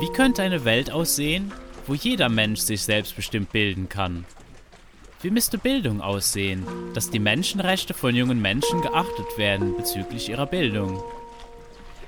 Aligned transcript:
Wie 0.00 0.12
könnte 0.12 0.42
eine 0.42 0.64
Welt 0.64 0.90
aussehen, 0.90 1.52
wo 1.86 1.94
jeder 1.94 2.28
Mensch 2.28 2.60
sich 2.60 2.82
selbstbestimmt 2.82 3.50
bilden 3.50 3.88
kann? 3.88 4.24
Wie 5.20 5.30
müsste 5.30 5.58
Bildung 5.58 6.00
aussehen, 6.00 6.64
dass 6.94 7.10
die 7.10 7.18
Menschenrechte 7.18 7.94
von 7.94 8.14
jungen 8.14 8.40
Menschen 8.40 8.82
geachtet 8.82 9.36
werden 9.36 9.76
bezüglich 9.76 10.28
ihrer 10.28 10.46
Bildung? 10.46 11.02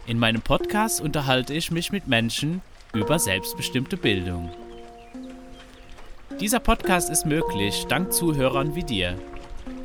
In 0.06 0.18
meinem 0.18 0.42
Podcast 0.42 1.00
unterhalte 1.00 1.52
ich 1.54 1.72
mich 1.72 1.90
mit 1.90 2.06
Menschen 2.06 2.62
über 2.92 3.18
selbstbestimmte 3.18 3.96
Bildung. 3.96 4.50
Dieser 6.40 6.60
Podcast 6.60 7.10
ist 7.10 7.26
möglich 7.26 7.86
dank 7.88 8.12
Zuhörern 8.12 8.74
wie 8.74 8.84
dir. 8.84 9.18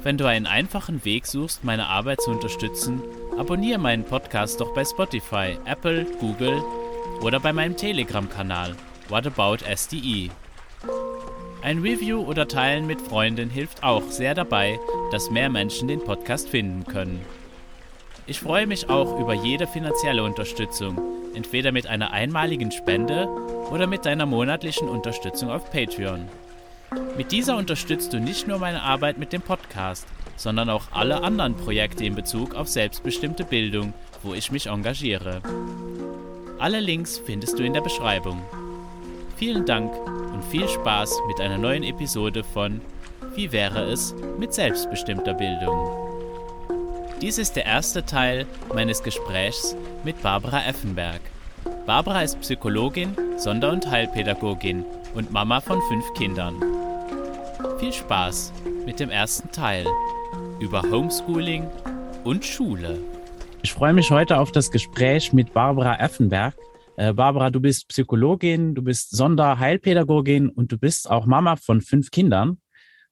Wenn 0.04 0.18
du 0.18 0.26
einen 0.26 0.46
einfachen 0.46 1.04
Weg 1.04 1.26
suchst, 1.26 1.64
meine 1.64 1.88
Arbeit 1.88 2.22
zu 2.22 2.30
unterstützen, 2.30 3.02
abonniere 3.38 3.80
meinen 3.80 4.04
Podcast 4.04 4.62
doch 4.62 4.74
bei 4.74 4.86
Spotify, 4.86 5.58
Apple, 5.66 6.06
Google 6.20 6.64
oder 7.22 7.40
bei 7.40 7.52
meinem 7.52 7.76
Telegram-Kanal 7.76 8.76
What 9.10 9.28
About 9.28 9.58
SDE. 9.66 10.30
Ein 11.62 11.80
Review 11.80 12.22
oder 12.22 12.48
Teilen 12.48 12.86
mit 12.86 13.02
Freunden 13.02 13.50
hilft 13.50 13.84
auch 13.84 14.04
sehr 14.10 14.36
dabei, 14.36 14.80
dass 15.12 15.32
mehr 15.32 15.50
Menschen 15.50 15.88
den 15.88 16.04
Podcast 16.04 16.50
finden 16.50 16.86
können. 16.86 17.26
Ich 18.28 18.40
freue 18.40 18.68
mich 18.68 18.90
auch 18.90 19.20
über 19.20 19.34
jede 19.34 19.68
finanzielle 19.68 20.24
Unterstützung, 20.24 21.00
entweder 21.36 21.72
mit 21.72 21.88
einer 21.88 22.12
einmaligen 22.12 22.72
Spende 22.72 23.28
oder 23.72 23.88
mit 23.88 24.06
deiner 24.06 24.26
monatlichen 24.26 24.88
Unterstützung 24.88 25.50
auf 25.50 25.72
Patreon. 25.72 26.28
Mit 27.18 27.32
dieser 27.32 27.58
unterstützt 27.58 28.14
du 28.14 28.20
nicht 28.20 28.48
nur 28.48 28.60
meine 28.60 28.82
Arbeit 28.82 29.18
mit 29.18 29.34
dem 29.34 29.42
Podcast, 29.42 30.08
sondern 30.36 30.70
auch 30.70 30.84
alle 30.92 31.24
anderen 31.24 31.56
Projekte 31.56 32.06
in 32.06 32.16
Bezug 32.16 32.56
auf 32.56 32.68
selbstbestimmte 32.68 33.44
Bildung, 33.44 33.94
wo 34.24 34.34
ich 34.34 34.52
mich 34.52 34.68
engagiere. 34.68 35.42
Alle 36.60 36.80
Links 36.80 37.18
findest 37.18 37.60
du 37.60 37.64
in 37.64 37.74
der 37.74 37.82
Beschreibung. 37.82 38.42
Vielen 39.38 39.66
Dank 39.66 39.94
und 40.34 40.44
viel 40.46 40.68
Spaß 40.68 41.20
mit 41.28 41.40
einer 41.42 41.58
neuen 41.58 41.84
Episode 41.84 42.44
von 42.44 42.82
Wie 43.36 43.52
wäre 43.52 43.84
es 43.84 44.16
mit 44.40 44.54
selbstbestimmter 44.54 45.34
Bildung? 45.34 46.06
Dies 47.22 47.38
ist 47.38 47.56
der 47.56 47.66
erste 47.66 48.06
Teil 48.06 48.46
meines 48.74 49.04
Gesprächs 49.04 49.76
mit 50.04 50.22
Barbara 50.22 50.66
Effenberg. 50.66 51.22
Barbara 51.86 52.22
ist 52.22 52.40
Psychologin, 52.42 53.16
Sonder- 53.38 53.72
und 53.72 53.90
Heilpädagogin 53.90 54.86
und 55.14 55.32
Mama 55.32 55.62
von 55.62 55.82
fünf 55.90 56.14
Kindern. 56.14 56.56
Viel 57.80 57.94
Spaß 57.94 58.54
mit 58.86 59.00
dem 59.00 59.10
ersten 59.10 59.52
Teil 59.52 59.86
über 60.60 60.82
Homeschooling 60.84 61.68
und 62.24 62.46
Schule. 62.46 62.98
Ich 63.62 63.74
freue 63.74 63.94
mich 63.94 64.10
heute 64.12 64.40
auf 64.40 64.52
das 64.52 64.72
Gespräch 64.72 65.34
mit 65.34 65.54
Barbara 65.54 66.00
Effenberg. 66.00 66.56
Äh, 66.98 67.14
Barbara, 67.14 67.50
du 67.50 67.60
bist 67.60 67.88
Psychologin, 67.90 68.74
du 68.74 68.82
bist 68.82 69.16
Sonderheilpädagogin 69.16 70.50
und 70.50 70.72
du 70.72 70.78
bist 70.78 71.10
auch 71.10 71.26
Mama 71.26 71.58
von 71.58 71.82
fünf 71.82 72.10
Kindern 72.12 72.60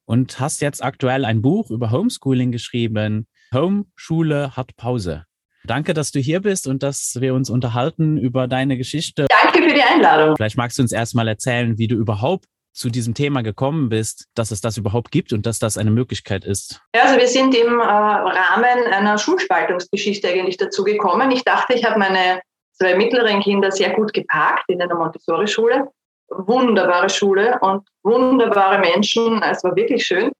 und 0.06 0.40
hast 0.40 0.62
jetzt 0.62 0.84
aktuell 0.84 1.26
ein 1.26 1.42
Buch 1.42 1.70
über 1.70 1.92
Homeschooling 1.92 2.52
geschrieben. 2.52 3.28
Home, 3.54 3.86
Schule 3.96 4.56
hat 4.56 4.76
Pause. 4.78 5.26
Danke, 5.66 5.94
dass 5.94 6.12
du 6.12 6.20
hier 6.20 6.42
bist 6.42 6.68
und 6.68 6.84
dass 6.84 7.18
wir 7.20 7.34
uns 7.34 7.50
unterhalten 7.50 8.18
über 8.18 8.48
deine 8.48 8.78
Geschichte. 8.78 9.28
Danke 9.30 9.68
für 9.68 9.74
die 9.74 9.82
Einladung. 9.82 10.36
Vielleicht 10.36 10.58
magst 10.58 10.78
du 10.78 10.82
uns 10.82 10.92
erstmal 10.92 11.28
erzählen, 11.28 11.78
wie 11.78 11.88
du 11.88 11.96
überhaupt 11.96 12.46
zu 12.74 12.90
diesem 12.90 13.14
Thema 13.14 13.44
gekommen 13.44 13.90
bist, 13.90 14.28
dass 14.34 14.52
es 14.52 14.60
das 14.60 14.78
überhaupt 14.78 15.12
gibt 15.12 15.32
und 15.32 15.46
dass 15.46 15.60
das 15.60 15.78
eine 15.78 15.92
Möglichkeit 15.92 16.44
ist? 16.44 16.82
Ja, 16.96 17.04
also 17.04 17.18
wir 17.18 17.28
sind 17.28 17.56
im 17.56 17.80
äh, 17.80 17.84
Rahmen 17.84 18.92
einer 18.92 19.18
Schulspaltungsgeschichte 19.18 20.28
eigentlich 20.28 20.58
dazu 20.58 20.84
gekommen. 20.84 21.32
Ich 21.32 21.44
dachte, 21.44 21.74
ich 21.74 21.86
habe 21.86 22.00
meine 22.00 22.42
zwei 22.74 22.96
mittleren 22.96 23.42
Kinder 23.42 23.72
sehr 23.72 23.92
gut 23.92 24.12
geparkt 24.14 24.66
in 24.68 24.82
einer 24.82 24.96
Montessori-Schule. 24.96 25.88
Wunderbare 26.30 27.10
Schule 27.10 27.60
und 27.62 27.88
wunderbare 28.02 28.80
Menschen. 28.80 29.42
Es 29.44 29.64
war 29.64 29.76
wirklich 29.76 30.04
schön. 30.04 30.32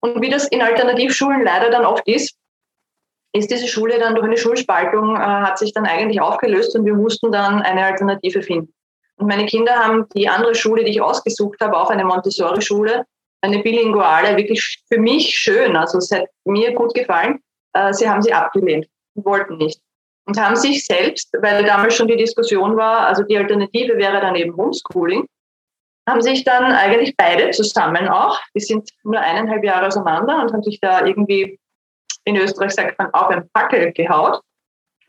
Und 0.00 0.22
wie 0.22 0.30
das 0.30 0.46
in 0.48 0.62
Alternativschulen 0.62 1.42
leider 1.42 1.70
dann 1.70 1.84
oft 1.84 2.06
ist, 2.06 2.36
ist 3.32 3.50
diese 3.50 3.66
Schule 3.66 3.98
dann 3.98 4.14
durch 4.14 4.26
eine 4.26 4.36
Schulspaltung, 4.36 5.16
äh, 5.16 5.18
hat 5.18 5.58
sich 5.58 5.72
dann 5.72 5.86
eigentlich 5.86 6.20
aufgelöst 6.20 6.76
und 6.76 6.84
wir 6.84 6.94
mussten 6.94 7.32
dann 7.32 7.62
eine 7.62 7.84
Alternative 7.84 8.42
finden. 8.42 8.72
Und 9.20 9.28
meine 9.28 9.46
Kinder 9.46 9.74
haben 9.74 10.08
die 10.14 10.28
andere 10.28 10.54
Schule, 10.54 10.84
die 10.84 10.92
ich 10.92 11.02
ausgesucht 11.02 11.60
habe, 11.60 11.76
auch 11.76 11.90
eine 11.90 12.04
Montessori-Schule, 12.04 13.04
eine 13.42 13.62
bilinguale, 13.62 14.36
wirklich 14.36 14.82
für 14.88 14.98
mich 14.98 15.34
schön. 15.34 15.76
Also 15.76 15.98
es 15.98 16.10
hat 16.10 16.24
mir 16.44 16.72
gut 16.72 16.94
gefallen. 16.94 17.40
Äh, 17.74 17.92
sie 17.92 18.08
haben 18.08 18.22
sie 18.22 18.32
abgelehnt, 18.32 18.86
wollten 19.14 19.58
nicht 19.58 19.80
und 20.30 20.40
haben 20.40 20.54
sich 20.54 20.86
selbst, 20.86 21.32
weil 21.40 21.64
damals 21.64 21.96
schon 21.96 22.06
die 22.06 22.16
Diskussion 22.16 22.76
war, 22.76 23.06
also 23.06 23.24
die 23.24 23.36
Alternative 23.36 23.96
wäre 23.96 24.20
dann 24.20 24.36
eben 24.36 24.56
Homeschooling, 24.56 25.26
haben 26.08 26.22
sich 26.22 26.44
dann 26.44 26.72
eigentlich 26.72 27.16
beide 27.16 27.50
zusammen 27.50 28.08
auch, 28.08 28.38
die 28.54 28.60
sind 28.60 28.88
nur 29.02 29.18
eineinhalb 29.18 29.64
Jahre 29.64 29.88
auseinander 29.88 30.40
und 30.40 30.52
haben 30.52 30.62
sich 30.62 30.78
da 30.80 31.04
irgendwie, 31.04 31.58
in 32.24 32.36
Österreich 32.36 32.72
sagt 32.72 32.96
man, 32.98 33.12
auf 33.12 33.28
ein 33.28 33.48
Packel 33.52 33.92
gehaut 33.92 34.40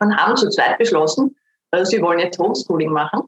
und 0.00 0.16
haben 0.16 0.36
zu 0.36 0.48
zweit 0.50 0.78
beschlossen, 0.78 1.36
also 1.70 1.88
sie 1.88 2.02
wollen 2.02 2.18
jetzt 2.18 2.40
Homeschooling 2.40 2.90
machen. 2.90 3.22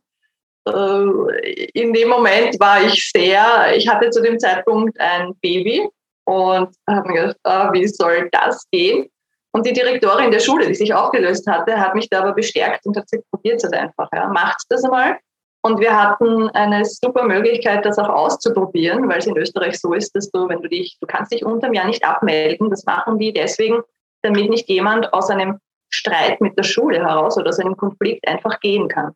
Äh, 0.67 1.71
in 1.75 1.93
dem 1.93 2.09
Moment 2.09 2.59
war 2.59 2.83
ich 2.83 3.11
sehr, 3.15 3.75
ich 3.77 3.89
hatte 3.89 4.11
zu 4.11 4.23
dem 4.23 4.39
Zeitpunkt 4.39 4.99
ein 4.99 5.35
Baby 5.41 5.89
und 6.25 6.75
habe 6.89 7.09
mir 7.09 7.21
gedacht, 7.21 7.37
ah, 7.45 7.73
wie 7.73 7.87
soll 7.87 8.29
das 8.33 8.65
gehen? 8.71 9.09
Und 9.53 9.67
die 9.67 9.73
Direktorin 9.73 10.31
der 10.31 10.41
Schule, 10.41 10.67
die 10.67 10.75
sich 10.75 10.93
aufgelöst 10.93 11.47
hatte, 11.47 11.79
hat 11.79 11.95
mich 11.95 12.09
da 12.09 12.23
aber 12.23 12.33
bestärkt 12.33 12.87
und 12.87 12.97
hat 12.97 13.09
gesagt, 13.09 13.31
probiert 13.31 13.63
es 13.63 13.73
einfach, 13.73 14.09
ja, 14.13 14.27
macht 14.29 14.65
das 14.69 14.85
einmal. 14.85 15.19
Und 15.63 15.81
wir 15.81 15.97
hatten 15.97 16.51
eine 16.51 16.85
super 16.85 17.23
Möglichkeit, 17.23 17.87
das 17.87 17.99
auch 17.99 18.11
auszuprobieren, 18.11 19.09
weil 19.09 19.19
es 19.19 19.27
in 19.27 19.37
Österreich 19.37 19.81
so 19.81 19.95
ist, 19.95 20.15
dass 20.15 20.31
du, 20.31 20.47
wenn 20.49 20.61
du 20.61 20.69
dich, 20.69 20.99
du 21.01 21.07
kannst 21.07 21.33
dich 21.33 21.43
unterm 21.45 21.73
Jahr 21.73 21.87
nicht 21.87 22.05
abmelden. 22.05 22.69
Das 22.69 22.85
machen 22.85 23.19
die 23.19 23.33
deswegen, 23.33 23.81
damit 24.23 24.51
nicht 24.51 24.69
jemand 24.69 25.15
aus 25.15 25.31
einem 25.31 25.59
Streit 25.89 26.41
mit 26.43 26.59
der 26.59 26.65
Schule 26.65 26.99
heraus 26.99 27.39
oder 27.39 27.49
aus 27.49 27.61
einem 27.61 27.77
Konflikt 27.77 28.29
einfach 28.29 28.61
gehen 28.61 28.89
kann. 28.89 29.13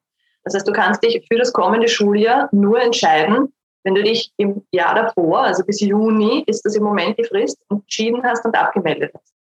Das 0.48 0.54
heißt, 0.54 0.68
du 0.68 0.72
kannst 0.72 1.02
dich 1.02 1.26
für 1.30 1.38
das 1.38 1.52
kommende 1.52 1.88
Schuljahr 1.88 2.48
nur 2.52 2.80
entscheiden, 2.80 3.52
wenn 3.84 3.94
du 3.94 4.02
dich 4.02 4.32
im 4.36 4.64
Jahr 4.72 4.94
davor, 4.94 5.40
also 5.40 5.64
bis 5.64 5.80
Juni 5.80 6.42
ist 6.46 6.64
das 6.64 6.74
im 6.74 6.82
Moment 6.82 7.18
die 7.18 7.24
Frist, 7.24 7.58
entschieden 7.70 8.22
hast 8.24 8.44
und 8.44 8.56
abgemeldet 8.56 9.12
hast 9.14 9.32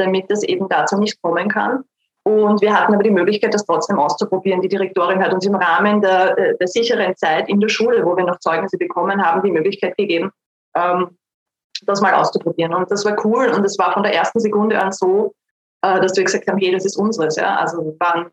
damit 0.00 0.30
das 0.30 0.42
eben 0.42 0.68
dazu 0.68 0.98
nicht 0.98 1.20
kommen 1.22 1.48
kann. 1.48 1.84
Und 2.22 2.60
wir 2.60 2.74
hatten 2.74 2.92
aber 2.92 3.02
die 3.02 3.10
Möglichkeit, 3.10 3.54
das 3.54 3.64
trotzdem 3.64 3.98
auszuprobieren. 3.98 4.60
Die 4.60 4.68
Direktorin 4.68 5.22
hat 5.22 5.32
uns 5.32 5.46
im 5.46 5.54
Rahmen 5.54 6.02
der, 6.02 6.36
äh, 6.36 6.56
der 6.58 6.68
sicheren 6.68 7.16
Zeit 7.16 7.48
in 7.48 7.60
der 7.60 7.68
Schule, 7.68 8.04
wo 8.04 8.16
wir 8.16 8.24
noch 8.24 8.38
Zeugnisse 8.40 8.76
bekommen 8.76 9.24
haben, 9.24 9.42
die 9.42 9.50
Möglichkeit 9.50 9.96
gegeben, 9.96 10.30
ähm, 10.74 11.16
das 11.86 12.00
mal 12.00 12.14
auszuprobieren. 12.14 12.74
Und 12.74 12.90
das 12.90 13.04
war 13.04 13.16
cool 13.24 13.48
und 13.48 13.64
es 13.64 13.78
war 13.78 13.92
von 13.92 14.02
der 14.02 14.14
ersten 14.14 14.38
Sekunde 14.38 14.80
an 14.80 14.92
so, 14.92 15.32
äh, 15.82 16.00
dass 16.00 16.14
wir 16.16 16.24
gesagt 16.24 16.46
haben, 16.46 16.58
hey, 16.58 16.72
das 16.72 16.84
ist 16.84 16.96
unseres. 16.96 17.36
Ja? 17.36 17.56
Also 17.56 17.96
waren, 17.98 18.30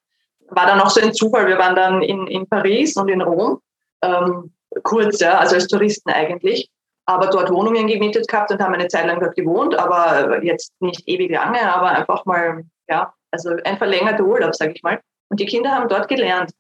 war 0.50 0.66
dann 0.66 0.80
auch 0.80 0.90
so 0.90 1.02
ein 1.02 1.14
Zufall. 1.14 1.48
Wir 1.48 1.58
waren 1.58 1.76
dann 1.76 2.02
in, 2.02 2.28
in 2.28 2.48
Paris 2.48 2.96
und 2.96 3.10
in 3.10 3.22
Rom, 3.22 3.60
ähm, 4.04 4.54
kurz, 4.84 5.20
ja, 5.20 5.38
also 5.38 5.56
als 5.56 5.68
Touristen 5.68 6.10
eigentlich 6.10 6.70
aber 7.08 7.28
dort 7.28 7.50
Wohnungen 7.50 7.88
gemietet 7.88 8.28
gehabt 8.28 8.52
und 8.52 8.62
haben 8.62 8.74
eine 8.74 8.90
Zeit 8.90 9.08
lang 9.08 9.20
dort 9.20 9.36
gewohnt, 9.36 9.74
aber 9.76 10.44
jetzt 10.44 10.74
nicht 10.82 11.08
ewig 11.08 11.32
lange, 11.32 11.62
aber 11.74 11.92
einfach 11.92 12.26
mal, 12.26 12.66
ja, 12.90 13.14
also 13.32 13.52
ein 13.64 13.78
verlängerter 13.78 14.26
Urlaub, 14.26 14.54
sage 14.54 14.74
ich 14.76 14.84
mal. 14.84 15.00
Und 15.30 15.40
die 15.40 15.46
Kinder 15.46 15.72
haben 15.72 15.88
dort 15.88 16.10
gelernt. 16.10 16.52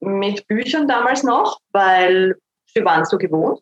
Mit 0.00 0.46
Büchern 0.46 0.86
damals 0.86 1.24
noch, 1.24 1.58
weil 1.72 2.36
sie 2.66 2.84
waren 2.84 3.04
so 3.04 3.18
gewohnt. 3.18 3.60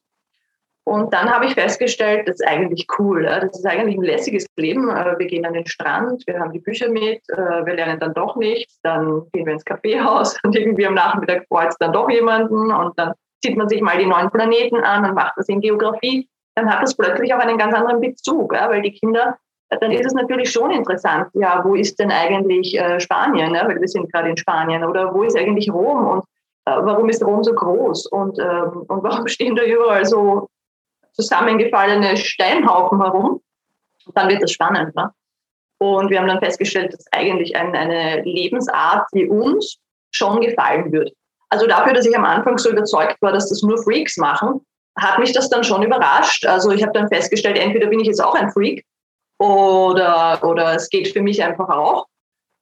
Und 0.84 1.14
dann 1.14 1.30
habe 1.30 1.46
ich 1.46 1.54
festgestellt, 1.54 2.26
das 2.26 2.40
ist 2.40 2.46
eigentlich 2.46 2.86
cool. 2.98 3.22
Das 3.22 3.56
ist 3.56 3.66
eigentlich 3.66 3.96
ein 3.96 4.02
lässiges 4.02 4.46
Leben. 4.56 4.88
Äh, 4.90 5.16
wir 5.18 5.26
gehen 5.26 5.46
an 5.46 5.54
den 5.54 5.66
Strand, 5.66 6.24
wir 6.26 6.40
haben 6.40 6.52
die 6.52 6.58
Bücher 6.58 6.88
mit, 6.88 7.22
äh, 7.28 7.64
wir 7.64 7.74
lernen 7.74 8.00
dann 8.00 8.14
doch 8.14 8.36
nichts, 8.36 8.80
dann 8.82 9.22
gehen 9.32 9.46
wir 9.46 9.52
ins 9.52 9.64
Kaffeehaus 9.64 10.36
und 10.44 10.56
irgendwie 10.56 10.86
am 10.86 10.94
Nachmittag 10.94 11.46
freut 11.46 11.68
es 11.68 11.78
dann 11.78 11.92
doch 11.92 12.10
jemanden 12.10 12.72
und 12.72 12.98
dann 12.98 13.12
zieht 13.44 13.56
man 13.56 13.68
sich 13.68 13.80
mal 13.80 13.98
die 13.98 14.06
neuen 14.06 14.30
Planeten 14.30 14.76
an 14.76 15.04
und 15.04 15.14
macht 15.14 15.34
das 15.36 15.48
in 15.48 15.60
Geografie, 15.60 16.28
dann 16.54 16.70
hat 16.70 16.82
das 16.82 16.96
plötzlich 16.96 17.32
auch 17.34 17.38
einen 17.38 17.58
ganz 17.58 17.74
anderen 17.74 18.00
Bezug, 18.00 18.52
weil 18.52 18.82
die 18.82 18.92
Kinder, 18.92 19.36
dann 19.80 19.90
ist 19.90 20.06
es 20.06 20.12
natürlich 20.12 20.50
schon 20.50 20.70
interessant, 20.70 21.28
ja, 21.34 21.62
wo 21.64 21.74
ist 21.74 21.98
denn 21.98 22.10
eigentlich 22.10 22.78
äh, 22.78 23.00
Spanien, 23.00 23.52
weil 23.54 23.80
wir 23.80 23.88
sind 23.88 24.12
gerade 24.12 24.28
in 24.28 24.36
Spanien, 24.36 24.84
oder 24.84 25.14
wo 25.14 25.22
ist 25.22 25.36
eigentlich 25.36 25.72
Rom 25.72 26.06
und 26.06 26.24
äh, 26.66 26.76
warum 26.76 27.08
ist 27.08 27.24
Rom 27.24 27.42
so 27.42 27.54
groß 27.54 28.06
und, 28.06 28.38
ähm, 28.38 28.84
und 28.88 29.02
warum 29.02 29.26
stehen 29.28 29.56
da 29.56 29.62
überall 29.62 30.04
so 30.04 30.48
zusammengefallene 31.12 32.16
Steinhaufen 32.16 33.02
herum? 33.02 33.40
Und 34.04 34.16
dann 34.16 34.28
wird 34.28 34.42
das 34.42 34.52
spannend. 34.52 34.94
Ne? 34.94 35.10
Und 35.78 36.10
wir 36.10 36.20
haben 36.20 36.28
dann 36.28 36.40
festgestellt, 36.40 36.92
dass 36.92 37.04
eigentlich 37.12 37.56
ein, 37.56 37.74
eine 37.74 38.22
Lebensart, 38.22 39.06
die 39.14 39.28
uns 39.28 39.78
schon 40.12 40.40
gefallen 40.40 40.92
wird. 40.92 41.12
Also 41.48 41.66
dafür, 41.66 41.92
dass 41.92 42.06
ich 42.06 42.16
am 42.16 42.24
Anfang 42.24 42.56
so 42.56 42.70
überzeugt 42.70 43.20
war, 43.20 43.32
dass 43.32 43.48
das 43.48 43.62
nur 43.62 43.82
Freaks 43.82 44.16
machen, 44.16 44.64
hat 44.98 45.18
mich 45.18 45.32
das 45.32 45.50
dann 45.50 45.64
schon 45.64 45.82
überrascht. 45.82 46.46
Also 46.46 46.70
ich 46.70 46.82
habe 46.82 46.92
dann 46.92 47.08
festgestellt, 47.08 47.58
entweder 47.58 47.88
bin 47.88 48.00
ich 48.00 48.06
jetzt 48.06 48.22
auch 48.22 48.34
ein 48.34 48.50
Freak 48.50 48.84
oder, 49.38 50.40
oder 50.42 50.74
es 50.74 50.88
geht 50.88 51.08
für 51.08 51.22
mich 51.22 51.42
einfach 51.42 51.68
auch. 51.68 52.06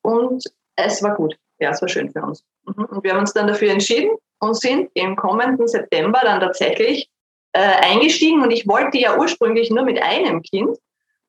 Und 0.03 0.43
es 0.77 1.03
war 1.03 1.15
gut. 1.15 1.37
ja, 1.59 1.71
es 1.71 1.83
war 1.83 1.89
schön 1.89 2.11
für 2.11 2.23
uns. 2.23 2.45
Mhm. 2.65 2.85
Und 2.87 3.05
wir 3.05 3.13
haben 3.13 3.21
uns 3.21 3.33
dann 3.33 3.47
dafür 3.47 3.71
entschieden 3.71 4.11
und 4.41 4.57
sind 4.57 4.91
im 4.95 5.15
kommenden 5.17 5.69
September 5.69 6.21
dann 6.23 6.41
tatsächlich 6.41 7.11
äh, 7.53 7.61
eingestiegen. 7.61 8.43
Und 8.43 8.51
ich 8.51 8.67
wollte 8.67 8.99
ja 8.99 9.19
ursprünglich 9.19 9.71
nur 9.71 9.85
mit 9.85 10.01
einem 10.03 10.43
Kind. 10.43 10.77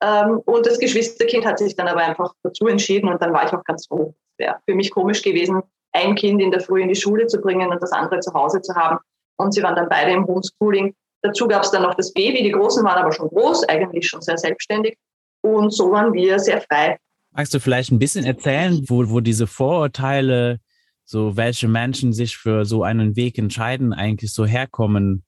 Ähm, 0.01 0.39
und 0.45 0.65
das 0.65 0.79
Geschwisterkind 0.79 1.45
hat 1.45 1.59
sich 1.59 1.75
dann 1.75 1.87
aber 1.87 2.01
einfach 2.01 2.33
dazu 2.43 2.67
entschieden 2.67 3.09
und 3.09 3.21
dann 3.21 3.33
war 3.33 3.45
ich 3.45 3.53
auch 3.53 3.63
ganz 3.63 3.87
froh. 3.87 4.15
Es 4.37 4.45
wäre 4.45 4.59
für 4.67 4.75
mich 4.75 4.91
komisch 4.91 5.21
gewesen, 5.21 5.61
ein 5.93 6.15
Kind 6.15 6.41
in 6.41 6.51
der 6.51 6.61
Früh 6.61 6.81
in 6.81 6.89
die 6.89 6.95
Schule 6.95 7.27
zu 7.27 7.39
bringen 7.39 7.69
und 7.69 7.81
das 7.81 7.91
andere 7.91 8.19
zu 8.19 8.33
Hause 8.33 8.61
zu 8.61 8.73
haben. 8.75 8.97
Und 9.37 9.53
sie 9.53 9.61
waren 9.61 9.75
dann 9.75 9.89
beide 9.89 10.11
im 10.11 10.25
Homeschooling. 10.25 10.95
Dazu 11.21 11.47
gab 11.47 11.63
es 11.63 11.71
dann 11.71 11.83
noch 11.83 11.93
das 11.93 12.13
Baby. 12.13 12.41
Die 12.43 12.51
Großen 12.51 12.83
waren 12.83 12.97
aber 12.97 13.11
schon 13.11 13.27
groß, 13.29 13.67
eigentlich 13.69 14.07
schon 14.07 14.21
sehr 14.21 14.37
selbstständig. 14.37 14.97
Und 15.41 15.71
so 15.71 15.91
waren 15.91 16.13
wir 16.13 16.39
sehr 16.39 16.61
frei. 16.61 16.97
Magst 17.31 17.53
du 17.53 17.59
vielleicht 17.59 17.91
ein 17.91 17.99
bisschen 17.99 18.25
erzählen, 18.25 18.83
wo, 18.87 19.09
wo 19.09 19.19
diese 19.19 19.47
Vorurteile, 19.47 20.59
so 21.05 21.37
welche 21.37 21.67
Menschen 21.67 22.13
sich 22.13 22.37
für 22.37 22.65
so 22.65 22.83
einen 22.83 23.15
Weg 23.15 23.37
entscheiden, 23.37 23.93
eigentlich 23.93 24.33
so 24.33 24.45
herkommen? 24.45 25.23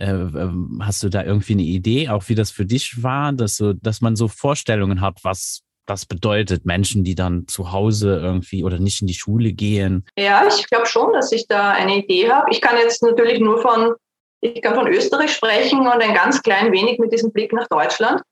Äh, 0.00 0.12
ähm, 0.12 0.80
hast 0.82 1.02
du 1.02 1.10
da 1.10 1.22
irgendwie 1.22 1.52
eine 1.52 1.62
Idee, 1.62 2.08
auch 2.08 2.28
wie 2.28 2.34
das 2.34 2.50
für 2.50 2.64
dich 2.64 3.02
war, 3.02 3.32
dass, 3.32 3.56
so, 3.56 3.74
dass 3.74 4.00
man 4.00 4.16
so 4.16 4.28
Vorstellungen 4.28 5.02
hat, 5.02 5.18
was 5.24 5.62
das 5.84 6.06
bedeutet, 6.06 6.64
Menschen, 6.64 7.04
die 7.04 7.14
dann 7.14 7.46
zu 7.48 7.72
Hause 7.72 8.18
irgendwie 8.22 8.64
oder 8.64 8.78
nicht 8.78 9.02
in 9.02 9.08
die 9.08 9.14
Schule 9.14 9.52
gehen? 9.52 10.06
Ja, 10.16 10.46
ich 10.46 10.66
glaube 10.68 10.86
schon, 10.86 11.12
dass 11.12 11.32
ich 11.32 11.46
da 11.48 11.72
eine 11.72 11.98
Idee 11.98 12.30
habe. 12.30 12.46
Ich 12.50 12.62
kann 12.62 12.76
jetzt 12.78 13.02
natürlich 13.02 13.40
nur 13.40 13.60
von, 13.60 13.94
ich 14.40 14.62
kann 14.62 14.74
von 14.74 14.88
Österreich 14.88 15.32
sprechen 15.32 15.80
und 15.80 16.02
ein 16.02 16.14
ganz 16.14 16.42
klein 16.42 16.72
wenig 16.72 16.98
mit 16.98 17.12
diesem 17.12 17.30
Blick 17.30 17.52
nach 17.52 17.68
Deutschland, 17.68 18.22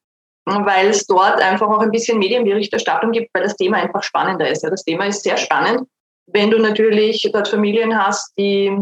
weil 0.46 0.88
es 0.88 1.06
dort 1.06 1.42
einfach 1.42 1.68
auch 1.68 1.80
ein 1.80 1.90
bisschen 1.90 2.18
Medienberichterstattung 2.18 3.10
gibt, 3.10 3.28
weil 3.34 3.42
das 3.42 3.56
Thema 3.56 3.76
einfach 3.78 4.02
spannender 4.02 4.48
ist. 4.48 4.62
Ja, 4.62 4.70
das 4.70 4.84
Thema 4.84 5.04
ist 5.06 5.22
sehr 5.22 5.36
spannend, 5.36 5.86
wenn 6.28 6.50
du 6.50 6.58
natürlich 6.58 7.28
dort 7.30 7.48
Familien 7.48 7.94
hast, 7.98 8.32
die 8.38 8.72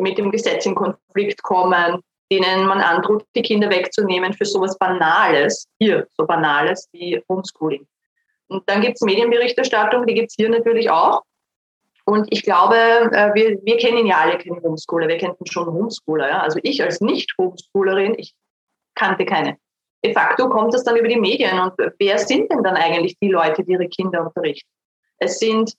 mit 0.00 0.18
dem 0.18 0.30
Gesetz 0.30 0.66
in 0.66 0.74
Konflikt 0.74 1.42
kommen, 1.42 2.00
denen 2.30 2.66
man 2.66 2.80
androht, 2.80 3.24
die 3.34 3.42
Kinder 3.42 3.70
wegzunehmen 3.70 4.32
für 4.32 4.44
sowas 4.44 4.78
Banales, 4.78 5.66
hier 5.78 6.06
so 6.16 6.26
Banales 6.26 6.88
wie 6.92 7.22
Homeschooling. 7.28 7.86
Und 8.48 8.68
dann 8.68 8.80
gibt 8.80 8.96
es 8.96 9.02
Medienberichterstattung, 9.02 10.06
die 10.06 10.14
gibt 10.14 10.30
es 10.30 10.34
hier 10.36 10.48
natürlich 10.48 10.90
auch. 10.90 11.22
Und 12.04 12.26
ich 12.32 12.42
glaube, 12.42 12.76
äh, 12.76 13.32
wir, 13.34 13.58
wir 13.62 13.76
kennen 13.76 14.06
ja 14.06 14.18
alle 14.18 14.38
keine 14.38 14.60
Homeschooler, 14.62 15.06
wir 15.06 15.18
kennen 15.18 15.36
schon 15.44 15.66
Homeschooler. 15.66 16.28
Ja? 16.28 16.42
Also 16.42 16.58
ich 16.62 16.82
als 16.82 17.00
Nicht-Homeschoolerin, 17.00 18.14
ich 18.18 18.34
kannte 18.94 19.24
keine. 19.24 19.58
De 20.04 20.12
facto 20.12 20.48
kommt 20.48 20.74
das 20.74 20.82
dann 20.82 20.96
über 20.96 21.08
die 21.08 21.20
Medien. 21.20 21.58
Und 21.60 21.74
wer 21.98 22.18
sind 22.18 22.50
denn 22.50 22.62
dann 22.62 22.74
eigentlich 22.74 23.16
die 23.20 23.28
Leute, 23.28 23.62
die 23.62 23.72
ihre 23.72 23.88
Kinder 23.88 24.26
unterrichten? 24.26 24.68
Es 25.18 25.38
sind, 25.38 25.74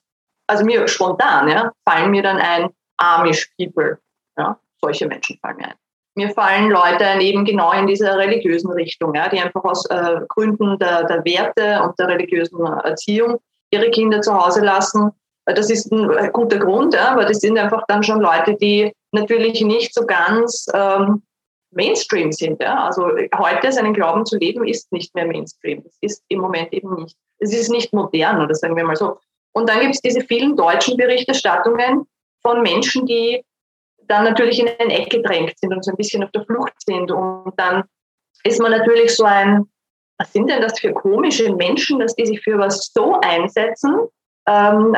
also 0.47 0.63
mir 0.63 0.87
spontan, 0.87 1.49
ja, 1.49 1.71
fallen 1.89 2.11
mir 2.11 2.23
dann 2.23 2.37
ein 2.37 2.69
Amish 2.97 3.51
People. 3.57 3.99
Ja? 4.37 4.59
Solche 4.79 5.07
Menschen 5.07 5.37
fallen 5.39 5.57
mir 5.57 5.69
ein 5.69 5.75
mir 6.15 6.29
fallen 6.31 6.69
Leute 6.69 7.05
ein, 7.05 7.21
eben 7.21 7.45
genau 7.45 7.71
in 7.71 7.87
dieser 7.87 8.17
religiösen 8.17 8.71
Richtung, 8.71 9.13
ja, 9.15 9.29
die 9.29 9.39
einfach 9.39 9.63
aus 9.63 9.85
äh, 9.85 10.21
Gründen 10.27 10.77
der, 10.79 11.05
der 11.05 11.23
Werte 11.23 11.81
und 11.83 11.97
der 11.99 12.09
religiösen 12.09 12.65
Erziehung 12.65 13.39
ihre 13.71 13.89
Kinder 13.91 14.21
zu 14.21 14.33
Hause 14.33 14.61
lassen. 14.61 15.11
Das 15.45 15.69
ist 15.69 15.91
ein 15.91 16.31
guter 16.33 16.59
Grund, 16.59 16.93
ja, 16.93 17.09
aber 17.09 17.25
das 17.25 17.39
sind 17.39 17.57
einfach 17.57 17.83
dann 17.87 18.03
schon 18.03 18.19
Leute, 18.19 18.55
die 18.55 18.91
natürlich 19.11 19.61
nicht 19.61 19.93
so 19.93 20.05
ganz 20.05 20.67
ähm, 20.73 21.23
Mainstream 21.71 22.31
sind. 22.31 22.61
Ja. 22.61 22.85
Also 22.85 23.09
heute 23.37 23.71
seinen 23.71 23.93
Glauben 23.93 24.25
zu 24.25 24.37
leben 24.37 24.67
ist 24.67 24.91
nicht 24.91 25.15
mehr 25.15 25.25
Mainstream. 25.25 25.83
Das 25.83 25.97
ist 26.01 26.23
im 26.27 26.39
Moment 26.39 26.71
eben 26.73 26.93
nicht. 26.95 27.17
Es 27.39 27.53
ist 27.53 27.69
nicht 27.69 27.93
modern, 27.93 28.41
oder 28.41 28.53
sagen 28.53 28.75
wir 28.75 28.83
mal 28.83 28.95
so. 28.95 29.17
Und 29.53 29.67
dann 29.67 29.79
gibt 29.79 29.95
es 29.95 30.01
diese 30.01 30.21
vielen 30.21 30.55
deutschen 30.55 30.97
Berichterstattungen 30.97 32.05
von 32.41 32.61
Menschen, 32.61 33.05
die 33.05 33.43
dann 34.07 34.23
natürlich 34.23 34.59
in 34.59 34.69
eine 34.79 34.93
Ecke 34.99 35.21
drängt 35.21 35.57
sind 35.59 35.73
und 35.73 35.83
so 35.83 35.91
ein 35.91 35.97
bisschen 35.97 36.23
auf 36.23 36.31
der 36.31 36.45
Flucht 36.45 36.73
sind. 36.85 37.11
Und 37.11 37.53
dann 37.57 37.83
ist 38.43 38.61
man 38.61 38.71
natürlich 38.71 39.15
so 39.15 39.23
ein, 39.23 39.65
was 40.17 40.33
sind 40.33 40.49
denn 40.49 40.61
das 40.61 40.79
für 40.79 40.93
komische 40.93 41.53
Menschen, 41.55 41.99
dass 41.99 42.15
die 42.15 42.25
sich 42.25 42.41
für 42.41 42.57
was 42.57 42.91
so 42.93 43.19
einsetzen? 43.21 44.07
Ähm, 44.47 44.93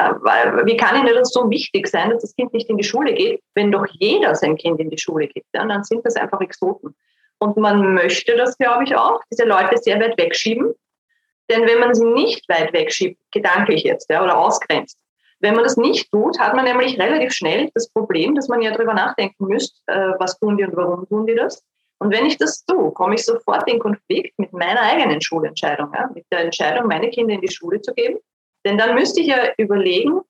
wie 0.66 0.78
kann 0.78 0.96
ihnen 0.96 1.16
das 1.16 1.30
so 1.30 1.50
wichtig 1.50 1.88
sein, 1.88 2.10
dass 2.10 2.22
das 2.22 2.36
Kind 2.36 2.54
nicht 2.54 2.70
in 2.70 2.78
die 2.78 2.84
Schule 2.84 3.14
geht, 3.14 3.42
wenn 3.56 3.72
doch 3.72 3.86
jeder 3.92 4.36
sein 4.36 4.56
Kind 4.56 4.80
in 4.80 4.90
die 4.90 4.98
Schule 4.98 5.28
geht? 5.28 5.46
Ja? 5.54 5.66
Dann 5.66 5.84
sind 5.84 6.06
das 6.06 6.16
einfach 6.16 6.42
Exoten. 6.42 6.96
Und 7.40 7.58
man 7.58 7.94
möchte 7.94 8.38
das, 8.38 8.58
glaube 8.58 8.86
ich, 8.86 8.96
auch, 8.96 9.20
diese 9.32 9.46
Leute 9.46 9.78
sehr 9.78 10.00
weit 10.00 10.18
wegschieben. 10.18 10.74
Denn 11.50 11.68
wenn 11.68 11.80
man 11.80 11.94
sie 11.94 12.06
nicht 12.06 12.48
weit 12.48 12.72
wegschiebt, 12.72 13.20
gedanklich 13.32 13.84
jetzt, 13.84 14.10
ja, 14.10 14.24
oder 14.24 14.38
ausgrenzt, 14.38 14.98
wenn 15.44 15.56
man 15.56 15.66
das 15.66 15.76
nicht 15.76 16.10
tut, 16.10 16.40
hat 16.40 16.56
man 16.56 16.64
nämlich 16.64 16.98
relativ 16.98 17.34
schnell 17.34 17.70
das 17.74 17.90
Problem, 17.90 18.34
dass 18.34 18.48
man 18.48 18.62
ja 18.62 18.72
darüber 18.72 18.94
nachdenken 18.94 19.46
müsste, 19.46 19.78
äh, 19.88 20.14
was 20.18 20.40
tun 20.40 20.58
die 20.58 20.64
und 20.64 20.76
warum 20.76 21.08
tun 21.08 21.28
die 21.28 21.36
das. 21.36 21.62
Und 22.00 22.14
wenn 22.14 22.26
ich 22.26 22.38
das 22.38 22.66
tue, 22.66 22.92
komme 22.94 23.16
ich 23.16 23.26
sofort 23.26 23.70
in 23.70 23.78
Konflikt 23.78 24.40
mit 24.40 24.54
meiner 24.54 24.82
eigenen 24.82 25.22
Schulentscheidung, 25.22 25.92
ja, 25.94 26.10
mit 26.14 26.26
der 26.32 26.40
Entscheidung, 26.46 26.88
meine 26.88 27.10
Kinder 27.10 27.34
in 27.34 27.42
die 27.42 27.52
Schule 27.52 27.82
zu 27.82 27.94
geben. 27.94 28.20
Denn 28.66 28.78
dann 28.78 28.96
müsste 28.96 29.20
ich 29.20 29.28
ja 29.28 29.52
überlegen, 29.58 30.22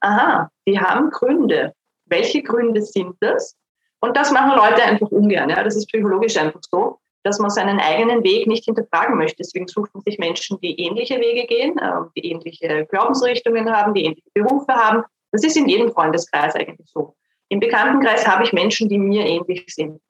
aha, 0.00 0.50
die 0.66 0.78
haben 0.78 1.10
Gründe. 1.10 1.72
Welche 2.06 2.42
Gründe 2.42 2.82
sind 2.82 3.14
das? 3.20 3.56
Und 4.00 4.16
das 4.16 4.32
machen 4.32 4.56
Leute 4.56 4.82
einfach 4.82 5.08
ungern. 5.08 5.50
Ja. 5.50 5.62
Das 5.62 5.76
ist 5.76 5.86
psychologisch 5.86 6.36
einfach 6.36 6.60
so 6.68 6.97
dass 7.22 7.38
man 7.38 7.50
seinen 7.50 7.80
eigenen 7.80 8.22
Weg 8.24 8.46
nicht 8.46 8.64
hinterfragen 8.64 9.16
möchte. 9.16 9.36
Deswegen 9.38 9.68
sucht 9.68 9.92
man 9.94 10.02
sich 10.02 10.18
Menschen, 10.18 10.58
die 10.60 10.80
ähnliche 10.80 11.18
Wege 11.20 11.46
gehen, 11.46 11.74
ähm, 11.82 12.10
die 12.16 12.30
ähnliche 12.30 12.86
Glaubensrichtungen 12.86 13.70
haben, 13.70 13.94
die 13.94 14.04
ähnliche 14.04 14.30
Berufe 14.34 14.72
haben. 14.72 15.04
Das 15.32 15.44
ist 15.44 15.56
in 15.56 15.68
jedem 15.68 15.92
Freundeskreis 15.92 16.54
eigentlich 16.54 16.88
so. 16.90 17.14
Im 17.48 17.60
Bekanntenkreis 17.60 18.26
habe 18.26 18.44
ich 18.44 18.52
Menschen, 18.52 18.88
die 18.88 18.98
mir 18.98 19.26
ähnlich 19.26 19.64
sind. 19.68 20.00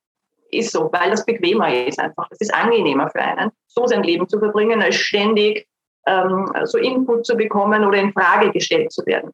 Ist 0.51 0.73
so, 0.73 0.91
weil 0.93 1.11
das 1.11 1.25
bequemer 1.25 1.73
ist 1.87 1.99
einfach. 1.99 2.27
Es 2.31 2.41
ist 2.41 2.55
angenehmer 2.55 3.11
für 3.11 3.21
einen, 3.21 3.51
so 3.67 3.87
sein 3.87 4.03
Leben 4.03 4.29
zu 4.29 4.39
verbringen, 4.39 4.83
als 4.83 4.97
ständig 4.97 5.67
ähm, 6.07 6.51
so 6.65 6.79
Input 6.79 7.27
zu 7.27 7.37
bekommen 7.37 7.85
oder 7.85 7.99
in 7.99 8.13
Frage 8.13 8.51
gestellt 8.51 8.93
zu 8.93 9.05
werden. 9.07 9.31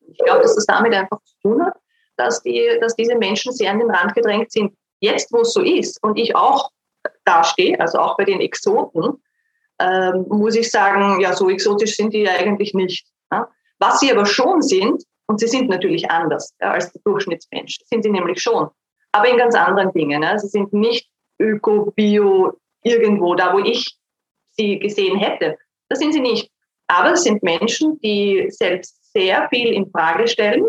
Ich 0.00 0.18
glaube, 0.18 0.42
dass 0.42 0.54
das 0.54 0.66
damit 0.66 0.94
einfach 0.94 1.20
zu 1.22 1.34
tun 1.42 1.64
hat, 1.64 1.74
dass, 2.16 2.42
die, 2.42 2.78
dass 2.80 2.96
diese 2.96 3.16
Menschen 3.16 3.52
sehr 3.52 3.70
an 3.70 3.78
den 3.78 3.90
Rand 3.90 4.14
gedrängt 4.14 4.50
sind. 4.50 4.72
Jetzt, 5.00 5.32
wo 5.32 5.40
es 5.40 5.52
so 5.52 5.62
ist 5.62 6.02
und 6.02 6.18
ich 6.18 6.34
auch 6.34 6.70
dastehe, 7.24 7.78
also 7.80 7.98
auch 7.98 8.16
bei 8.16 8.24
den 8.24 8.40
Exoten, 8.40 9.22
ähm, 9.80 10.26
muss 10.28 10.56
ich 10.56 10.70
sagen, 10.70 11.20
ja, 11.20 11.32
so 11.32 11.48
exotisch 11.48 11.96
sind 11.96 12.12
die 12.12 12.22
ja 12.22 12.32
eigentlich 12.32 12.74
nicht. 12.74 13.06
Ja? 13.32 13.48
Was 13.78 14.00
sie 14.00 14.12
aber 14.12 14.26
schon 14.26 14.62
sind, 14.62 15.02
und 15.26 15.38
sie 15.38 15.46
sind 15.46 15.68
natürlich 15.68 16.10
anders 16.10 16.54
ja, 16.60 16.72
als 16.72 16.92
der 16.92 17.00
Durchschnittsmensch, 17.04 17.78
sind 17.84 18.02
sie 18.02 18.10
nämlich 18.10 18.42
schon, 18.42 18.68
aber 19.12 19.28
in 19.28 19.38
ganz 19.38 19.54
anderen 19.54 19.92
Dingen. 19.92 20.22
Ja? 20.22 20.38
Sie 20.38 20.48
sind 20.48 20.72
nicht 20.72 21.08
öko, 21.38 21.92
bio, 21.92 22.58
irgendwo, 22.82 23.34
da 23.34 23.52
wo 23.54 23.58
ich 23.58 23.96
sie 24.52 24.78
gesehen 24.78 25.18
hätte. 25.18 25.56
Das 25.88 25.98
sind 25.98 26.12
sie 26.12 26.20
nicht. 26.20 26.50
Aber 26.88 27.12
es 27.12 27.22
sind 27.22 27.42
Menschen, 27.42 28.00
die 28.00 28.46
selbst 28.50 29.12
sehr 29.12 29.48
viel 29.48 29.72
in 29.72 29.90
Frage 29.90 30.26
stellen, 30.26 30.66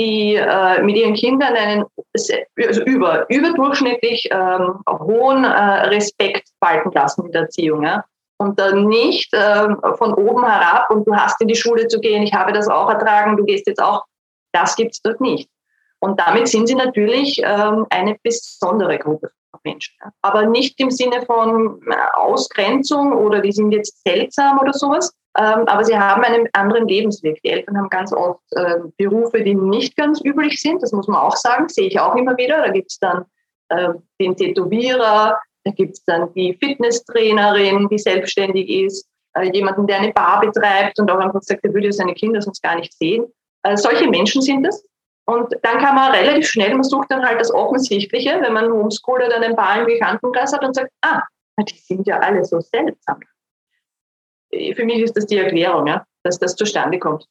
die 0.00 0.36
äh, 0.36 0.82
mit 0.82 0.96
ihren 0.96 1.14
Kindern 1.14 1.54
einen 1.54 1.84
also 2.14 2.82
über, 2.84 3.28
überdurchschnittlich 3.28 4.28
ähm, 4.30 4.80
hohen 4.88 5.44
äh, 5.44 5.88
Respekt 5.88 6.48
walten 6.60 6.92
lassen 6.92 7.26
in 7.26 7.32
der 7.32 7.42
Erziehung. 7.42 7.82
Ja? 7.82 8.04
Und 8.38 8.58
dann 8.60 8.86
nicht 8.86 9.32
äh, 9.34 9.68
von 9.96 10.14
oben 10.14 10.44
herab 10.44 10.90
und 10.90 11.06
du 11.06 11.14
hast 11.14 11.40
in 11.40 11.48
die 11.48 11.56
Schule 11.56 11.88
zu 11.88 11.98
gehen, 12.00 12.22
ich 12.22 12.32
habe 12.32 12.52
das 12.52 12.68
auch 12.68 12.88
ertragen, 12.88 13.36
du 13.36 13.44
gehst 13.44 13.66
jetzt 13.66 13.82
auch. 13.82 14.04
Das 14.52 14.76
gibt 14.76 14.94
es 14.94 15.02
dort 15.02 15.20
nicht. 15.20 15.50
Und 16.00 16.20
damit 16.20 16.48
sind 16.48 16.68
sie 16.68 16.76
natürlich 16.76 17.40
ähm, 17.44 17.86
eine 17.90 18.16
besondere 18.22 18.98
Gruppe 18.98 19.30
von 19.50 19.60
Menschen. 19.64 19.96
Ja? 20.00 20.12
Aber 20.22 20.46
nicht 20.46 20.78
im 20.80 20.92
Sinne 20.92 21.22
von 21.26 21.80
äh, 21.90 21.96
Ausgrenzung 22.14 23.12
oder 23.12 23.40
die 23.40 23.52
sind 23.52 23.72
jetzt 23.72 24.00
seltsam 24.06 24.60
oder 24.60 24.72
sowas, 24.72 25.12
aber 25.40 25.84
sie 25.84 25.96
haben 25.96 26.24
einen 26.24 26.48
anderen 26.52 26.88
Lebensweg. 26.88 27.40
Die 27.42 27.50
Eltern 27.50 27.78
haben 27.78 27.88
ganz 27.90 28.12
oft 28.12 28.42
äh, 28.52 28.78
Berufe, 28.96 29.42
die 29.42 29.54
nicht 29.54 29.96
ganz 29.96 30.20
üblich 30.24 30.60
sind. 30.60 30.82
Das 30.82 30.92
muss 30.92 31.06
man 31.06 31.20
auch 31.20 31.36
sagen, 31.36 31.68
sehe 31.68 31.86
ich 31.86 32.00
auch 32.00 32.16
immer 32.16 32.36
wieder. 32.36 32.62
Da 32.62 32.72
gibt 32.72 32.90
es 32.90 32.98
dann 32.98 33.24
äh, 33.68 33.90
den 34.20 34.36
Tätowierer, 34.36 35.38
da 35.64 35.70
gibt 35.70 35.94
es 35.94 36.04
dann 36.04 36.32
die 36.34 36.54
Fitnesstrainerin, 36.54 37.88
die 37.88 37.98
selbstständig 37.98 38.68
ist, 38.68 39.08
äh, 39.34 39.50
jemanden, 39.52 39.86
der 39.86 39.98
eine 39.98 40.12
Bar 40.12 40.40
betreibt 40.40 40.98
und 40.98 41.10
auch 41.10 41.18
einfach 41.18 41.42
sagt, 41.42 41.64
er 41.64 41.72
würde 41.72 41.92
seine 41.92 42.14
Kinder 42.14 42.42
sonst 42.42 42.62
gar 42.62 42.76
nicht 42.76 42.92
sehen. 42.98 43.26
Äh, 43.62 43.76
solche 43.76 44.08
Menschen 44.08 44.42
sind 44.42 44.66
es. 44.66 44.84
Und 45.26 45.54
dann 45.62 45.78
kann 45.78 45.94
man 45.94 46.10
relativ 46.12 46.48
schnell, 46.48 46.72
man 46.72 46.82
sucht 46.82 47.10
dann 47.10 47.24
halt 47.24 47.38
das 47.38 47.52
Offensichtliche, 47.52 48.40
wenn 48.40 48.54
man 48.54 48.72
Homeschooler 48.72 49.28
dann 49.28 49.42
ein 49.42 49.54
paar 49.54 49.78
im 49.78 49.86
Bekanntenkreis 49.86 50.52
hat 50.54 50.64
und 50.64 50.74
sagt, 50.74 50.90
ah, 51.02 51.22
die 51.60 51.76
sind 51.76 52.06
ja 52.06 52.18
alle 52.18 52.44
so 52.44 52.60
seltsam 52.60 53.20
für 54.50 54.84
mich 54.84 55.02
ist 55.02 55.16
das 55.16 55.26
die 55.26 55.36
Erklärung, 55.36 55.86
ja, 55.86 56.04
dass 56.22 56.38
das 56.38 56.56
zustande 56.56 56.98
kommt. 56.98 57.26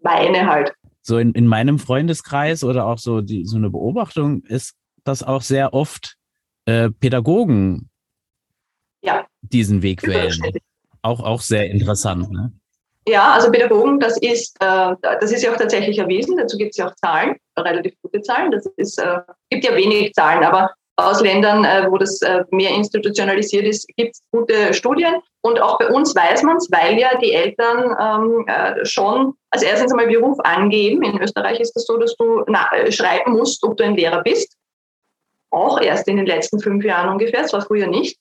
Meine 0.00 0.46
halt. 0.46 0.72
So 1.02 1.18
in, 1.18 1.32
in 1.32 1.46
meinem 1.46 1.78
Freundeskreis 1.78 2.64
oder 2.64 2.86
auch 2.86 2.98
so, 2.98 3.20
die, 3.20 3.44
so 3.44 3.56
eine 3.56 3.70
Beobachtung 3.70 4.42
ist, 4.42 4.74
dass 5.04 5.22
auch 5.22 5.42
sehr 5.42 5.72
oft 5.72 6.16
äh, 6.64 6.90
Pädagogen 6.90 7.88
ja. 9.02 9.26
diesen 9.40 9.82
Weg 9.82 10.02
wählen. 10.06 10.34
Auch, 11.02 11.20
auch 11.20 11.40
sehr 11.40 11.70
interessant. 11.70 12.30
Ne? 12.30 12.52
Ja, 13.08 13.34
also 13.34 13.52
Pädagogen, 13.52 14.00
das 14.00 14.18
ist, 14.20 14.56
äh, 14.60 14.94
das 15.00 15.30
ist 15.30 15.42
ja 15.42 15.52
auch 15.52 15.56
tatsächlich 15.56 15.98
erwiesen. 15.98 16.36
Dazu 16.36 16.58
gibt 16.58 16.72
es 16.72 16.76
ja 16.76 16.88
auch 16.88 16.94
Zahlen, 16.96 17.36
relativ 17.56 17.94
gute 18.02 18.20
Zahlen. 18.22 18.50
Das 18.50 18.66
ist, 18.76 18.98
äh, 18.98 19.20
gibt 19.48 19.64
ja 19.64 19.76
wenig 19.76 20.12
Zahlen, 20.12 20.42
aber 20.42 20.72
aus 20.96 21.20
Ländern, 21.20 21.64
äh, 21.64 21.86
wo 21.88 21.98
das 21.98 22.20
äh, 22.22 22.44
mehr 22.50 22.74
institutionalisiert 22.74 23.66
ist, 23.66 23.86
gibt 23.96 24.16
es 24.16 24.22
gute 24.32 24.74
Studien. 24.74 25.14
Und 25.46 25.62
auch 25.62 25.78
bei 25.78 25.88
uns 25.88 26.12
weiß 26.12 26.42
man 26.42 26.56
es, 26.56 26.68
weil 26.72 26.98
ja 26.98 27.16
die 27.18 27.32
Eltern 27.32 27.96
ähm, 28.00 28.48
äh, 28.48 28.84
schon 28.84 29.34
als 29.50 29.62
erstens 29.62 29.92
einmal 29.92 30.08
Beruf 30.08 30.36
angeben. 30.40 31.04
In 31.04 31.22
Österreich 31.22 31.60
ist 31.60 31.72
das 31.76 31.86
so, 31.86 31.96
dass 31.98 32.16
du 32.16 32.42
na, 32.48 32.68
äh, 32.72 32.90
schreiben 32.90 33.32
musst, 33.32 33.62
ob 33.62 33.76
du 33.76 33.84
ein 33.84 33.94
Lehrer 33.94 34.24
bist. 34.24 34.56
Auch 35.52 35.80
erst 35.80 36.08
in 36.08 36.16
den 36.16 36.26
letzten 36.26 36.58
fünf 36.58 36.84
Jahren 36.84 37.10
ungefähr, 37.10 37.42
das 37.42 37.52
war 37.52 37.60
früher 37.60 37.86
nicht. 37.86 38.18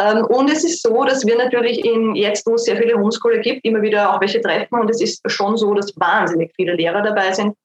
Ähm, 0.00 0.24
und 0.26 0.48
es 0.48 0.62
ist 0.62 0.80
so, 0.82 1.02
dass 1.02 1.26
wir 1.26 1.36
natürlich 1.36 1.84
in 1.84 2.14
jetzt, 2.14 2.46
wo 2.46 2.54
es 2.54 2.62
sehr 2.62 2.76
viele 2.76 2.96
Homeschooler 2.96 3.38
gibt, 3.38 3.64
immer 3.64 3.82
wieder 3.82 4.14
auch 4.14 4.20
welche 4.20 4.40
treffen. 4.40 4.78
Und 4.78 4.90
es 4.90 5.00
ist 5.00 5.28
schon 5.28 5.56
so, 5.56 5.74
dass 5.74 5.92
wahnsinnig 5.96 6.52
viele 6.54 6.74
Lehrer 6.74 7.02
dabei 7.02 7.32
sind, 7.32 7.56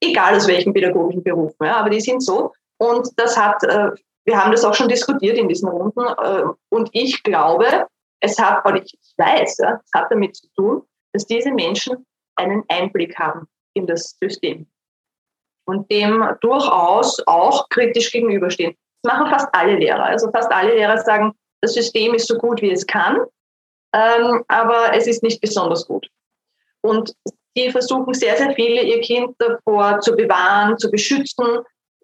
egal 0.00 0.36
aus 0.36 0.46
welchen 0.46 0.72
pädagogischen 0.72 1.24
Berufen. 1.24 1.66
Ja, 1.66 1.78
aber 1.78 1.90
die 1.90 2.00
sind 2.00 2.22
so. 2.22 2.52
Und 2.78 3.08
das 3.16 3.36
hat, 3.36 3.64
äh, 3.64 3.90
wir 4.26 4.40
haben 4.40 4.52
das 4.52 4.64
auch 4.64 4.74
schon 4.74 4.88
diskutiert 4.88 5.38
in 5.38 5.48
diesen 5.48 5.68
Runden. 5.68 6.06
Äh, 6.06 6.44
und 6.68 6.88
ich 6.92 7.24
glaube, 7.24 7.88
es 8.20 8.38
hat, 8.38 8.64
oder 8.66 8.82
ich 8.82 8.98
weiß, 9.16 9.58
ja, 9.58 9.80
es 9.84 9.90
hat 9.94 10.10
damit 10.10 10.36
zu 10.36 10.48
tun, 10.54 10.82
dass 11.12 11.26
diese 11.26 11.50
Menschen 11.50 12.06
einen 12.36 12.62
Einblick 12.68 13.18
haben 13.18 13.46
in 13.74 13.86
das 13.86 14.16
System 14.20 14.66
und 15.66 15.90
dem 15.90 16.24
durchaus 16.40 17.22
auch 17.26 17.68
kritisch 17.68 18.10
gegenüberstehen. 18.10 18.74
Das 19.02 19.14
machen 19.14 19.30
fast 19.30 19.48
alle 19.52 19.76
Lehrer. 19.76 20.04
Also 20.04 20.30
fast 20.30 20.50
alle 20.50 20.74
Lehrer 20.74 20.98
sagen, 20.98 21.32
das 21.60 21.74
System 21.74 22.14
ist 22.14 22.28
so 22.28 22.36
gut, 22.36 22.62
wie 22.62 22.70
es 22.70 22.86
kann, 22.86 23.18
ähm, 23.92 24.44
aber 24.48 24.94
es 24.94 25.06
ist 25.06 25.22
nicht 25.22 25.40
besonders 25.40 25.86
gut. 25.86 26.08
Und 26.80 27.12
die 27.56 27.70
versuchen 27.70 28.14
sehr, 28.14 28.36
sehr 28.36 28.54
viele, 28.54 28.82
ihr 28.82 29.00
Kind 29.00 29.34
davor 29.38 30.00
zu 30.00 30.14
bewahren, 30.14 30.78
zu 30.78 30.90
beschützen. 30.90 31.44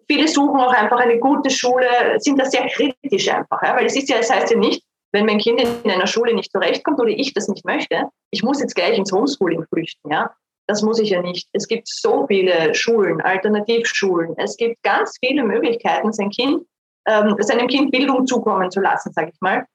Viele 0.07 0.27
suchen 0.27 0.59
auch 0.59 0.73
einfach 0.73 0.99
eine 0.99 1.19
gute 1.19 1.49
Schule, 1.49 1.87
sind 2.17 2.39
da 2.39 2.45
sehr 2.45 2.67
kritisch 2.67 3.29
einfach, 3.29 3.61
ja? 3.63 3.75
weil 3.75 3.85
es 3.85 3.95
ist 3.95 4.09
ja, 4.09 4.17
es 4.17 4.29
heißt 4.29 4.51
ja 4.51 4.57
nicht, 4.57 4.83
wenn 5.15 5.25
mein 5.25 5.39
Kind 5.39 5.59
in 5.61 5.89
einer 5.89 6.07
Schule 6.07 6.35
nicht 6.35 6.51
zurechtkommt 6.51 6.99
oder 6.99 7.09
ich 7.09 7.33
das 7.33 7.47
nicht 7.47 7.65
möchte, 7.65 8.03
ich 8.31 8.43
muss 8.43 8.59
jetzt 8.59 8.75
gleich 8.75 8.97
ins 8.97 9.11
Homeschooling 9.11 9.65
flüchten, 9.73 10.11
ja. 10.11 10.35
Das 10.67 10.81
muss 10.81 10.99
ich 10.99 11.11
ja 11.11 11.21
nicht. 11.21 11.47
Es 11.53 11.67
gibt 11.67 11.87
so 11.87 12.25
viele 12.25 12.73
Schulen, 12.73 13.21
Alternativschulen. 13.21 14.33
Es 14.37 14.57
gibt 14.57 14.81
ganz 14.81 15.15
viele 15.23 15.43
Möglichkeiten, 15.43 16.11
sein 16.11 16.31
Kind 16.31 16.65
ähm, 17.07 17.35
seinem 17.39 17.67
Kind 17.67 17.91
Bildung 17.91 18.25
zukommen 18.25 18.71
zu 18.71 18.81
lassen, 18.81 19.13
sage 19.13 19.31
ich 19.33 19.41
mal. 19.41 19.65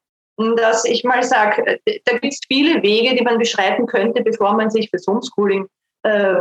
Dass 0.57 0.85
ich 0.85 1.05
mal 1.05 1.23
sage, 1.23 1.81
äh, 1.85 2.01
da 2.05 2.19
gibt 2.19 2.33
es 2.33 2.41
viele 2.47 2.83
Wege, 2.83 3.15
die 3.15 3.23
man 3.23 3.39
beschreiten 3.39 3.87
könnte, 3.87 4.23
bevor 4.23 4.55
man 4.55 4.71
sich 4.71 4.91
fürs 4.91 5.07
Homeschooling 5.07 5.67
äh, 6.03 6.35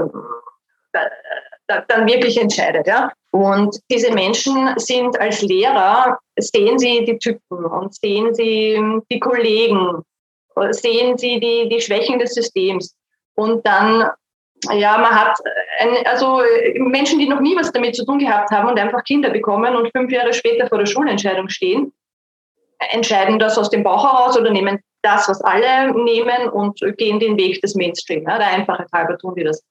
dann 1.67 2.07
wirklich 2.07 2.39
entscheidet. 2.39 2.87
Ja? 2.87 3.11
Und 3.31 3.77
diese 3.91 4.11
Menschen 4.11 4.73
sind 4.77 5.19
als 5.19 5.41
Lehrer, 5.41 6.17
sehen 6.37 6.79
sie 6.79 7.05
die 7.05 7.17
Typen 7.19 7.65
und 7.65 7.93
sehen 7.93 8.33
sie 8.33 8.81
die 9.11 9.19
Kollegen, 9.19 10.03
sehen 10.71 11.17
sie 11.17 11.39
die, 11.39 11.69
die 11.69 11.81
Schwächen 11.81 12.17
des 12.17 12.33
Systems. 12.33 12.95
Und 13.35 13.65
dann 13.65 14.09
ja, 14.73 14.97
man 14.97 15.11
hat 15.11 15.37
ein, 15.79 16.05
also 16.05 16.41
Menschen, 16.75 17.19
die 17.19 17.27
noch 17.27 17.39
nie 17.39 17.55
was 17.55 17.71
damit 17.71 17.95
zu 17.95 18.05
tun 18.05 18.19
gehabt 18.19 18.51
haben 18.51 18.67
und 18.67 18.79
einfach 18.79 19.03
Kinder 19.03 19.29
bekommen 19.29 19.75
und 19.75 19.91
fünf 19.95 20.11
Jahre 20.11 20.33
später 20.33 20.67
vor 20.67 20.79
der 20.79 20.85
Schulentscheidung 20.85 21.49
stehen, 21.49 21.93
entscheiden 22.91 23.39
das 23.39 23.57
aus 23.57 23.69
dem 23.69 23.83
Bauch 23.83 24.03
heraus 24.03 24.37
oder 24.37 24.51
nehmen 24.51 24.79
das, 25.01 25.29
was 25.29 25.41
alle 25.41 25.93
nehmen 26.03 26.49
und 26.49 26.79
gehen 26.97 27.19
den 27.19 27.37
Weg 27.37 27.61
des 27.61 27.75
Mainstream. 27.75 28.23
Ja, 28.23 28.37
der 28.37 28.47
einfache 28.47 28.85
halber 28.91 29.17
tun 29.17 29.35
die 29.35 29.43
das. 29.43 29.63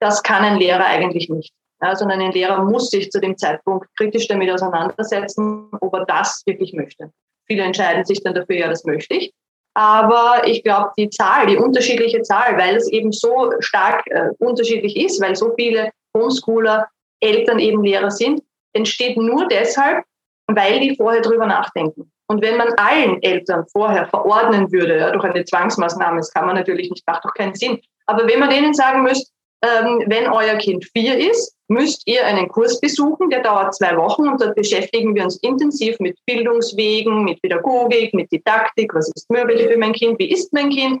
Das 0.00 0.22
kann 0.22 0.42
ein 0.42 0.56
Lehrer 0.56 0.86
eigentlich 0.86 1.28
nicht. 1.28 1.52
Ja, 1.84 1.94
sondern 1.94 2.22
ein 2.22 2.32
Lehrer 2.32 2.64
muss 2.64 2.88
sich 2.88 3.10
zu 3.10 3.20
dem 3.20 3.36
Zeitpunkt 3.36 3.86
kritisch 3.98 4.26
damit 4.26 4.50
auseinandersetzen, 4.50 5.68
ob 5.82 5.92
er 5.92 6.06
das 6.06 6.42
wirklich 6.46 6.72
möchte. 6.72 7.10
Viele 7.46 7.62
entscheiden 7.62 8.06
sich 8.06 8.22
dann 8.22 8.32
dafür, 8.32 8.56
ja, 8.56 8.68
das 8.68 8.84
möchte 8.84 9.14
ich. 9.14 9.34
Aber 9.74 10.46
ich 10.46 10.62
glaube, 10.62 10.92
die 10.96 11.10
Zahl, 11.10 11.46
die 11.46 11.58
unterschiedliche 11.58 12.22
Zahl, 12.22 12.56
weil 12.56 12.76
es 12.76 12.90
eben 12.90 13.12
so 13.12 13.52
stark 13.58 14.02
äh, 14.06 14.28
unterschiedlich 14.38 14.96
ist, 14.96 15.20
weil 15.20 15.36
so 15.36 15.52
viele 15.56 15.90
Homeschooler 16.16 16.88
Eltern 17.20 17.58
eben 17.58 17.84
Lehrer 17.84 18.10
sind, 18.10 18.40
entsteht 18.72 19.18
nur 19.18 19.46
deshalb, 19.48 20.04
weil 20.46 20.80
die 20.80 20.96
vorher 20.96 21.20
drüber 21.20 21.46
nachdenken. 21.46 22.10
Und 22.28 22.40
wenn 22.40 22.56
man 22.56 22.72
allen 22.78 23.22
Eltern 23.22 23.66
vorher 23.70 24.06
verordnen 24.06 24.72
würde, 24.72 24.96
ja, 24.96 25.10
durch 25.10 25.24
eine 25.24 25.44
Zwangsmaßnahme, 25.44 26.16
das 26.16 26.32
kann 26.32 26.46
man 26.46 26.56
natürlich 26.56 26.88
nicht, 26.88 27.06
macht 27.06 27.26
doch 27.26 27.34
keinen 27.34 27.54
Sinn. 27.54 27.78
Aber 28.06 28.26
wenn 28.26 28.38
man 28.38 28.48
denen 28.48 28.72
sagen 28.72 29.02
müsste, 29.02 29.30
ähm, 29.64 30.04
wenn 30.06 30.26
euer 30.28 30.56
Kind 30.56 30.84
vier 30.92 31.18
ist, 31.30 31.56
müsst 31.68 32.02
ihr 32.06 32.24
einen 32.26 32.48
Kurs 32.48 32.80
besuchen, 32.80 33.30
der 33.30 33.42
dauert 33.42 33.74
zwei 33.74 33.96
Wochen 33.96 34.28
und 34.28 34.40
dort 34.40 34.54
beschäftigen 34.54 35.14
wir 35.14 35.24
uns 35.24 35.36
intensiv 35.38 35.98
mit 36.00 36.18
Bildungswegen, 36.26 37.24
mit 37.24 37.40
Pädagogik, 37.40 38.12
mit 38.12 38.30
Didaktik, 38.30 38.94
was 38.94 39.10
ist 39.14 39.30
möglich 39.30 39.66
für 39.66 39.78
mein 39.78 39.92
Kind, 39.92 40.18
wie 40.18 40.30
ist 40.30 40.52
mein 40.52 40.68
Kind, 40.68 41.00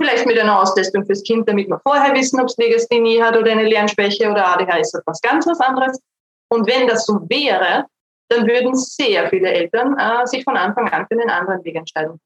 vielleicht 0.00 0.26
mit 0.26 0.38
einer 0.38 0.60
Austestung 0.60 1.04
fürs 1.04 1.22
Kind, 1.22 1.48
damit 1.48 1.68
wir 1.68 1.80
vorher 1.86 2.14
wissen, 2.14 2.40
ob 2.40 2.46
es 2.46 2.56
Legasthenie 2.56 3.22
hat 3.22 3.36
oder 3.36 3.52
eine 3.52 3.68
Lernschwäche 3.68 4.30
oder 4.30 4.46
ADHS 4.48 4.94
oder 4.94 5.02
was 5.06 5.20
ganz 5.20 5.46
was 5.46 5.60
anderes. 5.60 6.00
Und 6.48 6.66
wenn 6.66 6.88
das 6.88 7.06
so 7.06 7.20
wäre, 7.28 7.84
dann 8.28 8.46
würden 8.46 8.74
sehr 8.74 9.28
viele 9.28 9.50
Eltern 9.50 9.96
äh, 9.98 10.26
sich 10.26 10.42
von 10.42 10.56
Anfang 10.56 10.88
an 10.88 11.06
für 11.06 11.20
einen 11.20 11.30
anderen 11.30 11.62
Weg 11.64 11.76
entscheiden. 11.76 12.18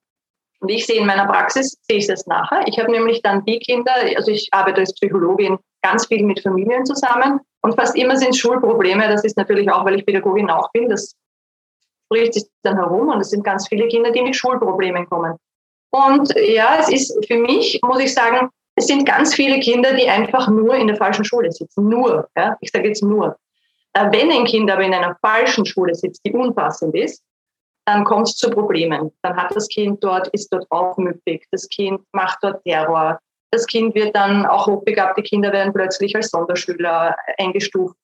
Und 0.60 0.68
ich 0.68 0.86
sehe 0.86 1.00
in 1.00 1.06
meiner 1.06 1.26
Praxis, 1.26 1.76
sehe 1.82 1.98
ich 1.98 2.06
das 2.06 2.26
nachher. 2.26 2.66
Ich 2.66 2.78
habe 2.78 2.90
nämlich 2.90 3.22
dann 3.22 3.44
die 3.44 3.58
Kinder, 3.58 3.92
also 4.16 4.30
ich 4.30 4.48
arbeite 4.52 4.80
als 4.80 4.94
Psychologin 4.94 5.58
ganz 5.82 6.06
viel 6.06 6.24
mit 6.24 6.40
Familien 6.40 6.86
zusammen 6.86 7.40
und 7.60 7.74
fast 7.74 7.96
immer 7.96 8.16
sind 8.16 8.36
Schulprobleme. 8.36 9.08
Das 9.08 9.24
ist 9.24 9.36
natürlich 9.36 9.70
auch, 9.70 9.84
weil 9.84 9.96
ich 9.96 10.06
Pädagogin 10.06 10.50
auch 10.50 10.70
bin. 10.72 10.88
Das 10.88 11.14
spricht 12.06 12.34
sich 12.34 12.44
dann 12.62 12.76
herum 12.76 13.08
und 13.08 13.20
es 13.20 13.30
sind 13.30 13.44
ganz 13.44 13.68
viele 13.68 13.88
Kinder, 13.88 14.10
die 14.10 14.22
mit 14.22 14.36
Schulproblemen 14.36 15.08
kommen. 15.08 15.36
Und 15.90 16.34
ja, 16.36 16.78
es 16.80 16.88
ist 16.88 17.26
für 17.26 17.36
mich, 17.36 17.80
muss 17.82 18.00
ich 18.00 18.12
sagen, 18.12 18.48
es 18.76 18.86
sind 18.86 19.06
ganz 19.06 19.34
viele 19.34 19.60
Kinder, 19.60 19.94
die 19.94 20.08
einfach 20.08 20.48
nur 20.48 20.74
in 20.74 20.88
der 20.88 20.96
falschen 20.96 21.24
Schule 21.24 21.52
sitzen. 21.52 21.88
Nur, 21.88 22.28
ja, 22.36 22.56
ich 22.60 22.70
sage 22.70 22.88
jetzt 22.88 23.02
nur. 23.02 23.36
Äh, 23.92 24.10
wenn 24.10 24.30
ein 24.30 24.44
Kind 24.44 24.70
aber 24.70 24.82
in 24.82 24.92
einer 24.92 25.16
falschen 25.20 25.64
Schule 25.64 25.94
sitzt, 25.94 26.24
die 26.26 26.32
unpassend 26.32 26.94
ist, 26.94 27.22
dann 27.84 28.04
kommt 28.04 28.28
es 28.28 28.36
zu 28.36 28.50
Problemen. 28.50 29.12
Dann 29.22 29.36
hat 29.36 29.54
das 29.54 29.68
Kind 29.68 30.02
dort, 30.02 30.28
ist 30.28 30.52
dort 30.52 30.70
aufmüpfig, 30.70 31.46
das 31.50 31.68
Kind 31.68 32.00
macht 32.12 32.38
dort 32.42 32.62
Terror, 32.64 33.18
das 33.54 33.66
Kind 33.66 33.94
wird 33.94 34.16
dann, 34.16 34.46
auch 34.46 34.66
hochbegabte 34.66 35.22
Kinder 35.22 35.52
werden 35.52 35.72
plötzlich 35.72 36.16
als 36.16 36.30
Sonderschüler 36.30 37.16
eingestuft. 37.38 37.94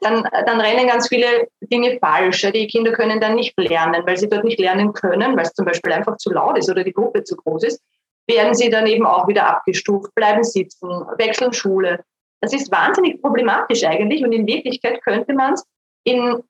Dann, 0.00 0.26
dann 0.46 0.60
rennen 0.60 0.88
ganz 0.88 1.08
viele 1.08 1.48
Dinge 1.60 1.98
falsch. 2.00 2.42
Die 2.54 2.66
Kinder 2.66 2.92
können 2.92 3.20
dann 3.20 3.34
nicht 3.34 3.58
lernen, 3.58 4.02
weil 4.06 4.16
sie 4.16 4.28
dort 4.28 4.44
nicht 4.44 4.58
lernen 4.58 4.92
können, 4.92 5.36
weil 5.36 5.44
es 5.44 5.54
zum 5.54 5.64
Beispiel 5.64 5.92
einfach 5.92 6.16
zu 6.18 6.30
laut 6.30 6.58
ist 6.58 6.70
oder 6.70 6.84
die 6.84 6.92
Gruppe 6.92 7.24
zu 7.24 7.36
groß 7.36 7.64
ist, 7.64 7.82
werden 8.26 8.54
sie 8.54 8.68
dann 8.68 8.86
eben 8.86 9.06
auch 9.06 9.26
wieder 9.26 9.46
abgestuft, 9.46 10.14
bleiben 10.14 10.44
sitzen, 10.44 10.88
wechseln 11.16 11.52
Schule. 11.52 12.04
Das 12.40 12.52
ist 12.52 12.70
wahnsinnig 12.70 13.20
problematisch 13.22 13.84
eigentlich 13.84 14.22
und 14.22 14.32
in 14.32 14.46
Wirklichkeit 14.46 15.02
könnte 15.02 15.34
man 15.34 15.54
es 15.54 15.64
in 16.04 16.42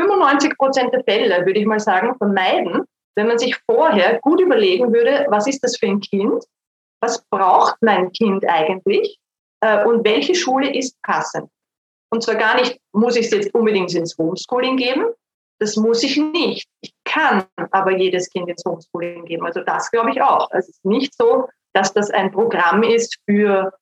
95 0.00 0.56
Prozent 0.56 0.92
der 0.92 1.04
Fälle, 1.04 1.44
würde 1.46 1.60
ich 1.60 1.66
mal 1.66 1.80
sagen, 1.80 2.14
vermeiden, 2.16 2.84
wenn 3.16 3.26
man 3.26 3.38
sich 3.38 3.56
vorher 3.66 4.18
gut 4.20 4.40
überlegen 4.40 4.92
würde, 4.92 5.26
was 5.28 5.46
ist 5.46 5.62
das 5.62 5.76
für 5.76 5.86
ein 5.86 6.00
Kind, 6.00 6.44
was 7.00 7.22
braucht 7.30 7.76
mein 7.80 8.12
Kind 8.12 8.48
eigentlich 8.48 9.18
äh, 9.60 9.84
und 9.84 10.04
welche 10.04 10.34
Schule 10.34 10.74
ist 10.74 10.96
passend. 11.02 11.50
Und 12.12 12.22
zwar 12.22 12.36
gar 12.36 12.56
nicht, 12.56 12.78
muss 12.92 13.16
ich 13.16 13.26
es 13.26 13.32
jetzt 13.32 13.54
unbedingt 13.54 13.94
ins 13.94 14.16
Homeschooling 14.18 14.76
geben, 14.76 15.06
das 15.60 15.76
muss 15.76 16.02
ich 16.02 16.16
nicht. 16.16 16.68
Ich 16.80 16.94
kann 17.04 17.44
aber 17.70 17.92
jedes 17.96 18.30
Kind 18.30 18.48
ins 18.48 18.64
Homeschooling 18.64 19.26
geben. 19.26 19.44
Also 19.44 19.60
das 19.60 19.90
glaube 19.90 20.10
ich 20.10 20.22
auch. 20.22 20.48
Es 20.52 20.68
ist 20.68 20.84
nicht 20.84 21.14
so, 21.14 21.48
dass 21.74 21.92
das 21.92 22.10
ein 22.10 22.32
Programm 22.32 22.82
ist 22.82 23.18
für 23.28 23.72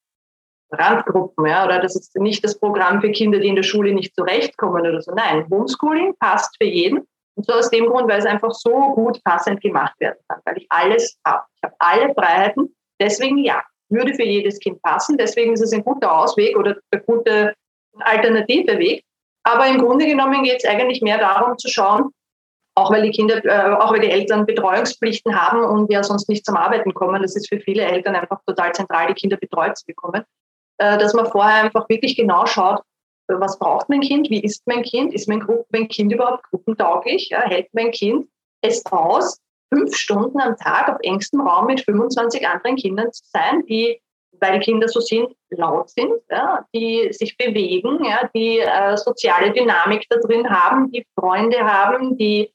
Randgruppen, 0.70 1.46
ja, 1.46 1.64
oder 1.64 1.80
das 1.80 1.96
ist 1.96 2.14
nicht 2.16 2.44
das 2.44 2.58
Programm 2.58 3.00
für 3.00 3.10
Kinder, 3.10 3.38
die 3.38 3.48
in 3.48 3.56
der 3.56 3.62
Schule 3.62 3.92
nicht 3.92 4.14
zurechtkommen 4.14 4.86
oder 4.86 5.00
so. 5.00 5.12
Nein, 5.12 5.46
Homeschooling 5.50 6.14
passt 6.18 6.54
für 6.60 6.68
jeden. 6.68 7.06
Und 7.34 7.46
so 7.46 7.52
aus 7.52 7.70
dem 7.70 7.86
Grund, 7.86 8.08
weil 8.08 8.18
es 8.18 8.26
einfach 8.26 8.50
so 8.50 8.70
gut 8.94 9.22
passend 9.24 9.60
gemacht 9.60 9.94
werden 10.00 10.18
kann, 10.28 10.40
weil 10.44 10.58
ich 10.58 10.66
alles 10.70 11.18
habe. 11.24 11.44
Ich 11.54 11.62
habe 11.62 11.74
alle 11.78 12.14
Freiheiten. 12.14 12.74
Deswegen 13.00 13.38
ja, 13.38 13.62
würde 13.88 14.12
für 14.14 14.24
jedes 14.24 14.58
Kind 14.58 14.82
passen. 14.82 15.16
Deswegen 15.16 15.52
ist 15.52 15.60
es 15.62 15.72
ein 15.72 15.84
guter 15.84 16.12
Ausweg 16.12 16.56
oder 16.56 16.76
ein 16.90 17.02
guter 17.06 17.54
alternative 18.00 18.78
Weg. 18.78 19.04
Aber 19.44 19.66
im 19.66 19.78
Grunde 19.78 20.06
genommen 20.06 20.42
geht 20.42 20.62
es 20.62 20.68
eigentlich 20.68 21.00
mehr 21.00 21.18
darum 21.18 21.56
zu 21.58 21.68
schauen, 21.68 22.10
auch 22.74 22.90
weil 22.90 23.02
die 23.02 23.10
Kinder, 23.10 23.42
äh, 23.44 23.74
auch 23.74 23.92
weil 23.92 24.00
die 24.00 24.10
Eltern 24.10 24.44
Betreuungspflichten 24.44 25.40
haben 25.40 25.62
und 25.62 25.90
ja 25.90 26.02
sonst 26.02 26.28
nicht 26.28 26.44
zum 26.44 26.56
Arbeiten 26.56 26.92
kommen. 26.92 27.22
Das 27.22 27.36
ist 27.36 27.48
für 27.48 27.60
viele 27.60 27.84
Eltern 27.84 28.14
einfach 28.14 28.40
total 28.46 28.72
zentral, 28.72 29.06
die 29.06 29.14
Kinder 29.14 29.36
betreut 29.36 29.76
zu 29.78 29.86
bekommen. 29.86 30.24
Äh, 30.78 30.98
dass 30.98 31.14
man 31.14 31.26
vorher 31.26 31.64
einfach 31.64 31.88
wirklich 31.88 32.16
genau 32.16 32.46
schaut, 32.46 32.80
äh, 33.28 33.34
was 33.38 33.58
braucht 33.58 33.88
mein 33.88 34.00
Kind, 34.00 34.30
wie 34.30 34.40
ist 34.40 34.62
mein 34.66 34.82
Kind, 34.82 35.12
ist 35.12 35.28
mein, 35.28 35.44
mein 35.70 35.88
Kind 35.88 36.12
überhaupt 36.12 36.44
gruppentauglich, 36.44 37.30
ja, 37.30 37.42
hält 37.42 37.68
mein 37.72 37.90
Kind 37.90 38.28
es 38.60 38.84
aus, 38.86 39.40
fünf 39.72 39.94
Stunden 39.96 40.40
am 40.40 40.56
Tag 40.56 40.88
auf 40.88 40.98
engstem 41.02 41.40
Raum 41.40 41.66
mit 41.66 41.80
25 41.80 42.46
anderen 42.46 42.76
Kindern 42.76 43.12
zu 43.12 43.22
sein, 43.24 43.64
die 43.66 44.00
weil 44.40 44.60
Kinder 44.60 44.86
so 44.86 45.00
sind, 45.00 45.34
laut 45.50 45.90
sind, 45.90 46.12
ja, 46.30 46.64
die 46.72 47.08
sich 47.12 47.36
bewegen, 47.36 48.04
ja, 48.04 48.28
die 48.34 48.60
äh, 48.60 48.96
soziale 48.96 49.52
Dynamik 49.52 50.06
da 50.08 50.16
drin 50.18 50.48
haben, 50.48 50.92
die 50.92 51.04
Freunde 51.18 51.58
haben, 51.64 52.16
die 52.16 52.52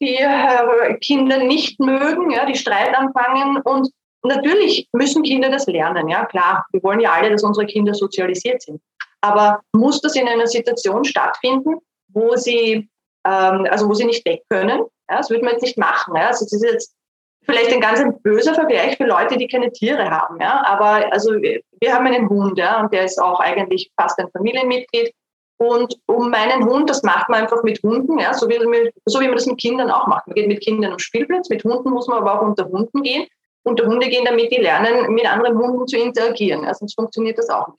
die 0.00 0.14
äh, 0.14 0.94
Kinder 1.00 1.38
nicht 1.38 1.80
mögen, 1.80 2.30
ja, 2.30 2.46
die 2.46 2.54
Streit 2.54 2.96
anfangen. 2.96 3.60
Und 3.62 3.90
natürlich 4.28 4.88
müssen 4.92 5.22
Kinder 5.22 5.50
das 5.50 5.66
lernen, 5.66 6.08
ja, 6.08 6.24
klar. 6.24 6.66
Wir 6.72 6.82
wollen 6.82 7.00
ja 7.00 7.12
alle, 7.12 7.30
dass 7.30 7.42
unsere 7.42 7.66
Kinder 7.66 7.94
sozialisiert 7.94 8.62
sind. 8.62 8.80
Aber 9.20 9.60
muss 9.72 10.00
das 10.00 10.14
in 10.16 10.28
einer 10.28 10.46
Situation 10.46 11.04
stattfinden, 11.04 11.76
wo 12.08 12.36
sie, 12.36 12.88
ähm, 13.26 13.66
also 13.70 13.88
wo 13.88 13.94
sie 13.94 14.04
nicht 14.04 14.24
weg 14.26 14.42
können? 14.48 14.84
Ja, 15.10 15.18
das 15.18 15.30
würde 15.30 15.44
man 15.44 15.54
jetzt 15.54 15.62
nicht 15.62 15.78
machen. 15.78 16.14
Ja. 16.16 16.28
Also 16.28 16.44
das 16.44 16.52
ist 16.52 16.64
jetzt 16.64 16.94
vielleicht 17.44 17.72
ein 17.72 17.80
ganz 17.80 18.00
ein 18.00 18.20
böser 18.22 18.54
Vergleich 18.54 18.96
für 18.96 19.06
Leute, 19.06 19.36
die 19.36 19.48
keine 19.48 19.72
Tiere 19.72 20.10
haben. 20.10 20.40
Ja. 20.40 20.62
Aber 20.66 21.12
also 21.12 21.32
wir 21.32 21.94
haben 21.94 22.06
einen 22.06 22.28
Hund, 22.28 22.58
ja, 22.58 22.80
und 22.80 22.92
der 22.92 23.04
ist 23.04 23.20
auch 23.20 23.40
eigentlich 23.40 23.90
fast 23.98 24.18
ein 24.18 24.30
Familienmitglied. 24.30 25.12
Und 25.60 25.98
um 26.06 26.30
meinen 26.30 26.64
Hund, 26.64 26.88
das 26.88 27.02
macht 27.02 27.28
man 27.28 27.42
einfach 27.42 27.64
mit 27.64 27.82
Hunden, 27.82 28.18
ja, 28.18 28.32
so, 28.32 28.48
wie, 28.48 28.92
so 29.06 29.20
wie 29.20 29.26
man 29.26 29.34
das 29.34 29.46
mit 29.46 29.58
Kindern 29.58 29.90
auch 29.90 30.06
macht. 30.06 30.28
Man 30.28 30.36
geht 30.36 30.46
mit 30.46 30.60
Kindern 30.60 30.92
am 30.92 31.00
Spielplatz, 31.00 31.48
mit 31.48 31.64
Hunden 31.64 31.90
muss 31.90 32.06
man 32.06 32.18
aber 32.18 32.38
auch 32.38 32.46
unter 32.46 32.66
Hunden 32.66 33.02
gehen. 33.02 33.26
Unter 33.68 33.86
Hunde 33.86 34.08
gehen, 34.08 34.24
damit 34.24 34.50
die 34.50 34.60
lernen, 34.60 35.12
mit 35.12 35.30
anderen 35.30 35.58
Hunden 35.58 35.86
zu 35.86 35.96
interagieren. 35.96 36.64
Ja, 36.64 36.74
sonst 36.74 36.94
funktioniert 36.94 37.38
das 37.38 37.48
auch 37.48 37.68
nicht. 37.68 37.78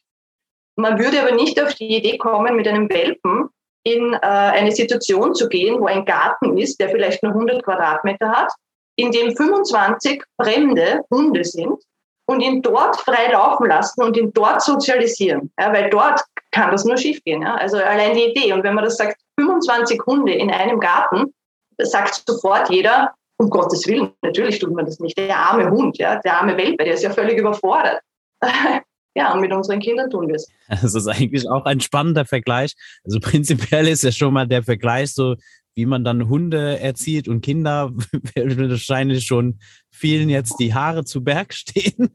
Man 0.75 0.97
würde 0.97 1.21
aber 1.21 1.31
nicht 1.31 1.61
auf 1.61 1.73
die 1.73 1.97
Idee 1.97 2.17
kommen, 2.17 2.55
mit 2.55 2.67
einem 2.67 2.89
Welpen 2.89 3.49
in 3.83 4.13
äh, 4.13 4.17
eine 4.21 4.71
Situation 4.71 5.35
zu 5.35 5.49
gehen, 5.49 5.79
wo 5.79 5.87
ein 5.87 6.05
Garten 6.05 6.57
ist, 6.57 6.79
der 6.79 6.89
vielleicht 6.89 7.23
nur 7.23 7.33
100 7.33 7.63
Quadratmeter 7.63 8.29
hat, 8.29 8.51
in 8.95 9.11
dem 9.11 9.35
25 9.35 10.23
fremde 10.41 11.01
Hunde 11.11 11.43
sind 11.43 11.81
und 12.27 12.41
ihn 12.41 12.61
dort 12.61 12.97
frei 12.97 13.31
laufen 13.31 13.67
lassen 13.67 14.03
und 14.03 14.15
ihn 14.15 14.31
dort 14.33 14.61
sozialisieren. 14.61 15.51
Ja, 15.59 15.73
weil 15.73 15.89
dort 15.89 16.21
kann 16.51 16.71
das 16.71 16.85
nur 16.85 16.97
schiefgehen. 16.97 17.41
Ja? 17.41 17.55
Also 17.55 17.77
allein 17.77 18.15
die 18.15 18.25
Idee. 18.25 18.53
Und 18.53 18.63
wenn 18.63 18.75
man 18.75 18.83
das 18.83 18.97
sagt, 18.97 19.19
25 19.39 20.01
Hunde 20.05 20.33
in 20.33 20.51
einem 20.51 20.79
Garten, 20.79 21.33
sagt 21.77 22.23
sofort 22.27 22.69
jeder, 22.69 23.13
um 23.39 23.49
Gottes 23.49 23.87
Willen, 23.87 24.11
natürlich 24.21 24.59
tut 24.59 24.73
man 24.73 24.85
das 24.85 24.99
nicht. 24.99 25.17
Der 25.17 25.37
arme 25.37 25.71
Hund, 25.71 25.97
ja, 25.97 26.19
der 26.19 26.39
arme 26.39 26.57
Welpe, 26.57 26.83
der 26.83 26.93
ist 26.93 27.03
ja 27.03 27.09
völlig 27.09 27.37
überfordert. 27.37 28.01
ja, 29.15 29.33
und 29.33 29.39
mit 29.39 29.53
unseren 29.53 29.79
Kindern 29.79 30.09
tun 30.09 30.27
wir 30.27 30.35
es. 30.35 30.47
Das 30.67 30.93
ist 30.93 31.07
eigentlich 31.07 31.49
auch 31.49 31.65
ein 31.65 31.79
spannender 31.79 32.25
Vergleich. 32.25 32.75
Also 33.03 33.19
prinzipiell 33.19 33.87
ist 33.87 34.03
ja 34.03 34.11
schon 34.11 34.33
mal 34.33 34.47
der 34.47 34.63
Vergleich 34.63 35.13
so, 35.13 35.35
wie 35.73 35.85
man 35.85 36.03
dann 36.03 36.27
Hunde 36.27 36.79
erzieht 36.79 37.29
und 37.29 37.39
Kinder, 37.39 37.91
wahrscheinlich 38.35 39.25
schon 39.25 39.59
vielen 39.89 40.27
jetzt 40.27 40.57
die 40.59 40.73
Haare 40.73 41.05
zu 41.05 41.23
Berg 41.23 41.53
stehen. 41.53 42.09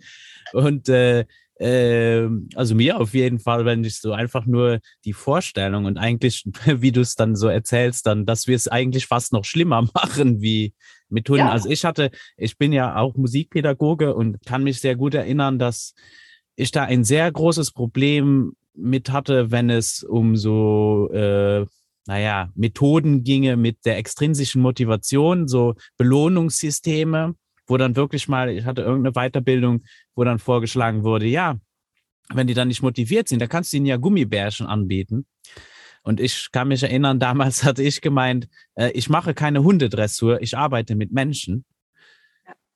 Und 0.52 0.90
äh, 0.90 1.24
äh, 1.58 2.28
also 2.54 2.74
mir 2.74 3.00
auf 3.00 3.14
jeden 3.14 3.38
Fall, 3.38 3.64
wenn 3.64 3.84
ich 3.84 3.98
so 3.98 4.12
einfach 4.12 4.44
nur 4.44 4.80
die 5.04 5.14
Vorstellung 5.14 5.86
und 5.86 5.96
eigentlich, 5.96 6.44
wie 6.66 6.92
du 6.92 7.00
es 7.00 7.14
dann 7.14 7.34
so 7.36 7.48
erzählst, 7.48 8.06
dann, 8.06 8.26
dass 8.26 8.46
wir 8.46 8.56
es 8.56 8.68
eigentlich 8.68 9.06
fast 9.06 9.32
noch 9.32 9.44
schlimmer 9.44 9.88
machen 9.94 10.42
wie 10.42 10.74
mit 11.08 11.28
Hunden. 11.28 11.46
Ja. 11.46 11.52
Also 11.52 11.68
ich 11.68 11.84
hatte, 11.84 12.10
ich 12.36 12.56
bin 12.58 12.72
ja 12.72 12.96
auch 12.96 13.14
Musikpädagoge 13.16 14.14
und 14.14 14.44
kann 14.44 14.64
mich 14.64 14.80
sehr 14.80 14.96
gut 14.96 15.14
erinnern, 15.14 15.58
dass 15.58 15.94
ich 16.56 16.70
da 16.70 16.84
ein 16.84 17.04
sehr 17.04 17.30
großes 17.30 17.72
Problem 17.72 18.52
mit 18.74 19.10
hatte, 19.10 19.50
wenn 19.50 19.70
es 19.70 20.02
um 20.02 20.36
so 20.36 21.10
äh, 21.12 21.66
naja, 22.06 22.50
Methoden 22.54 23.24
ginge 23.24 23.56
mit 23.56 23.84
der 23.86 23.96
extrinsischen 23.96 24.60
Motivation, 24.60 25.48
so 25.48 25.74
Belohnungssysteme, 25.96 27.34
wo 27.66 27.76
dann 27.76 27.96
wirklich 27.96 28.28
mal, 28.28 28.50
ich 28.50 28.64
hatte 28.64 28.82
irgendeine 28.82 29.14
Weiterbildung, 29.14 29.84
wo 30.14 30.24
dann 30.24 30.38
vorgeschlagen 30.38 31.02
wurde, 31.02 31.26
ja, 31.26 31.58
wenn 32.32 32.46
die 32.46 32.54
dann 32.54 32.68
nicht 32.68 32.82
motiviert 32.82 33.28
sind, 33.28 33.40
dann 33.40 33.48
kannst 33.48 33.72
du 33.72 33.78
ihnen 33.78 33.86
ja 33.86 33.96
Gummibärchen 33.96 34.66
anbieten. 34.66 35.26
Und 36.04 36.20
ich 36.20 36.52
kann 36.52 36.68
mich 36.68 36.82
erinnern, 36.82 37.18
damals 37.28 37.64
hatte 37.64 37.82
ich 37.82 38.00
gemeint, 38.00 38.48
äh, 38.76 38.90
ich 38.92 39.08
mache 39.08 39.34
keine 39.34 39.64
Hundedressur, 39.64 40.40
ich 40.40 40.56
arbeite 40.56 40.94
mit 40.94 41.10
Menschen. 41.10 41.64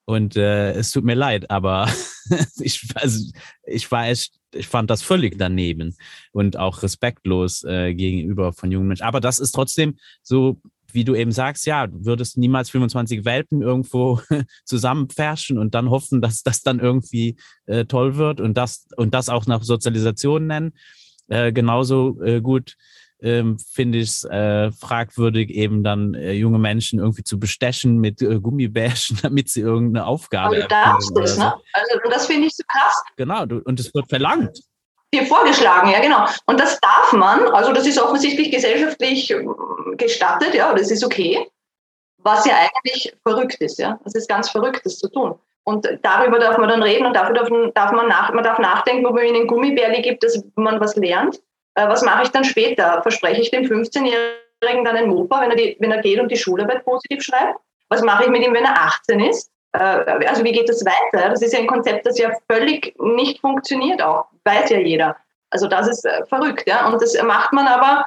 Und 0.04 0.36
äh, 0.36 0.72
es 0.72 0.90
tut 0.90 1.04
mir 1.04 1.14
leid, 1.14 1.50
aber 1.50 1.86
ich, 2.60 2.88
also, 2.94 3.30
ich 3.64 3.90
war 3.92 4.08
echt, 4.08 4.32
ich 4.54 4.66
fand 4.66 4.88
das 4.88 5.02
völlig 5.02 5.36
daneben 5.38 5.94
und 6.32 6.56
auch 6.56 6.82
respektlos 6.82 7.62
äh, 7.64 7.94
gegenüber 7.94 8.54
von 8.54 8.72
jungen 8.72 8.88
Menschen. 8.88 9.04
Aber 9.04 9.20
das 9.20 9.38
ist 9.38 9.52
trotzdem 9.52 9.98
so, 10.22 10.62
wie 10.92 11.04
du 11.04 11.14
eben 11.14 11.32
sagst, 11.32 11.66
ja, 11.66 11.86
du 11.86 12.06
würdest 12.06 12.38
niemals 12.38 12.70
25 12.70 13.26
Welpen 13.26 13.60
irgendwo 13.60 14.22
zusammenpferchen 14.64 15.58
und 15.58 15.74
dann 15.74 15.90
hoffen, 15.90 16.22
dass 16.22 16.42
das 16.42 16.62
dann 16.62 16.80
irgendwie 16.80 17.36
äh, 17.66 17.84
toll 17.84 18.16
wird 18.16 18.40
und 18.40 18.56
das 18.56 18.86
und 18.96 19.12
das 19.12 19.28
auch 19.28 19.44
nach 19.44 19.62
Sozialisation 19.62 20.46
nennen. 20.46 20.72
Äh, 21.28 21.52
genauso 21.52 22.18
äh, 22.22 22.40
gut 22.40 22.76
ähm, 23.20 23.58
finde 23.58 23.98
ich 23.98 24.08
es 24.08 24.24
äh, 24.24 24.70
fragwürdig, 24.72 25.50
eben 25.50 25.82
dann 25.82 26.14
äh, 26.14 26.32
junge 26.32 26.58
Menschen 26.58 26.98
irgendwie 26.98 27.24
zu 27.24 27.38
bestechen 27.38 27.98
mit 27.98 28.22
äh, 28.22 28.38
Gummibärchen, 28.40 29.18
damit 29.22 29.48
sie 29.48 29.60
irgendeine 29.60 30.06
Aufgabe 30.06 30.56
Aber 30.56 30.56
du 30.56 30.68
darfst 30.68 31.12
das, 31.16 31.34
so. 31.34 31.42
ne? 31.42 31.54
Also 31.72 31.98
das 32.10 32.26
finde 32.26 32.46
ich 32.46 32.54
so 32.54 32.62
krass. 32.68 33.02
Genau, 33.16 33.46
du, 33.46 33.58
und 33.64 33.80
es 33.80 33.92
wird 33.94 34.08
verlangt. 34.08 34.60
Dir 35.12 35.24
vorgeschlagen, 35.24 35.90
ja 35.90 36.00
genau. 36.00 36.26
Und 36.46 36.60
das 36.60 36.78
darf 36.80 37.12
man, 37.12 37.48
also 37.48 37.72
das 37.72 37.86
ist 37.86 38.00
offensichtlich 38.00 38.50
gesellschaftlich 38.50 39.30
ähm, 39.30 39.54
gestattet, 39.96 40.54
ja, 40.54 40.72
das 40.74 40.90
ist 40.90 41.04
okay. 41.04 41.48
Was 42.18 42.44
ja 42.44 42.54
eigentlich 42.56 43.14
verrückt 43.22 43.56
ist, 43.60 43.78
ja. 43.78 43.98
Das 44.04 44.14
ist 44.14 44.28
ganz 44.28 44.50
verrückt, 44.50 44.82
das 44.84 44.98
zu 44.98 45.08
tun. 45.08 45.38
Und 45.64 45.86
darüber 46.02 46.38
darf 46.38 46.58
man 46.58 46.68
dann 46.68 46.82
reden 46.82 47.06
und 47.06 47.14
dafür 47.14 47.34
darf, 47.34 47.48
darf 47.74 47.92
man, 47.92 48.08
nach, 48.08 48.32
man 48.32 48.42
darf 48.42 48.58
nachdenken, 48.58 49.06
ob 49.06 49.14
man 49.14 49.24
ihnen 49.24 49.46
Gummibärli 49.46 50.02
gibt, 50.02 50.22
dass 50.22 50.42
man 50.56 50.80
was 50.80 50.96
lernt. 50.96 51.40
Äh, 51.78 51.88
was 51.88 52.02
mache 52.02 52.24
ich 52.24 52.30
dann 52.30 52.44
später? 52.44 53.00
Verspreche 53.02 53.40
ich 53.40 53.50
dem 53.50 53.64
15-Jährigen 53.64 54.84
dann 54.84 54.96
ein 54.96 55.08
Mopa, 55.08 55.40
wenn 55.40 55.50
er, 55.50 55.56
die, 55.56 55.76
wenn 55.78 55.92
er 55.92 56.02
geht 56.02 56.18
und 56.18 56.30
die 56.30 56.36
Schularbeit 56.36 56.84
positiv 56.84 57.22
schreibt? 57.22 57.58
Was 57.88 58.02
mache 58.02 58.24
ich 58.24 58.30
mit 58.30 58.44
ihm, 58.44 58.52
wenn 58.52 58.64
er 58.64 58.76
18 58.76 59.20
ist? 59.20 59.50
Äh, 59.72 59.78
also 59.78 60.42
wie 60.42 60.52
geht 60.52 60.68
das 60.68 60.84
weiter? 60.84 61.28
Das 61.28 61.40
ist 61.40 61.52
ja 61.52 61.60
ein 61.60 61.68
Konzept, 61.68 62.04
das 62.04 62.18
ja 62.18 62.32
völlig 62.50 62.96
nicht 62.98 63.40
funktioniert 63.40 64.02
auch. 64.02 64.26
Weiß 64.44 64.70
ja 64.70 64.78
jeder. 64.78 65.16
Also 65.50 65.68
das 65.68 65.86
ist 65.86 66.04
äh, 66.04 66.26
verrückt, 66.26 66.68
ja. 66.68 66.88
Und 66.88 67.00
das 67.00 67.20
macht 67.22 67.52
man 67.52 67.66
aber 67.66 68.06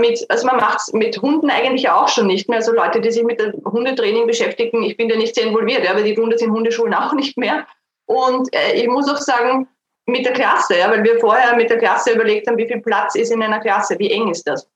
mit, 0.00 0.26
also 0.28 0.48
man 0.48 0.56
macht 0.56 0.80
es 0.80 0.92
mit 0.92 1.22
Hunden 1.22 1.48
eigentlich 1.48 1.88
auch 1.88 2.08
schon 2.08 2.26
nicht 2.26 2.48
mehr. 2.48 2.58
Also 2.58 2.72
Leute, 2.72 3.00
die 3.00 3.12
sich 3.12 3.22
mit 3.22 3.38
dem 3.38 3.52
Hundetraining 3.64 4.26
beschäftigen, 4.26 4.82
ich 4.82 4.96
bin 4.96 5.08
da 5.08 5.14
nicht 5.14 5.36
sehr 5.36 5.46
involviert, 5.46 5.84
ja, 5.84 5.92
aber 5.92 6.02
die 6.02 6.16
tun 6.16 6.28
das 6.28 6.42
in 6.42 6.50
Hundeschulen 6.50 6.92
auch 6.92 7.12
nicht 7.12 7.36
mehr. 7.38 7.68
Und 8.06 8.48
ich 8.74 8.88
muss 8.88 9.08
auch 9.08 9.18
sagen, 9.18 9.68
mit 10.10 10.24
der 10.24 10.32
Klasse, 10.32 10.78
ja, 10.78 10.90
weil 10.90 11.02
wir 11.02 11.18
vorher 11.20 11.56
mit 11.56 11.70
der 11.70 11.78
Klasse 11.78 12.12
überlegt 12.12 12.46
haben, 12.46 12.56
wie 12.56 12.66
viel 12.66 12.80
Platz 12.80 13.14
ist 13.14 13.32
in 13.32 13.42
einer 13.42 13.60
Klasse, 13.60 13.98
wie 13.98 14.10
eng 14.10 14.28
ist 14.28 14.46
das. 14.46 14.68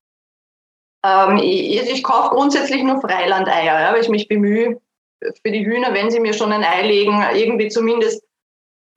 Ähm, 1.04 1.38
ich, 1.38 1.90
ich 1.90 2.02
kaufe 2.02 2.30
grundsätzlich 2.30 2.82
nur 2.82 3.00
Freilandeier, 3.00 3.80
ja, 3.80 3.92
weil 3.92 4.00
ich 4.00 4.08
mich 4.08 4.28
bemühe, 4.28 4.80
für 5.20 5.52
die 5.52 5.64
Hühner, 5.64 5.94
wenn 5.94 6.10
sie 6.10 6.20
mir 6.20 6.34
schon 6.34 6.52
ein 6.52 6.64
Ei 6.64 6.82
legen, 6.86 7.22
irgendwie 7.34 7.68
zumindest 7.68 8.22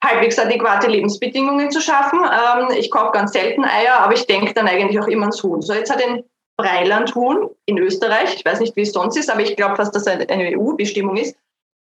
halbwegs 0.04 0.38
adäquate 0.38 0.86
Lebensbedingungen 0.86 1.70
zu 1.70 1.80
schaffen. 1.80 2.20
Ähm, 2.20 2.76
ich 2.76 2.90
kaufe 2.90 3.12
ganz 3.12 3.32
selten 3.32 3.64
Eier, 3.64 3.98
aber 4.00 4.14
ich 4.14 4.26
denke 4.26 4.54
dann 4.54 4.68
eigentlich 4.68 5.00
auch 5.00 5.08
immer 5.08 5.22
ans 5.22 5.42
Huhn. 5.42 5.60
So, 5.62 5.72
jetzt 5.72 5.90
hat 5.90 6.02
ein 6.02 6.24
Freilandhuhn 6.60 7.50
in 7.66 7.78
Österreich, 7.78 8.34
ich 8.34 8.44
weiß 8.44 8.60
nicht, 8.60 8.74
wie 8.76 8.82
es 8.82 8.92
sonst 8.92 9.16
ist, 9.16 9.30
aber 9.30 9.40
ich 9.40 9.56
glaube 9.56 9.76
dass 9.76 9.92
das 9.92 10.06
eine 10.06 10.58
EU-Bestimmung 10.58 11.16
ist, 11.16 11.36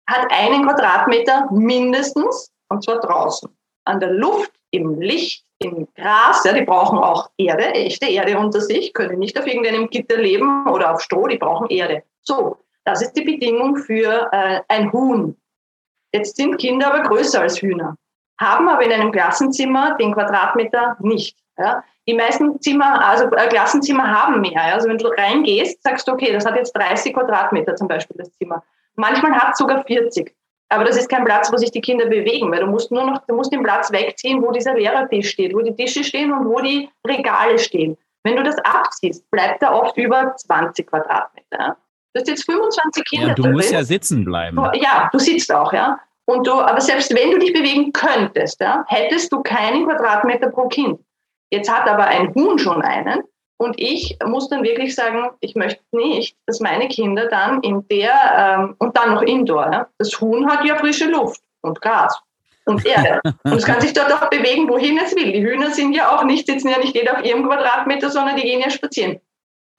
hat 0.09 0.31
einen 0.31 0.65
Quadratmeter 0.65 1.49
mindestens, 1.51 2.53
und 2.69 2.85
zwar 2.85 3.01
draußen 3.01 3.49
an 3.85 4.01
der 4.01 4.11
Luft, 4.11 4.53
im 4.71 5.01
Licht, 5.01 5.45
im 5.59 5.89
Gras. 5.95 6.45
Ja, 6.45 6.53
die 6.53 6.63
brauchen 6.63 6.99
auch 6.99 7.31
Erde, 7.37 7.65
echte 7.75 8.07
Erde 8.07 8.39
unter 8.39 8.61
sich, 8.61 8.95
können 8.95 9.19
nicht 9.19 9.39
auf 9.39 9.47
irgendeinem 9.47 9.89
Gitter 9.91 10.17
leben 10.17 10.67
oder 10.69 10.95
auf 10.95 11.01
Stroh, 11.01 11.27
die 11.27 11.39
brauchen 11.39 11.69
Erde. 11.69 12.03
So, 12.23 12.59
das 12.85 13.03
ist 13.03 13.13
die 13.13 13.25
Bedingung 13.25 13.77
für 13.77 14.29
äh, 14.33 14.61
ein 14.69 14.93
Huhn. 14.93 15.37
Jetzt 16.13 16.37
sind 16.37 16.59
Kinder 16.59 16.93
aber 16.93 17.09
größer 17.09 17.41
als 17.41 17.61
Hühner, 17.61 17.97
haben 18.41 18.69
aber 18.69 18.83
in 18.83 18.93
einem 18.93 19.13
Klassenzimmer 19.13 19.97
den 19.97 20.15
Quadratmeter 20.15 20.97
nicht. 21.01 21.37
Ja. 21.59 21.85
Die 22.09 22.15
meisten 22.15 22.61
Zimmer, 22.61 23.07
also 23.07 23.25
äh, 23.27 23.49
Klassenzimmer 23.49 24.09
haben 24.11 24.41
mehr. 24.41 24.53
Ja. 24.53 24.75
Also 24.75 24.89
wenn 24.89 24.99
du 24.99 25.09
reingehst, 25.09 25.83
sagst 25.83 26.09
du, 26.09 26.13
okay, 26.13 26.33
das 26.33 26.47
hat 26.47 26.57
jetzt 26.57 26.73
30 26.73 27.13
Quadratmeter 27.13 27.77
zum 27.77 27.87
Beispiel 27.87 28.17
das 28.17 28.33
Zimmer. 28.33 28.65
Manchmal 28.95 29.33
hat 29.33 29.53
es 29.53 29.59
sogar 29.59 29.85
40. 29.85 30.35
Aber 30.73 30.85
das 30.85 30.97
ist 30.97 31.09
kein 31.09 31.25
Platz, 31.25 31.53
wo 31.53 31.57
sich 31.57 31.73
die 31.73 31.81
Kinder 31.81 32.07
bewegen, 32.07 32.51
weil 32.51 32.61
du 32.61 32.67
musst 32.67 32.93
nur 32.93 33.05
noch, 33.05 33.27
du 33.27 33.35
musst 33.35 33.53
den 33.53 33.63
Platz 33.63 33.91
wegziehen, 33.91 34.41
wo 34.41 34.53
dieser 34.53 34.75
Lehrertisch 34.75 35.31
steht, 35.31 35.53
wo 35.53 35.61
die 35.61 35.75
Tische 35.75 36.05
stehen 36.05 36.33
und 36.33 36.47
wo 36.47 36.61
die 36.61 36.89
Regale 37.07 37.59
stehen. 37.59 37.97
Wenn 38.23 38.37
du 38.37 38.43
das 38.45 38.57
abziehst, 38.59 39.29
bleibt 39.31 39.63
da 39.63 39.73
oft 39.73 39.97
über 39.97 40.35
20 40.37 40.87
Quadratmeter. 40.87 41.77
Du 42.13 42.21
hast 42.21 42.29
jetzt 42.29 42.45
25 42.45 43.05
Kinder. 43.05 43.29
Ja, 43.29 43.35
du 43.35 43.43
drin. 43.43 43.53
musst 43.53 43.73
ja 43.73 43.83
sitzen 43.83 44.25
bleiben. 44.25 44.57
Ja, 44.75 45.09
du 45.13 45.19
sitzt 45.19 45.53
auch, 45.53 45.73
ja. 45.73 45.99
Und 46.27 46.47
du, 46.47 46.53
aber 46.53 46.81
selbst 46.81 47.13
wenn 47.15 47.33
du 47.33 47.39
dich 47.39 47.53
bewegen 47.53 47.93
könntest, 47.93 48.61
ja, 48.61 48.85
hättest 48.87 49.33
du 49.33 49.43
keinen 49.43 49.87
Quadratmeter 49.87 50.51
pro 50.51 50.69
Kind. 50.69 51.01
Jetzt 51.51 51.73
hat 51.73 51.89
aber 51.89 52.05
ein 52.05 52.33
Huhn 52.35 52.59
schon 52.59 52.83
einen 52.83 53.23
und 53.61 53.79
ich 53.79 54.17
muss 54.25 54.49
dann 54.49 54.63
wirklich 54.63 54.95
sagen, 54.95 55.33
ich 55.41 55.55
möchte 55.55 55.83
nicht, 55.93 56.35
dass 56.47 56.61
meine 56.61 56.89
Kinder 56.89 57.27
dann 57.27 57.61
in 57.61 57.87
der, 57.89 58.15
ähm, 58.59 58.75
und 58.79 58.97
dann 58.97 59.15
noch 59.15 59.23
indoor, 59.23 59.71
ja? 59.71 59.87
das 59.99 60.19
Huhn 60.19 60.51
hat 60.51 60.65
ja 60.65 60.77
frische 60.77 61.11
Luft 61.11 61.43
und 61.61 61.79
Gras. 61.83 62.19
und 62.65 62.87
Erde. 62.87 63.21
Und 63.45 63.55
es 63.55 63.67
kann 63.67 63.81
sich 63.81 63.93
dort 63.93 64.13
auch 64.13 64.31
bewegen, 64.31 64.69
wohin 64.69 64.99
es 64.99 65.15
will. 65.15 65.33
Die 65.33 65.43
Hühner 65.43 65.71
sind 65.73 65.93
ja 65.93 66.17
auch 66.17 66.25
nicht, 66.25 66.47
sitzen 66.47 66.69
ja 66.69 66.79
nicht 66.79 66.95
jeder 66.95 67.19
auf 67.19 67.25
ihrem 67.25 67.45
Quadratmeter, 67.45 68.11
sondern 68.11 68.37
die 68.37 68.43
gehen 68.43 68.61
ja 68.61 68.71
spazieren. 68.71 69.21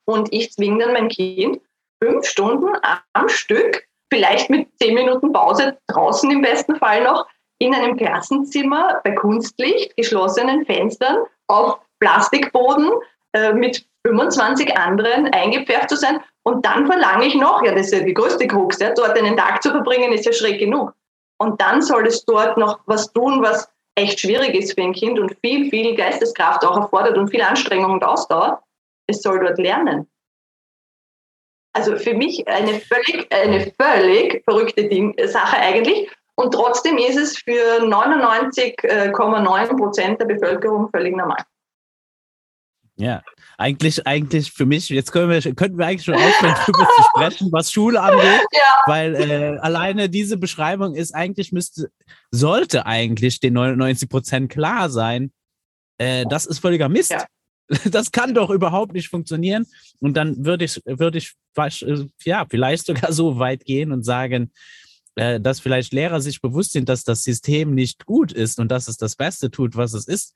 Und 0.06 0.32
ich 0.32 0.52
zwinge 0.52 0.84
dann 0.84 0.94
mein 0.94 1.08
Kind 1.08 1.60
fünf 2.04 2.26
Stunden 2.26 2.70
am 3.14 3.30
Stück, 3.30 3.88
vielleicht 4.14 4.50
mit 4.50 4.68
zehn 4.80 4.94
Minuten 4.94 5.32
Pause 5.32 5.78
draußen 5.88 6.30
im 6.30 6.42
besten 6.42 6.76
Fall 6.76 7.04
noch, 7.04 7.26
in 7.60 7.74
einem 7.74 7.98
Klassenzimmer 7.98 9.02
bei 9.04 9.12
Kunstlicht, 9.12 9.96
geschlossenen 9.96 10.66
Fenstern, 10.66 11.26
auf 11.48 11.80
Plastikboden 12.00 12.92
äh, 13.34 13.54
mit 13.54 13.86
25 14.06 14.78
anderen 14.78 15.28
eingepfercht 15.34 15.90
zu 15.90 15.96
sein. 15.96 16.20
Und 16.44 16.66
dann 16.66 16.88
verlange 16.88 17.26
ich 17.26 17.36
noch, 17.36 17.64
ja, 17.64 17.74
das 17.74 17.88
ist 17.88 17.94
ja 17.94 18.00
die 18.00 18.14
größte 18.14 18.48
Krux, 18.48 18.80
ja, 18.80 18.94
dort 18.94 19.18
einen 19.18 19.38
Tag 19.38 19.62
zu 19.62 19.70
verbringen, 19.70 20.12
ist 20.12 20.26
ja 20.26 20.34
schräg 20.34 20.60
genug. 20.60 20.94
Und 21.40 21.62
dann 21.62 21.82
soll 21.82 22.08
es 22.08 22.26
dort 22.26 22.58
noch 22.58 22.80
was 22.86 23.12
tun, 23.14 23.42
was 23.42 23.70
echt 23.96 24.20
schwierig 24.20 24.56
ist 24.56 24.74
für 24.74 24.82
ein 24.82 24.94
Kind 24.94 25.20
und 25.20 25.36
viel, 25.42 25.70
viel 25.70 25.96
Geisteskraft 25.96 26.66
auch 26.66 26.78
erfordert 26.78 27.18
und 27.18 27.30
viel 27.30 27.42
Anstrengung 27.42 27.92
und 27.92 28.04
Ausdauer. 28.04 28.64
Es 29.08 29.22
soll 29.22 29.40
dort 29.40 29.58
lernen. 29.58 30.08
Also 31.74 31.96
für 31.96 32.14
mich 32.14 32.48
eine 32.48 32.80
völlig, 32.80 33.28
eine 33.34 33.72
völlig 33.80 34.44
verrückte 34.44 34.88
Ding, 34.88 35.16
Sache 35.28 35.58
eigentlich. 35.58 36.12
Und 36.36 36.54
trotzdem 36.54 36.98
ist 36.98 37.18
es 37.18 37.38
für 37.38 37.82
99,9 37.82 39.78
Prozent 39.78 40.20
der 40.20 40.26
Bevölkerung 40.26 40.90
völlig 40.90 41.16
normal. 41.16 41.44
Ja, 43.02 43.24
eigentlich, 43.58 44.06
eigentlich 44.06 44.52
für 44.52 44.68
mich, 44.68 44.90
jetzt 44.90 45.12
können 45.12 45.32
wir, 45.32 45.42
könnten 45.56 45.80
wir 45.80 45.88
eigentlich 45.88 46.04
schon 46.06 46.14
aufhören, 46.14 46.54
darüber 46.68 46.88
zu 46.96 47.04
sprechen, 47.10 47.52
was 47.52 47.72
Schule 47.72 48.00
angeht, 48.00 48.46
ja. 48.54 48.82
weil 48.86 49.16
äh, 49.16 49.58
alleine 49.60 50.08
diese 50.08 50.38
Beschreibung 50.38 50.94
ist 50.94 51.16
eigentlich, 51.16 51.52
müsste, 51.52 51.90
sollte 52.30 52.86
eigentlich 52.86 53.40
den 53.40 53.54
99 53.54 54.08
Prozent 54.08 54.52
klar 54.52 54.92
sein, 54.92 55.32
äh, 55.98 56.26
das 56.30 56.46
ist 56.46 56.60
völliger 56.60 56.90
Mist. 56.90 57.12
Ja. 57.12 57.26
Das 57.90 58.12
kann 58.12 58.34
doch 58.34 58.50
überhaupt 58.50 58.92
nicht 58.92 59.08
funktionieren. 59.08 59.66
Und 60.02 60.18
dann 60.18 60.46
würde 60.46 60.66
ich, 60.66 60.82
würde 60.86 61.20
ich, 61.20 61.32
äh, 61.56 62.06
ja, 62.26 62.46
vielleicht 62.50 62.86
sogar 62.86 63.14
so 63.14 63.40
weit 63.40 63.64
gehen 63.64 63.94
und 63.94 64.04
sagen, 64.04 64.52
äh, 65.16 65.40
dass 65.40 65.62
vielleicht 65.62 65.94
Lehrer 65.94 66.20
sich 66.20 66.42
bewusst 66.42 66.74
sind, 66.74 66.90
dass 66.90 67.06
das 67.06 67.24
System 67.24 67.74
nicht 67.74 68.06
gut 68.06 68.34
ist 68.34 68.60
und 68.60 68.70
dass 68.70 68.90
es 68.90 68.98
das 68.98 69.16
Beste 69.16 69.50
tut, 69.50 69.78
was 69.78 69.94
es 69.94 70.06
ist, 70.06 70.36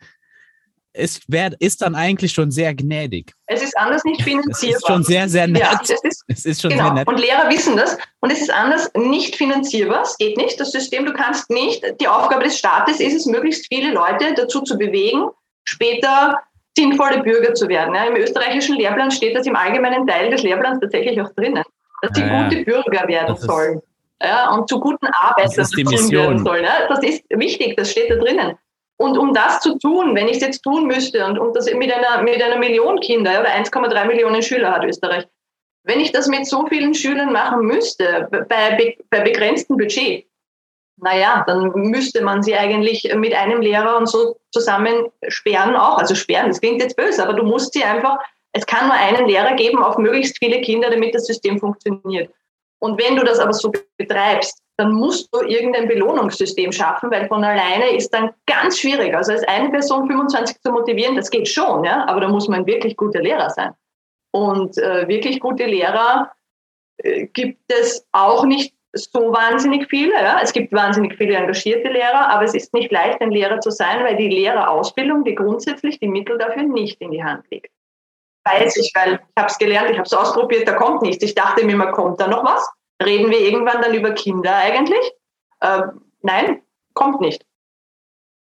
ist, 0.95 1.23
wär, 1.27 1.51
ist 1.59 1.81
dann 1.81 1.95
eigentlich 1.95 2.31
schon 2.31 2.51
sehr 2.51 2.73
gnädig. 2.73 3.33
Es 3.47 3.61
ist 3.61 3.77
anders 3.77 4.03
nicht 4.03 4.21
finanzierbar. 4.21 4.77
Es 4.77 4.81
ist 4.81 4.87
schon 4.87 5.03
sehr, 5.03 5.29
sehr 5.29 5.47
nett. 5.47 5.61
Ja, 5.61 5.79
es, 5.81 5.89
ist, 5.89 6.23
es 6.27 6.45
ist 6.45 6.61
schon 6.61 6.71
genau. 6.71 6.85
sehr 6.85 6.93
nett. 6.93 7.07
Und 7.07 7.19
Lehrer 7.19 7.49
wissen 7.49 7.77
das. 7.77 7.97
Und 8.21 8.31
es 8.31 8.41
ist 8.41 8.51
anders 8.51 8.89
nicht 8.95 9.35
finanzierbar. 9.35 10.01
Es 10.01 10.17
geht 10.17 10.37
nicht. 10.37 10.59
Das 10.59 10.71
System, 10.71 11.05
du 11.05 11.13
kannst 11.13 11.49
nicht, 11.49 11.83
die 11.99 12.07
Aufgabe 12.07 12.43
des 12.43 12.57
Staates 12.57 12.99
ist 12.99 13.13
es, 13.13 13.25
möglichst 13.25 13.67
viele 13.67 13.93
Leute 13.93 14.33
dazu 14.35 14.61
zu 14.61 14.77
bewegen, 14.77 15.29
später 15.63 16.39
sinnvolle 16.77 17.23
Bürger 17.23 17.53
zu 17.53 17.67
werden. 17.67 17.95
Ja, 17.95 18.05
Im 18.05 18.15
österreichischen 18.15 18.75
Lehrplan 18.75 19.11
steht 19.11 19.35
das 19.35 19.47
im 19.47 19.55
allgemeinen 19.55 20.05
Teil 20.07 20.29
des 20.29 20.43
Lehrplans 20.43 20.79
tatsächlich 20.81 21.21
auch 21.21 21.29
drinnen, 21.35 21.63
dass 22.01 22.11
sie 22.15 22.21
ja, 22.21 22.43
gute 22.43 22.63
Bürger 22.63 23.07
werden 23.07 23.35
sollen 23.37 23.81
ja, 24.21 24.51
und 24.51 24.67
zu 24.69 24.79
guten 24.79 25.07
Arbeitern 25.07 25.55
werden 25.55 26.43
sollen. 26.43 26.65
Das 26.89 27.03
ist 27.03 27.23
wichtig, 27.29 27.75
das 27.75 27.91
steht 27.91 28.09
da 28.09 28.15
drinnen. 28.15 28.57
Und 28.97 29.17
um 29.17 29.33
das 29.33 29.59
zu 29.59 29.77
tun, 29.77 30.15
wenn 30.15 30.27
ich 30.27 30.37
es 30.37 30.41
jetzt 30.41 30.61
tun 30.61 30.87
müsste 30.87 31.25
und, 31.25 31.37
und 31.37 31.55
das 31.55 31.71
mit 31.73 31.91
einer, 31.91 32.21
mit 32.21 32.41
einer 32.41 32.57
Million 32.57 32.99
Kinder 33.01 33.41
oder 33.41 33.49
1,3 33.49 34.05
Millionen 34.05 34.41
Schüler 34.41 34.71
hat 34.71 34.85
Österreich, 34.85 35.25
wenn 35.83 35.99
ich 35.99 36.11
das 36.11 36.27
mit 36.27 36.47
so 36.47 36.65
vielen 36.67 36.93
Schülern 36.93 37.31
machen 37.31 37.65
müsste, 37.65 38.27
bei, 38.31 38.97
bei 39.09 39.19
begrenztem 39.19 39.77
Budget, 39.77 40.25
naja, 40.97 41.43
dann 41.45 41.71
müsste 41.73 42.21
man 42.21 42.41
sie 42.41 42.55
eigentlich 42.55 43.13
mit 43.15 43.33
einem 43.33 43.61
Lehrer 43.61 43.97
und 43.97 44.07
so 44.07 44.37
zusammen 44.51 45.11
sperren 45.27 45.75
auch. 45.75 45.97
Also 45.97 46.15
sperren, 46.15 46.47
das 46.47 46.61
klingt 46.61 46.81
jetzt 46.81 46.95
böse, 46.95 47.21
aber 47.21 47.33
du 47.33 47.43
musst 47.43 47.73
sie 47.73 47.83
einfach, 47.83 48.17
es 48.53 48.65
kann 48.65 48.87
nur 48.87 48.95
einen 48.95 49.27
Lehrer 49.27 49.55
geben 49.55 49.83
auf 49.83 49.97
möglichst 49.97 50.37
viele 50.39 50.61
Kinder, 50.61 50.89
damit 50.89 51.13
das 51.13 51.27
System 51.27 51.59
funktioniert. 51.59 52.33
Und 52.79 53.01
wenn 53.01 53.15
du 53.15 53.23
das 53.23 53.39
aber 53.39 53.53
so 53.53 53.71
betreibst, 53.97 54.61
dann 54.77 54.93
musst 54.93 55.33
du 55.33 55.41
irgendein 55.41 55.87
Belohnungssystem 55.87 56.71
schaffen, 56.71 57.09
weil 57.09 57.27
von 57.27 57.43
alleine 57.43 57.95
ist 57.95 58.13
dann 58.13 58.31
ganz 58.45 58.79
schwierig. 58.79 59.15
Also 59.15 59.31
als 59.31 59.47
eine 59.47 59.69
Person 59.69 60.07
25 60.07 60.61
zu 60.61 60.71
motivieren, 60.71 61.15
das 61.15 61.29
geht 61.29 61.47
schon, 61.47 61.83
ja, 61.83 62.05
aber 62.07 62.21
da 62.21 62.27
muss 62.27 62.47
man 62.47 62.65
wirklich 62.65 62.97
guter 62.97 63.21
Lehrer 63.21 63.49
sein. 63.49 63.73
Und 64.31 64.77
äh, 64.77 65.07
wirklich 65.07 65.39
gute 65.39 65.65
Lehrer 65.65 66.31
äh, 66.97 67.27
gibt 67.27 67.61
es 67.71 68.05
auch 68.11 68.43
nicht 68.43 68.75
so 68.91 69.31
wahnsinnig 69.31 69.87
viele. 69.89 70.13
Ja. 70.13 70.39
Es 70.41 70.51
gibt 70.51 70.73
wahnsinnig 70.73 71.15
viele 71.15 71.35
engagierte 71.35 71.89
Lehrer, 71.89 72.29
aber 72.29 72.43
es 72.43 72.53
ist 72.53 72.73
nicht 72.73 72.91
leicht, 72.91 73.21
ein 73.21 73.31
Lehrer 73.31 73.59
zu 73.59 73.71
sein, 73.71 74.03
weil 74.03 74.17
die 74.17 74.29
Lehrerausbildung, 74.29 75.23
die 75.23 75.35
grundsätzlich 75.35 75.99
die 75.99 76.07
Mittel 76.07 76.37
dafür 76.37 76.63
nicht 76.63 76.99
in 77.01 77.11
die 77.11 77.23
Hand 77.23 77.45
legt. 77.49 77.71
Weiß 78.45 78.77
ich, 78.77 78.91
weil 78.93 79.13
ich 79.13 79.41
habe 79.41 79.47
es 79.47 79.57
gelernt, 79.57 79.89
ich 79.89 79.97
habe 79.97 80.05
es 80.05 80.13
ausprobiert, 80.13 80.67
da 80.67 80.73
kommt 80.73 81.01
nichts. 81.01 81.23
Ich 81.23 81.33
dachte 81.33 81.65
mir, 81.65 81.75
man 81.75 81.91
kommt 81.91 82.19
da 82.19 82.27
noch 82.27 82.43
was? 82.43 82.67
Reden 83.03 83.29
wir 83.29 83.39
irgendwann 83.39 83.81
dann 83.81 83.93
über 83.93 84.11
Kinder 84.11 84.55
eigentlich? 84.55 85.11
Äh, 85.59 85.81
nein, 86.21 86.61
kommt 86.93 87.21
nicht. 87.21 87.45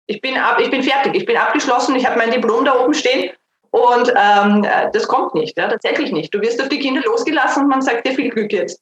Ich 0.07 0.21
bin, 0.21 0.37
ab, 0.37 0.59
ich 0.61 0.71
bin 0.71 0.83
fertig, 0.83 1.15
ich 1.15 1.25
bin 1.25 1.35
abgeschlossen, 1.35 1.95
ich 1.95 2.05
habe 2.05 2.17
mein 2.17 2.31
Diplom 2.31 2.63
da 2.63 2.79
oben 2.81 2.93
stehen 2.93 3.31
und 3.71 4.13
ähm, 4.15 4.65
das 4.93 5.07
kommt 5.07 5.35
nicht, 5.35 5.57
ja, 5.57 5.67
tatsächlich 5.67 6.11
nicht. 6.11 6.33
Du 6.33 6.39
wirst 6.39 6.61
auf 6.61 6.69
die 6.69 6.79
Kinder 6.79 7.01
losgelassen 7.01 7.63
und 7.63 7.69
man 7.69 7.81
sagt 7.81 8.07
dir 8.07 8.13
viel 8.13 8.29
Glück 8.29 8.53
jetzt. 8.53 8.81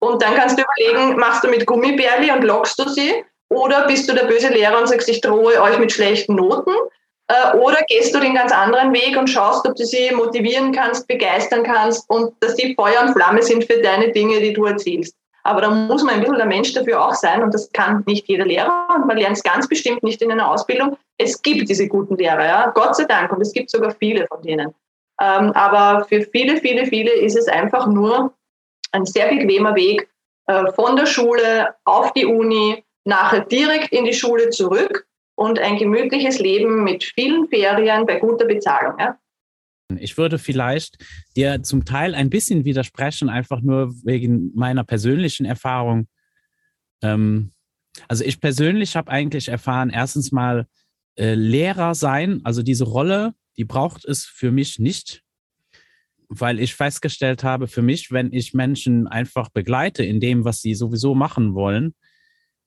Und 0.00 0.22
dann 0.22 0.34
kannst 0.34 0.58
du 0.58 0.62
überlegen, 0.62 1.18
machst 1.18 1.42
du 1.42 1.48
mit 1.48 1.66
Gummibärli 1.66 2.30
und 2.30 2.44
lockst 2.44 2.78
du 2.78 2.88
sie 2.88 3.24
oder 3.48 3.86
bist 3.86 4.08
du 4.08 4.14
der 4.14 4.26
böse 4.26 4.48
Lehrer 4.48 4.78
und 4.78 4.88
sagst, 4.88 5.08
ich 5.08 5.20
drohe 5.20 5.60
euch 5.60 5.78
mit 5.78 5.90
schlechten 5.90 6.36
Noten 6.36 6.70
äh, 6.70 6.97
oder 7.54 7.78
gehst 7.88 8.14
du 8.14 8.20
den 8.20 8.34
ganz 8.34 8.52
anderen 8.52 8.92
Weg 8.94 9.16
und 9.16 9.28
schaust, 9.28 9.68
ob 9.68 9.76
du 9.76 9.84
sie 9.84 10.10
motivieren 10.14 10.72
kannst, 10.72 11.06
begeistern 11.06 11.62
kannst 11.62 12.08
und 12.08 12.32
dass 12.40 12.56
sie 12.56 12.74
Feuer 12.74 13.02
und 13.02 13.12
Flamme 13.12 13.42
sind 13.42 13.64
für 13.64 13.82
deine 13.82 14.12
Dinge, 14.12 14.40
die 14.40 14.54
du 14.54 14.64
erzählst. 14.64 15.14
Aber 15.44 15.60
da 15.60 15.70
muss 15.70 16.02
man 16.02 16.14
ein 16.14 16.20
bisschen 16.20 16.36
der 16.36 16.46
Mensch 16.46 16.74
dafür 16.74 17.02
auch 17.02 17.14
sein 17.14 17.42
und 17.42 17.54
das 17.54 17.70
kann 17.72 18.02
nicht 18.06 18.28
jeder 18.28 18.44
Lehrer 18.44 18.88
und 18.94 19.06
man 19.06 19.16
lernt 19.16 19.36
es 19.36 19.42
ganz 19.42 19.68
bestimmt 19.68 20.02
nicht 20.02 20.20
in 20.20 20.32
einer 20.32 20.50
Ausbildung. 20.50 20.96
Es 21.18 21.40
gibt 21.40 21.68
diese 21.68 21.88
guten 21.88 22.16
Lehrer, 22.16 22.44
ja, 22.44 22.70
Gott 22.70 22.96
sei 22.96 23.04
Dank 23.04 23.32
und 23.32 23.40
es 23.40 23.52
gibt 23.52 23.70
sogar 23.70 23.92
viele 23.92 24.26
von 24.26 24.42
denen. 24.42 24.74
Ähm, 25.20 25.52
aber 25.52 26.04
für 26.04 26.22
viele, 26.22 26.58
viele, 26.58 26.86
viele 26.86 27.12
ist 27.12 27.36
es 27.36 27.48
einfach 27.48 27.86
nur 27.86 28.32
ein 28.92 29.04
sehr 29.04 29.28
bequemer 29.28 29.74
Weg 29.74 30.08
äh, 30.46 30.70
von 30.72 30.96
der 30.96 31.06
Schule 31.06 31.74
auf 31.84 32.12
die 32.12 32.26
Uni, 32.26 32.84
nachher 33.04 33.40
direkt 33.40 33.92
in 33.92 34.04
die 34.04 34.14
Schule 34.14 34.50
zurück 34.50 35.07
und 35.38 35.60
ein 35.60 35.76
gemütliches 35.76 36.40
Leben 36.40 36.82
mit 36.82 37.04
vielen 37.04 37.48
Ferien 37.48 38.06
bei 38.06 38.18
guter 38.18 38.44
Bezahlung. 38.44 38.98
Ja? 38.98 39.16
Ich 39.96 40.18
würde 40.18 40.36
vielleicht 40.36 40.98
dir 41.36 41.62
zum 41.62 41.84
Teil 41.84 42.16
ein 42.16 42.28
bisschen 42.28 42.64
widersprechen, 42.64 43.28
einfach 43.28 43.60
nur 43.60 43.94
wegen 44.04 44.50
meiner 44.56 44.82
persönlichen 44.82 45.46
Erfahrung. 45.46 46.08
Ähm, 47.02 47.52
also 48.08 48.24
ich 48.24 48.40
persönlich 48.40 48.96
habe 48.96 49.12
eigentlich 49.12 49.48
erfahren, 49.48 49.90
erstens 49.90 50.32
mal 50.32 50.66
äh, 51.16 51.34
Lehrer 51.34 51.94
sein, 51.94 52.40
also 52.42 52.64
diese 52.64 52.84
Rolle, 52.84 53.32
die 53.56 53.64
braucht 53.64 54.04
es 54.04 54.24
für 54.24 54.50
mich 54.50 54.80
nicht, 54.80 55.22
weil 56.28 56.58
ich 56.58 56.74
festgestellt 56.74 57.44
habe, 57.44 57.68
für 57.68 57.82
mich, 57.82 58.10
wenn 58.10 58.32
ich 58.32 58.54
Menschen 58.54 59.06
einfach 59.06 59.50
begleite 59.50 60.04
in 60.04 60.18
dem, 60.18 60.44
was 60.44 60.62
sie 60.62 60.74
sowieso 60.74 61.14
machen 61.14 61.54
wollen, 61.54 61.94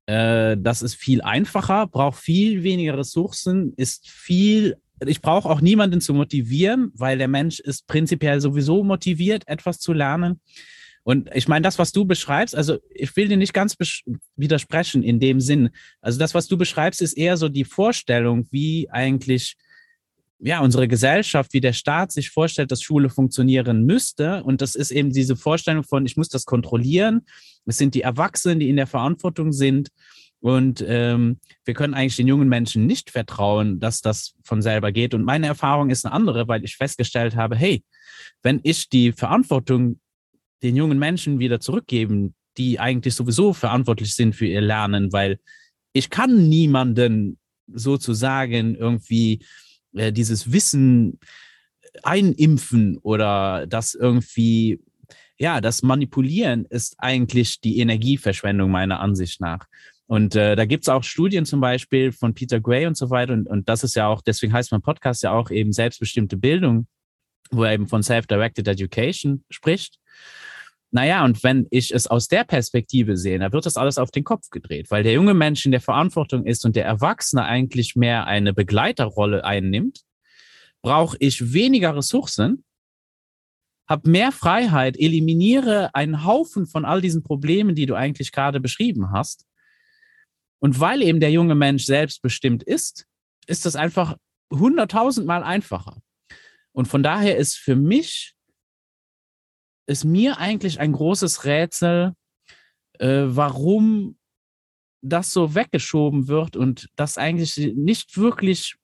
äh, 0.06 0.58
das 0.60 0.82
ist 0.82 0.96
viel 0.96 1.22
einfacher, 1.22 1.88
braucht 1.88 2.20
viel 2.20 2.64
weniger 2.64 2.98
Ressourcen, 2.98 3.74
ist 3.78 4.10
viel. 4.10 4.78
Ich 5.06 5.22
brauche 5.22 5.50
auch 5.50 5.62
niemanden 5.62 6.00
zu 6.00 6.14
motivieren, 6.14 6.92
weil 6.94 7.18
der 7.18 7.28
Mensch 7.28 7.60
ist 7.60 7.88
prinzipiell 7.88 8.40
sowieso 8.40 8.84
motiviert, 8.84 9.48
etwas 9.48 9.80
zu 9.80 9.94
lernen. 9.94 10.40
Und 11.04 11.30
ich 11.34 11.48
meine, 11.48 11.64
das, 11.64 11.80
was 11.80 11.92
du 11.92 12.06
beschreibst, 12.06 12.56
also 12.56 12.78
ich 12.94 13.16
will 13.16 13.28
dir 13.28 13.38
nicht 13.38 13.54
ganz 13.54 13.76
widersprechen 14.36 15.02
in 15.02 15.20
dem 15.20 15.40
Sinn. 15.40 15.70
Also 16.00 16.20
das, 16.20 16.36
was 16.36 16.48
du 16.48 16.58
beschreibst, 16.58 17.02
ist 17.02 17.14
eher 17.14 17.38
so 17.38 17.50
die 17.50 17.66
Vorstellung, 17.66 18.48
wie 18.52 18.88
eigentlich 18.92 19.56
ja, 20.44 20.60
unsere 20.62 20.88
Gesellschaft, 20.88 21.54
wie 21.54 21.62
der 21.62 21.74
Staat 21.74 22.12
sich 22.12 22.32
vorstellt, 22.32 22.72
dass 22.72 22.82
Schule 22.82 23.10
funktionieren 23.10 23.86
müsste. 23.86 24.44
Und 24.44 24.62
das 24.62 24.74
ist 24.74 24.92
eben 24.92 25.12
diese 25.12 25.36
Vorstellung 25.36 25.84
von, 25.84 26.06
ich 26.06 26.18
muss 26.18 26.30
das 26.30 26.46
kontrollieren. 26.46 27.22
Es 27.66 27.78
sind 27.78 27.94
die 27.94 28.02
Erwachsenen, 28.02 28.60
die 28.60 28.70
in 28.70 28.76
der 28.76 28.88
Verantwortung 28.88 29.52
sind. 29.52 29.90
Und 30.40 30.84
ähm, 30.88 31.40
wir 31.64 31.76
können 31.76 31.94
eigentlich 31.94 32.16
den 32.16 32.28
jungen 32.28 32.50
Menschen 32.50 32.88
nicht 32.88 33.12
vertrauen, 33.12 33.80
dass 33.80 34.02
das 34.02 34.34
von 34.44 34.64
selber 34.64 34.92
geht. 34.92 35.14
Und 35.14 35.24
meine 35.24 35.46
Erfahrung 35.46 35.92
ist 35.92 36.06
eine 36.06 36.14
andere, 36.14 36.48
weil 36.48 36.66
ich 36.66 36.76
festgestellt 36.76 37.36
habe, 37.36 37.56
hey, 37.56 37.84
wenn 38.42 38.60
ich 38.64 38.90
die 38.90 39.12
Verantwortung 39.12 40.00
den 40.64 40.76
jungen 40.76 40.98
Menschen 40.98 41.38
wieder 41.38 41.60
zurückgeben, 41.60 42.34
die 42.58 42.80
eigentlich 42.80 43.14
sowieso 43.14 43.54
verantwortlich 43.54 44.16
sind 44.16 44.36
für 44.36 44.48
ihr 44.48 44.62
Lernen, 44.62 45.14
weil 45.14 45.40
ich 45.94 46.10
kann 46.10 46.50
niemanden 46.50 47.38
sozusagen 47.68 48.76
irgendwie 48.76 49.46
äh, 49.96 50.12
dieses 50.12 50.52
Wissen 50.52 51.20
einimpfen 52.04 52.98
oder 52.98 53.68
das 53.68 53.94
irgendwie, 53.94 54.80
ja, 55.38 55.62
das 55.62 55.84
Manipulieren 55.84 56.66
ist 56.66 56.96
eigentlich 56.98 57.62
die 57.62 57.80
Energieverschwendung 57.80 58.72
meiner 58.72 59.00
Ansicht 59.00 59.42
nach. 59.42 59.66
Und 60.08 60.36
äh, 60.36 60.56
da 60.58 60.66
gibt's 60.66 60.90
auch 60.90 61.04
Studien 61.04 61.46
zum 61.46 61.62
Beispiel 61.62 62.12
von 62.12 62.34
Peter 62.34 62.60
Gray 62.60 62.86
und 62.86 62.98
so 62.98 63.10
weiter. 63.10 63.34
Und, 63.34 63.48
und 63.48 63.70
das 63.70 63.84
ist 63.84 63.96
ja 63.96 64.08
auch, 64.08 64.22
deswegen 64.22 64.52
heißt 64.52 64.72
mein 64.72 64.82
Podcast 64.82 65.24
ja 65.24 65.32
auch 65.32 65.50
eben 65.52 65.72
selbstbestimmte 65.72 66.36
Bildung, 66.36 66.88
wo 67.50 67.64
er 67.64 67.74
eben 67.74 67.88
von 67.88 68.04
Self-Directed 68.04 68.68
Education 68.68 69.46
spricht. 69.50 70.00
Naja, 70.94 71.24
und 71.24 71.42
wenn 71.44 71.68
ich 71.72 71.94
es 71.94 72.08
aus 72.08 72.28
der 72.28 72.44
Perspektive 72.44 73.16
sehe, 73.16 73.40
dann 73.40 73.54
wird 73.54 73.66
das 73.66 73.78
alles 73.78 73.98
auf 73.98 74.12
den 74.12 74.26
Kopf 74.26 74.50
gedreht, 74.50 74.92
weil 74.92 75.04
der 75.04 75.14
junge 75.14 75.34
Mensch 75.34 75.66
in 75.66 75.72
der 75.72 75.80
Verantwortung 75.80 76.46
ist 76.46 76.66
und 76.66 76.76
der 76.76 76.86
Erwachsene 76.86 77.46
eigentlich 77.46 77.96
mehr 77.96 78.28
eine 78.28 78.54
Begleiterrolle 78.54 79.46
einnimmt, 79.46 80.02
brauche 80.82 81.16
ich 81.20 81.54
weniger 81.54 81.96
Ressourcen, 81.96 82.66
habe 83.88 84.10
mehr 84.10 84.34
Freiheit, 84.34 84.98
eliminiere 84.98 85.96
einen 85.96 86.26
Haufen 86.26 86.68
von 86.68 86.84
all 86.84 87.02
diesen 87.02 87.24
Problemen, 87.24 87.74
die 87.74 87.86
du 87.86 87.96
eigentlich 87.96 88.34
gerade 88.34 88.60
beschrieben 88.60 89.12
hast. 89.12 89.46
Und 90.60 90.80
weil 90.80 91.02
eben 91.02 91.22
der 91.22 91.32
junge 91.32 91.56
Mensch 91.56 91.86
selbstbestimmt 91.86 92.64
ist, 92.64 93.06
ist 93.48 93.66
das 93.66 93.76
einfach 93.78 94.18
hunderttausendmal 94.52 95.44
einfacher. 95.44 96.02
Und 96.74 96.88
von 96.88 97.02
daher 97.02 97.38
ist 97.38 97.58
für 97.58 97.76
mich 97.76 98.34
ist 99.92 100.06
mir 100.06 100.38
eigentlich 100.38 100.80
ein 100.80 100.94
großes 100.94 101.46
Rätsel, 101.46 102.14
äh, 103.00 103.24
warum 103.26 104.18
das 105.02 105.32
so 105.32 105.56
weggeschoben 105.56 106.28
wird 106.28 106.56
und 106.56 106.90
das 106.96 107.18
eigentlich 107.18 107.74
nicht 107.76 108.18
wirklich, 108.18 108.76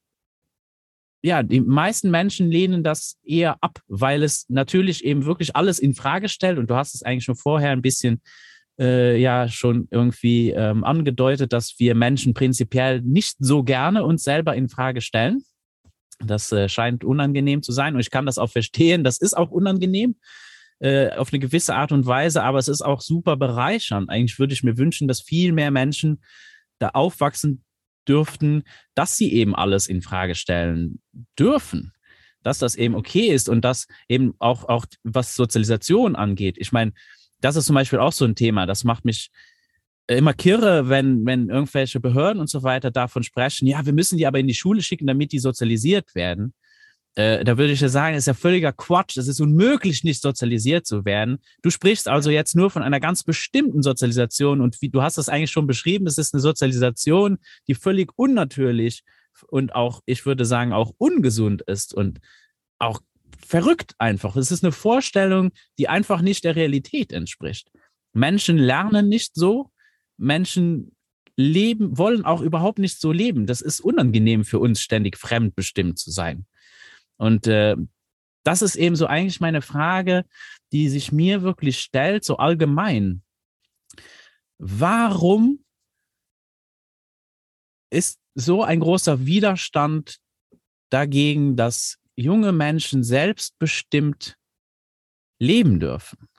ja, 1.24 1.44
die 1.44 1.62
meisten 1.62 2.12
Menschen 2.12 2.50
lehnen 2.50 2.84
das 2.84 3.18
eher 3.24 3.58
ab, 3.62 3.80
weil 3.88 4.24
es 4.24 4.46
natürlich 4.50 5.04
eben 5.06 5.26
wirklich 5.26 5.56
alles 5.56 5.80
in 5.80 5.94
Frage 5.94 6.30
stellt 6.30 6.58
und 6.58 6.70
du 6.70 6.76
hast 6.76 6.96
es 6.96 7.04
eigentlich 7.04 7.26
schon 7.26 7.36
vorher 7.36 7.72
ein 7.72 7.82
bisschen 7.82 8.22
äh, 8.80 9.20
ja 9.20 9.48
schon 9.48 9.88
irgendwie 9.92 10.52
ähm, 10.52 10.84
angedeutet, 10.84 11.54
dass 11.54 11.76
wir 11.80 11.96
Menschen 11.96 12.34
prinzipiell 12.34 13.02
nicht 13.02 13.38
so 13.40 13.64
gerne 13.64 14.04
uns 14.04 14.24
selber 14.24 14.56
in 14.56 14.70
Frage 14.70 15.02
stellen. 15.02 15.44
Das 16.20 16.52
äh, 16.52 16.68
scheint 16.68 17.04
unangenehm 17.04 17.62
zu 17.62 17.72
sein 17.72 17.94
und 17.94 18.00
ich 18.00 18.12
kann 18.12 18.26
das 18.26 18.38
auch 18.38 18.50
verstehen. 18.50 19.04
Das 19.04 19.18
ist 19.18 19.38
auch 19.38 19.52
unangenehm 19.52 20.16
äh, 20.80 21.10
auf 21.12 21.34
eine 21.34 21.40
gewisse 21.40 21.76
Art 21.76 21.92
und 21.92 22.06
Weise, 22.06 22.44
aber 22.44 22.60
es 22.60 22.68
ist 22.68 22.82
auch 22.82 23.02
super 23.02 23.36
bereichernd. 23.38 24.10
Eigentlich 24.10 24.40
würde 24.40 24.54
ich 24.54 24.64
mir 24.64 24.78
wünschen, 24.78 25.08
dass 25.08 25.22
viel 25.22 25.52
mehr 25.52 25.72
Menschen 25.72 26.22
da 26.80 26.90
aufwachsen 26.90 27.64
dürften, 28.08 28.64
dass 28.96 29.18
sie 29.18 29.34
eben 29.34 29.56
alles 29.56 29.88
in 29.88 30.02
Frage 30.02 30.36
stellen 30.36 31.02
dürfen. 31.38 31.94
Dass 32.44 32.60
das 32.60 32.76
eben 32.76 32.96
okay 32.96 33.28
ist 33.28 33.50
und 33.50 33.66
dass 33.66 33.88
eben 34.08 34.36
auch, 34.40 34.66
auch 34.70 34.86
was 35.04 35.36
Sozialisation 35.36 36.16
angeht. 36.16 36.56
Ich 36.58 36.72
meine, 36.72 36.94
das 37.42 37.56
ist 37.56 37.66
zum 37.66 37.76
Beispiel 37.76 38.00
auch 38.00 38.14
so 38.14 38.26
ein 38.26 38.36
Thema. 38.36 38.66
Das 38.66 38.84
macht 38.84 39.04
mich 39.04 39.32
immer 40.08 40.34
kirre, 40.34 40.90
wenn, 40.90 41.26
wenn 41.26 41.50
irgendwelche 41.50 42.00
Behörden 42.00 42.40
und 42.40 42.50
so 42.50 42.64
weiter 42.64 42.92
davon 42.92 43.24
sprechen, 43.24 43.68
ja, 43.68 43.86
wir 43.86 43.94
müssen 43.94 44.18
die 44.18 44.26
aber 44.26 44.40
in 44.40 44.48
die 44.48 44.54
Schule 44.54 44.82
schicken, 44.82 45.08
damit 45.08 45.34
die 45.34 45.40
sozialisiert 45.40 46.16
werden. 46.16 46.54
Äh, 47.18 47.44
da 47.44 47.58
würde 47.58 47.74
ich 47.74 47.82
ja 47.82 47.90
sagen, 47.90 48.16
ist 48.16 48.28
ja 48.28 48.36
völliger 48.36 48.72
Quatsch. 48.72 49.18
Es 49.18 49.28
ist 49.28 49.42
unmöglich, 49.42 50.04
nicht 50.04 50.22
sozialisiert 50.22 50.86
zu 50.86 51.04
werden. 51.04 51.40
Du 51.64 51.72
sprichst 51.72 52.08
also 52.08 52.30
jetzt 52.30 52.56
nur 52.56 52.70
von 52.70 52.84
einer 52.84 53.00
ganz 53.00 53.24
bestimmten 53.24 53.82
Sozialisation 53.82 54.62
und 54.62 54.80
wie 54.84 54.90
du 54.90 55.02
hast 55.02 55.18
das 55.18 55.28
eigentlich 55.28 55.50
schon 55.50 55.66
beschrieben, 55.66 56.06
es 56.06 56.20
ist 56.20 56.36
eine 56.36 56.42
Sozialisation, 56.42 57.40
die 57.68 57.74
völlig 57.74 58.12
unnatürlich 58.18 59.04
und 59.50 59.74
auch, 59.74 60.02
ich 60.06 60.28
würde 60.28 60.46
sagen, 60.46 60.74
auch 60.74 60.94
ungesund 61.00 61.64
ist 61.64 61.92
und 61.92 62.20
auch 62.78 63.02
verrückt 63.44 63.96
einfach. 63.98 64.36
Es 64.36 64.52
ist 64.52 64.64
eine 64.64 64.72
Vorstellung, 64.72 65.50
die 65.80 65.90
einfach 65.90 66.22
nicht 66.22 66.44
der 66.44 66.56
Realität 66.56 67.12
entspricht. 67.12 67.72
Menschen 68.14 68.60
lernen 68.60 69.10
nicht 69.10 69.34
so. 69.34 69.72
Menschen 70.18 70.96
leben, 71.36 71.98
wollen 71.98 72.26
auch 72.26 72.42
überhaupt 72.42 72.78
nicht 72.78 73.02
so 73.02 73.12
leben. 73.12 73.48
Das 73.48 73.62
ist 73.62 73.80
unangenehm 73.80 74.46
für 74.46 74.60
uns, 74.60 74.82
ständig 74.82 75.18
fremdbestimmt 75.18 75.98
zu 75.98 76.12
sein. 76.12 76.46
Und 77.18 77.48
äh, 77.48 77.76
das 78.44 78.62
ist 78.62 78.76
eben 78.76 78.96
so 78.96 79.08
eigentlich 79.08 79.42
meine 79.42 79.62
Frage, 79.62 80.26
die 80.72 80.90
sich 80.90 81.12
mir 81.12 81.42
wirklich 81.42 81.80
stellt, 81.80 82.24
so 82.24 82.38
allgemein. 82.38 83.24
Warum 84.58 85.64
ist 87.90 88.20
so 88.36 88.64
ein 88.64 88.80
großer 88.80 89.26
Widerstand 89.26 90.18
dagegen, 90.90 91.56
dass 91.56 91.98
junge 92.16 92.52
Menschen 92.52 93.04
selbstbestimmt 93.04 94.38
leben 95.40 95.80
dürfen? 95.80 96.30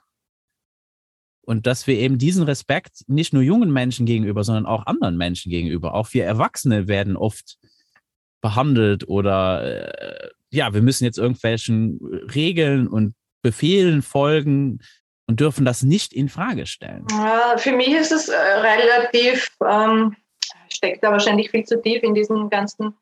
Und 1.41 1.65
dass 1.65 1.87
wir 1.87 1.95
eben 1.95 2.19
diesen 2.19 2.43
Respekt 2.43 3.03
nicht 3.07 3.33
nur 3.33 3.41
jungen 3.41 3.71
Menschen 3.73 4.05
gegenüber, 4.05 4.43
sondern 4.43 4.67
auch 4.67 4.85
anderen 4.85 5.17
Menschen 5.17 5.49
gegenüber, 5.49 5.95
auch 5.95 6.13
wir 6.13 6.25
Erwachsene 6.25 6.87
werden 6.87 7.17
oft 7.17 7.57
behandelt 8.41 9.07
oder 9.07 9.63
äh, 9.63 10.18
ja, 10.51 10.73
wir 10.73 10.81
müssen 10.81 11.05
jetzt 11.05 11.17
irgendwelchen 11.17 11.99
Regeln 12.33 12.87
und 12.87 13.15
Befehlen 13.41 14.01
folgen 14.01 14.79
und 15.27 15.39
dürfen 15.39 15.63
das 15.63 15.83
nicht 15.83 16.11
in 16.11 16.27
Frage 16.27 16.65
stellen. 16.65 17.05
Für 17.57 17.71
mich 17.71 17.93
ist 17.93 18.11
es 18.11 18.29
äh, 18.29 18.35
relativ, 18.35 19.49
ähm, 19.65 20.15
steckt 20.69 21.03
da 21.03 21.11
wahrscheinlich 21.11 21.51
viel 21.51 21.63
zu 21.63 21.81
tief 21.81 22.03
in 22.03 22.15
diesen 22.15 22.49
ganzen 22.49 22.95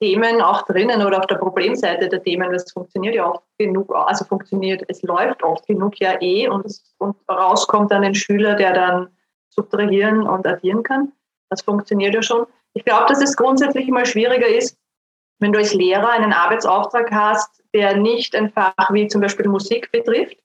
Themen 0.00 0.40
auch 0.42 0.62
drinnen 0.66 1.04
oder 1.04 1.18
auf 1.18 1.26
der 1.26 1.36
Problemseite 1.36 2.08
der 2.08 2.22
Themen. 2.22 2.52
Das 2.52 2.70
funktioniert 2.70 3.14
ja 3.14 3.30
oft 3.30 3.44
genug, 3.58 3.94
also 3.94 4.24
funktioniert, 4.24 4.84
es 4.88 5.02
läuft 5.02 5.42
oft 5.42 5.66
genug 5.66 5.98
ja 6.00 6.20
eh 6.20 6.48
und, 6.48 6.66
es, 6.66 6.94
und 6.98 7.16
rauskommt 7.28 7.90
dann 7.90 8.04
ein 8.04 8.14
Schüler, 8.14 8.54
der 8.54 8.72
dann 8.72 9.08
subtrahieren 9.50 10.26
und 10.26 10.46
addieren 10.46 10.82
kann. 10.82 11.12
Das 11.50 11.62
funktioniert 11.62 12.14
ja 12.14 12.22
schon. 12.22 12.46
Ich 12.74 12.84
glaube, 12.84 13.06
dass 13.08 13.22
es 13.22 13.36
grundsätzlich 13.36 13.88
immer 13.88 14.04
schwieriger 14.04 14.46
ist, 14.46 14.76
wenn 15.38 15.52
du 15.52 15.58
als 15.58 15.74
Lehrer 15.74 16.10
einen 16.10 16.32
Arbeitsauftrag 16.32 17.10
hast, 17.10 17.62
der 17.74 17.96
nicht 17.96 18.34
ein 18.34 18.50
Fach 18.50 18.92
wie 18.92 19.08
zum 19.08 19.20
Beispiel 19.20 19.48
Musik 19.48 19.90
betrifft, 19.92 20.36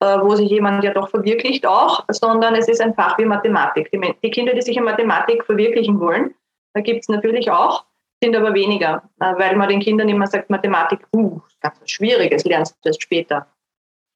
äh, 0.00 0.18
wo 0.20 0.34
sich 0.34 0.50
jemand 0.50 0.84
ja 0.84 0.92
doch 0.92 1.08
verwirklicht 1.08 1.66
auch, 1.66 2.04
sondern 2.08 2.54
es 2.54 2.68
ist 2.68 2.80
ein 2.80 2.94
Fach 2.94 3.18
wie 3.18 3.24
Mathematik. 3.24 3.90
Die, 4.22 4.30
Kinder, 4.30 4.52
die 4.54 4.62
sich 4.62 4.76
in 4.76 4.84
Mathematik 4.84 5.44
verwirklichen 5.44 5.98
wollen, 6.00 6.34
da 6.74 6.80
gibt 6.80 7.00
es 7.00 7.08
natürlich 7.08 7.50
auch, 7.50 7.84
sind 8.22 8.36
aber 8.36 8.54
weniger, 8.54 9.02
äh, 9.20 9.34
weil 9.36 9.56
man 9.56 9.68
den 9.68 9.80
Kindern 9.80 10.08
immer 10.08 10.26
sagt, 10.26 10.50
Mathematik, 10.50 11.00
uh, 11.14 11.40
ganz 11.60 11.80
was 11.80 11.90
Schwieriges, 11.90 12.44
lernst 12.44 12.74
du 12.74 12.88
das 12.90 12.96
später. 12.98 13.46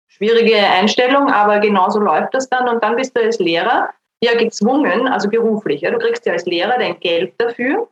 Schwierige 0.09 0.57
Einstellung, 0.57 1.31
aber 1.31 1.61
genauso 1.61 2.01
läuft 2.01 2.35
das 2.35 2.49
dann 2.49 2.69
und 2.69 2.83
dann 2.83 2.97
bist 2.97 3.17
du 3.17 3.23
als 3.23 3.39
Lehrer 3.39 3.91
ja 4.23 4.35
gezwungen, 4.35 5.07
also 5.09 5.31
beruflich. 5.31 5.83
Ja, 5.83 5.93
du 5.93 5.99
kriegst 5.99 6.27
ja 6.27 6.33
als 6.33 6.45
Lehrer 6.47 6.79
dein 6.79 6.99
Geld 7.01 7.35
dafür 7.39 7.89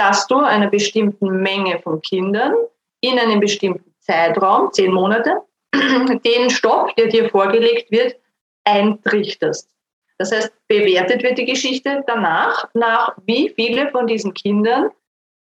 dass 0.00 0.26
du 0.26 0.38
einer 0.38 0.68
bestimmten 0.68 1.42
Menge 1.42 1.78
von 1.80 2.00
Kindern 2.00 2.54
in 3.02 3.18
einem 3.18 3.38
bestimmten 3.38 3.94
Zeitraum, 4.00 4.72
zehn 4.72 4.94
Monate, 4.94 5.42
den 5.74 6.48
Stoff, 6.48 6.94
der 6.94 7.08
dir 7.08 7.28
vorgelegt 7.28 7.90
wird, 7.90 8.16
eintrichterst. 8.64 9.68
Das 10.16 10.32
heißt, 10.32 10.50
bewertet 10.68 11.22
wird 11.22 11.36
die 11.36 11.44
Geschichte 11.44 12.02
danach, 12.06 12.66
nach 12.72 13.14
wie 13.26 13.50
viele 13.50 13.90
von 13.90 14.06
diesen 14.06 14.32
Kindern 14.32 14.90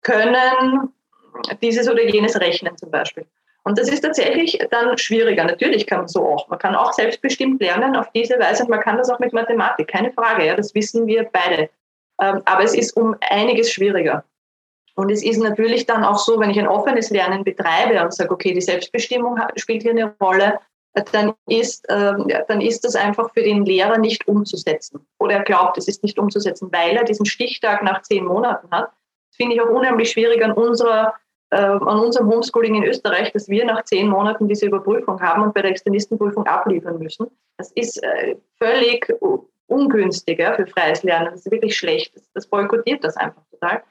können 0.01 0.91
dieses 1.61 1.87
oder 1.87 2.03
jenes 2.03 2.39
rechnen 2.39 2.75
zum 2.77 2.89
Beispiel. 2.89 3.27
Und 3.63 3.77
das 3.77 3.89
ist 3.89 4.01
tatsächlich 4.01 4.57
dann 4.71 4.97
schwieriger. 4.97 5.43
Natürlich 5.43 5.85
kann 5.85 5.99
man 5.99 6.07
so 6.07 6.25
auch. 6.25 6.47
Man 6.47 6.57
kann 6.57 6.73
auch 6.73 6.93
selbstbestimmt 6.93 7.61
lernen 7.61 7.95
auf 7.95 8.11
diese 8.11 8.39
Weise. 8.39 8.67
Man 8.67 8.79
kann 8.79 8.97
das 8.97 9.11
auch 9.11 9.19
mit 9.19 9.33
Mathematik, 9.33 9.87
keine 9.87 10.11
Frage. 10.13 10.47
Ja, 10.47 10.55
das 10.55 10.73
wissen 10.73 11.05
wir 11.05 11.29
beide. 11.31 11.69
Ähm, 12.19 12.41
aber 12.45 12.63
es 12.63 12.73
ist 12.73 12.97
um 12.97 13.15
einiges 13.29 13.71
schwieriger. 13.71 14.23
Und 14.97 15.11
es 15.11 15.23
ist 15.23 15.37
natürlich 15.37 15.85
dann 15.85 16.03
auch 16.03 16.17
so, 16.17 16.39
wenn 16.39 16.49
ich 16.49 16.59
ein 16.59 16.67
offenes 16.67 17.11
Lernen 17.11 17.43
betreibe 17.43 18.03
und 18.03 18.13
sage, 18.13 18.31
okay, 18.31 18.53
die 18.53 18.61
Selbstbestimmung 18.61 19.39
spielt 19.55 19.83
hier 19.83 19.91
eine 19.91 20.15
Rolle, 20.19 20.59
dann 21.11 21.33
ist, 21.47 21.85
ähm, 21.89 22.27
dann 22.47 22.61
ist 22.61 22.83
das 22.83 22.95
einfach 22.95 23.31
für 23.31 23.43
den 23.43 23.63
Lehrer 23.63 23.99
nicht 23.99 24.27
umzusetzen. 24.27 25.05
Oder 25.19 25.35
er 25.35 25.43
glaubt, 25.43 25.77
es 25.77 25.87
ist 25.87 26.01
nicht 26.01 26.17
umzusetzen, 26.17 26.69
weil 26.71 26.95
er 26.95 27.03
diesen 27.03 27.27
Stichtag 27.27 27.83
nach 27.83 28.01
zehn 28.01 28.25
Monaten 28.25 28.71
hat. 28.71 28.89
Das 29.29 29.35
finde 29.35 29.53
ich 29.53 29.61
auch 29.61 29.69
unheimlich 29.69 30.09
schwierig 30.09 30.43
an, 30.43 30.53
unserer, 30.53 31.13
äh, 31.51 31.57
an 31.57 31.99
unserem 31.99 32.31
Homeschooling 32.31 32.73
in 32.73 32.83
Österreich, 32.83 33.31
dass 33.33 33.47
wir 33.47 33.65
nach 33.65 33.83
zehn 33.83 34.07
Monaten 34.07 34.47
diese 34.47 34.65
Überprüfung 34.65 35.21
haben 35.21 35.43
und 35.43 35.53
bei 35.53 35.61
der 35.61 35.69
Externistenprüfung 35.69 36.47
abliefern 36.47 36.97
müssen. 36.97 37.27
Das 37.57 37.71
ist 37.73 38.01
äh, 38.01 38.35
völlig 38.57 39.13
ungünstig 39.67 40.41
für 40.55 40.65
freies 40.65 41.03
Lernen. 41.03 41.27
Das 41.33 41.45
ist 41.45 41.51
wirklich 41.51 41.77
schlecht. 41.77 42.15
Das 42.33 42.47
boykottiert 42.47 43.03
das 43.03 43.15
einfach 43.15 43.43
total. 43.51 43.83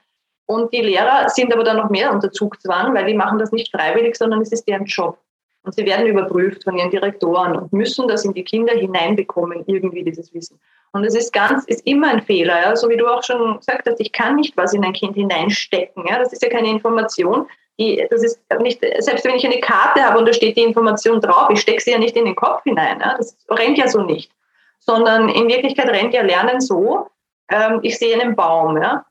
Und 0.47 0.73
die 0.73 0.81
Lehrer 0.81 1.29
sind 1.29 1.53
aber 1.53 1.63
dann 1.63 1.77
noch 1.77 1.89
mehr 1.89 2.11
unter 2.11 2.31
Zugzwang, 2.31 2.93
weil 2.95 3.05
die 3.05 3.13
machen 3.13 3.37
das 3.37 3.51
nicht 3.51 3.69
freiwillig, 3.69 4.15
sondern 4.15 4.41
es 4.41 4.51
ist 4.51 4.67
deren 4.67 4.85
Job. 4.85 5.19
Und 5.63 5.75
sie 5.75 5.85
werden 5.85 6.07
überprüft 6.07 6.63
von 6.63 6.77
ihren 6.77 6.89
Direktoren 6.89 7.57
und 7.57 7.73
müssen 7.73 8.07
das 8.07 8.23
in 8.23 8.33
die 8.33 8.45
Kinder 8.45 8.73
hineinbekommen, 8.73 9.65
irgendwie 9.67 10.03
dieses 10.03 10.33
Wissen. 10.33 10.57
Und 10.93 11.03
es 11.03 11.13
ist 11.13 11.33
ganz, 11.33 11.65
ist 11.65 11.85
immer 11.85 12.07
ein 12.07 12.21
Fehler, 12.21 12.61
ja? 12.61 12.75
so 12.77 12.87
wie 12.89 12.95
du 12.95 13.05
auch 13.05 13.21
schon 13.21 13.57
gesagt 13.57 13.85
hast, 13.89 13.99
ich 13.99 14.13
kann 14.13 14.37
nicht 14.37 14.55
was 14.55 14.73
in 14.73 14.85
ein 14.85 14.93
Kind 14.93 15.15
hineinstecken. 15.15 16.05
Ja? 16.07 16.19
Das 16.19 16.31
ist 16.31 16.41
ja 16.41 16.49
keine 16.49 16.69
Information. 16.69 17.47
Die, 17.77 18.07
das 18.09 18.23
ist 18.23 18.39
nicht, 18.61 18.81
selbst 18.99 19.25
wenn 19.25 19.35
ich 19.35 19.45
eine 19.45 19.59
Karte 19.59 20.01
habe 20.01 20.17
und 20.17 20.27
da 20.27 20.31
steht 20.31 20.55
die 20.55 20.63
Information 20.63 21.19
drauf, 21.19 21.49
ich 21.51 21.59
stecke 21.59 21.81
sie 21.81 21.91
ja 21.91 21.99
nicht 21.99 22.15
in 22.15 22.23
den 22.23 22.35
Kopf 22.35 22.63
hinein. 22.63 23.01
Ja? 23.01 23.17
Das 23.17 23.35
rennt 23.49 23.77
ja 23.77 23.89
so 23.89 24.01
nicht. 24.01 24.31
Sondern 24.79 25.27
in 25.27 25.49
Wirklichkeit 25.49 25.89
rennt 25.89 26.13
ja 26.13 26.21
Lernen 26.21 26.61
so, 26.61 27.09
ähm, 27.49 27.79
ich 27.83 27.97
sehe 27.97 28.19
einen 28.19 28.37
Baum, 28.37 28.77
ja. 28.77 29.05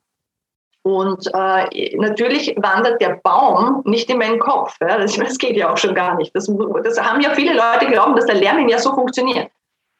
Und 0.87 1.29
äh, 1.33 1.97
natürlich 1.97 2.55
wandert 2.55 3.01
der 3.01 3.19
Baum 3.21 3.81
nicht 3.83 4.09
in 4.09 4.19
meinen 4.19 4.39
Kopf. 4.39 4.73
Ja? 4.79 4.97
Das, 4.97 5.17
das, 5.17 5.37
geht 5.37 5.57
ja 5.57 5.69
auch 5.69 5.75
schon 5.75 5.93
gar 5.93 6.15
nicht. 6.15 6.33
Das, 6.33 6.49
das, 6.85 7.01
haben 7.01 7.19
ja 7.19 7.31
viele 7.31 7.53
Leute 7.53 7.87
glauben, 7.87 8.15
dass 8.15 8.25
der 8.25 8.35
Lernen 8.35 8.69
ja 8.69 8.79
so 8.79 8.93
funktioniert. 8.93 9.51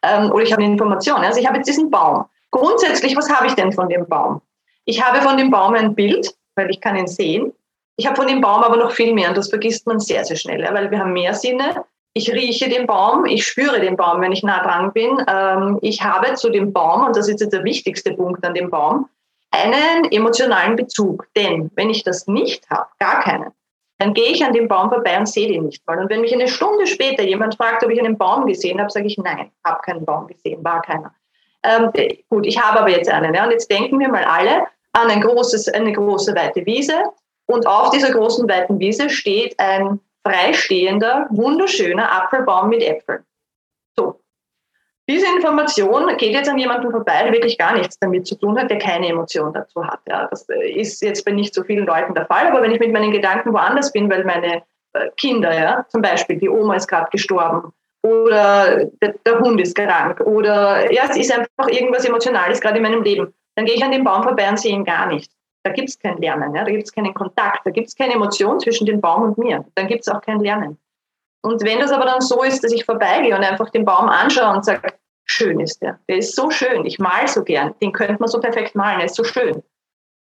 Ähm, 0.02 0.32
oder 0.32 0.44
ich 0.44 0.54
habe 0.54 0.64
eine 0.64 0.72
Information. 0.72 1.18
Also 1.18 1.42
ich 1.42 1.46
habe 1.46 1.58
jetzt 1.58 1.68
diesen 1.68 1.92
Baum. 1.92 2.24
Grundsätzlich, 2.52 3.18
was 3.18 3.30
habe 3.30 3.48
ich 3.48 3.54
denn 3.56 3.74
von 3.74 3.90
dem 3.90 4.08
Baum? 4.08 4.40
Ich 4.86 5.04
habe 5.04 5.22
von 5.22 5.36
dem 5.36 5.52
Baum 5.52 5.74
ein 5.74 5.94
Bild, 5.94 6.34
weil 6.56 6.70
ich 6.70 6.80
kann 6.80 6.96
ihn 6.96 7.08
sehen. 7.08 7.52
Ich 7.98 8.08
habe 8.08 8.16
von 8.16 8.28
dem 8.28 8.40
Baum 8.40 8.64
aber 8.64 8.78
noch 8.78 8.92
viel 8.92 9.14
mehr 9.14 9.28
und 9.28 9.36
das 9.36 9.50
vergisst 9.50 9.88
man 9.88 10.00
sehr, 10.00 10.24
sehr 10.24 10.38
schnell, 10.38 10.62
ja? 10.62 10.74
weil 10.74 10.90
wir 10.90 11.00
haben 11.00 11.12
mehr 11.12 11.34
Sinne. 11.34 11.84
Ich 12.14 12.32
rieche 12.32 12.70
den 12.70 12.88
Baum, 12.88 13.26
ich 13.26 13.46
spüre 13.46 13.82
den 13.82 13.98
Baum, 13.98 14.22
wenn 14.22 14.32
ich 14.32 14.42
nah 14.42 14.64
dran 14.64 14.94
bin. 14.94 15.22
Ähm, 15.28 15.80
ich 15.82 16.02
habe 16.02 16.36
zu 16.36 16.50
dem 16.50 16.72
Baum, 16.72 17.08
und 17.08 17.18
das 17.18 17.28
ist 17.28 17.42
jetzt 17.42 17.52
der 17.52 17.66
wichtigste 17.66 18.14
Punkt 18.14 18.46
an 18.46 18.54
dem 18.54 18.70
Baum, 18.70 19.10
einen 19.52 20.12
emotionalen 20.12 20.76
Bezug. 20.76 21.28
Denn 21.36 21.72
wenn 21.76 21.90
ich 21.90 22.04
das 22.04 22.28
nicht 22.28 22.70
habe, 22.70 22.88
gar 23.00 23.22
keinen, 23.22 23.52
dann 24.00 24.14
gehe 24.14 24.32
ich 24.32 24.46
an 24.46 24.54
dem 24.54 24.68
Baum 24.68 24.90
vorbei 24.90 25.18
und 25.18 25.28
sehe 25.28 25.48
den 25.48 25.66
nicht 25.66 25.86
mal. 25.88 25.98
Und 26.00 26.10
wenn 26.10 26.22
mich 26.22 26.34
eine 26.34 26.48
Stunde 26.48 26.86
später 26.86 27.24
jemand 27.24 27.56
fragt, 27.56 27.84
ob 27.84 27.90
ich 27.90 28.00
einen 28.00 28.18
Baum 28.18 28.46
gesehen 28.46 28.80
habe, 28.80 28.92
sage 28.92 29.08
ich 29.08 29.18
nein, 29.18 29.52
habe 29.66 29.82
keinen 29.82 30.06
Baum 30.06 30.28
gesehen, 30.28 30.64
war 30.64 30.82
keiner. 30.82 31.14
Ähm, 31.64 31.92
gut, 32.30 32.46
ich 32.46 32.62
habe 32.62 32.80
aber 32.80 32.90
jetzt 32.90 33.10
einen. 33.10 33.34
Ja, 33.34 33.46
und 33.46 33.52
jetzt 33.52 33.70
denken 33.72 34.00
wir 34.00 34.10
mal 34.10 34.24
alle 34.24 34.68
an 34.94 35.10
ein 35.10 35.22
großes, 35.22 35.70
eine 35.70 35.94
große 35.94 36.36
weite 36.36 36.66
Wiese. 36.66 37.04
Und 37.48 37.66
auf 37.66 37.90
dieser 37.90 38.12
großen 38.12 38.48
weiten 38.48 38.80
Wiese 38.80 39.10
steht 39.10 39.58
ein 39.60 40.00
freistehender, 40.24 41.28
wunderschöner 41.30 42.12
Apfelbaum 42.12 42.70
mit 42.70 42.84
Äpfeln. 42.84 43.24
Diese 45.10 45.26
Information 45.26 46.18
geht 46.18 46.34
jetzt 46.34 46.50
an 46.50 46.58
jemanden 46.58 46.92
vorbei, 46.92 47.24
der 47.24 47.32
wirklich 47.32 47.58
gar 47.58 47.74
nichts 47.78 47.98
damit 48.00 48.28
zu 48.28 48.36
tun 48.36 48.60
hat, 48.60 48.70
der 48.70 48.78
keine 48.78 49.08
Emotion 49.08 49.54
dazu 49.54 49.86
hat. 49.86 50.02
Ja, 50.08 50.28
das 50.28 50.46
ist 50.76 51.02
jetzt 51.02 51.24
bei 51.24 51.32
nicht 51.32 51.54
so 51.54 51.64
vielen 51.64 51.86
Leuten 51.86 52.14
der 52.14 52.26
Fall, 52.26 52.48
aber 52.48 52.62
wenn 52.62 52.72
ich 52.72 52.80
mit 52.80 52.92
meinen 52.92 53.12
Gedanken 53.12 53.54
woanders 53.54 53.92
bin, 53.94 54.10
weil 54.10 54.26
meine 54.26 54.64
äh, 54.94 55.10
Kinder, 55.16 55.58
ja, 55.58 55.86
zum 55.88 56.02
Beispiel 56.02 56.38
die 56.38 56.50
Oma 56.50 56.76
ist 56.76 56.88
gerade 56.88 57.10
gestorben 57.10 57.72
oder 58.04 58.86
der, 59.02 59.16
der, 59.26 59.40
Hund 59.40 59.60
ist 59.62 59.76
krank 59.76 60.20
oder 60.22 60.92
ja, 60.92 61.04
es 61.10 61.18
ist 61.18 61.32
einfach 61.32 61.70
irgendwas 61.70 62.06
Emotionales 62.06 62.60
gerade 62.60 62.78
in 62.78 62.84
meinem 62.84 63.04
Leben, 63.04 63.34
dann 63.56 63.66
gehe 63.66 63.76
ich 63.76 63.84
an 63.84 63.92
dem 63.92 64.04
Baum 64.04 64.24
vorbei 64.24 64.50
und 64.50 64.60
sehe 64.60 64.74
ihn 64.74 64.86
gar 64.86 65.08
nicht. 65.08 65.32
Da 65.64 65.72
gibt 65.72 65.90
es 65.90 66.00
kein 66.00 66.18
Lernen, 66.18 66.54
ja, 66.54 66.64
da 66.64 66.72
gibt 66.72 66.84
es 66.84 66.94
keinen 66.94 67.14
Kontakt, 67.14 67.66
da 67.66 67.72
gibt 67.72 67.88
es 67.88 67.96
keine 67.96 68.14
Emotion 68.14 68.60
zwischen 68.60 68.86
dem 68.86 69.02
Baum 69.02 69.24
und 69.24 69.38
mir. 69.38 69.66
Dann 69.76 69.88
gibt 69.88 70.02
es 70.02 70.08
auch 70.08 70.22
kein 70.22 70.40
Lernen. 70.40 70.78
Und 71.42 71.64
wenn 71.64 71.80
das 71.80 71.92
aber 71.92 72.06
dann 72.06 72.22
so 72.22 72.44
ist, 72.44 72.64
dass 72.64 72.72
ich 72.72 72.86
vorbeigehe 72.86 73.36
und 73.36 73.44
einfach 73.44 73.70
den 73.70 73.86
Baum 73.86 74.10
anschaue 74.10 74.56
und 74.56 74.66
sage, 74.66 74.94
schön 75.26 75.60
ist 75.60 75.82
der, 75.82 76.00
der 76.10 76.18
ist 76.18 76.36
so 76.36 76.50
schön, 76.50 76.86
ich 76.86 77.00
mal 77.00 77.28
so 77.28 77.44
gern, 77.44 77.76
den 77.82 77.92
könnte 77.92 78.18
man 78.20 78.30
so 78.30 78.40
perfekt 78.40 78.76
malen, 78.76 79.00
er 79.00 79.06
ist 79.06 79.16
so 79.16 79.24
schön. 79.24 79.62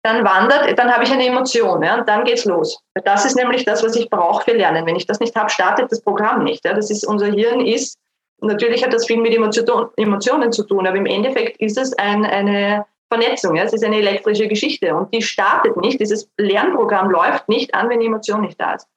Dann 0.03 0.25
wandert, 0.25 0.79
dann 0.79 0.93
habe 0.93 1.05
ich 1.05 1.13
eine 1.13 1.27
Emotion, 1.27 1.83
ja, 1.83 1.99
und 1.99 2.09
dann 2.09 2.25
geht's 2.25 2.45
los. 2.45 2.79
Das 3.05 3.25
ist 3.25 3.37
nämlich 3.37 3.65
das, 3.65 3.83
was 3.83 3.97
ich 3.97 4.11
brauche 4.11 4.45
für 4.45 4.53
Lernen. 4.53 4.85
Wenn 4.85 4.97
ich 4.97 5.07
das 5.07 5.19
nicht 5.19 5.35
habe, 5.35 5.49
startet 5.49 5.91
das 5.91 6.03
Programm 6.03 6.45
nicht. 6.45 6.63
Ja. 6.65 6.75
Das 6.75 6.91
ist, 6.91 7.07
unser 7.07 7.27
Hirn 7.27 7.61
ist, 7.65 7.99
natürlich 8.41 8.85
hat 8.85 8.93
das 8.93 9.07
viel 9.07 9.17
mit 9.17 9.35
Emotionen 9.35 10.53
zu 10.53 10.65
tun, 10.65 10.87
aber 10.87 10.97
im 10.97 11.07
Endeffekt 11.07 11.59
ist 11.59 11.79
es 11.79 11.97
ein, 11.97 12.25
eine 12.27 12.85
Vernetzung, 13.11 13.57
ja. 13.57 13.65
es 13.65 13.73
ist 13.73 13.85
eine 13.85 13.99
elektrische 13.99 14.49
Geschichte 14.49 14.95
und 14.95 15.13
die 15.15 15.23
startet 15.23 15.77
nicht, 15.77 16.01
dieses 16.01 16.29
Lernprogramm 16.37 17.11
läuft 17.11 17.49
nicht 17.49 17.75
an, 17.75 17.89
wenn 17.89 18.01
die 18.01 18.07
Emotion 18.07 18.43
nicht 18.43 18.61
da 18.61 18.75
ist. 18.75 18.89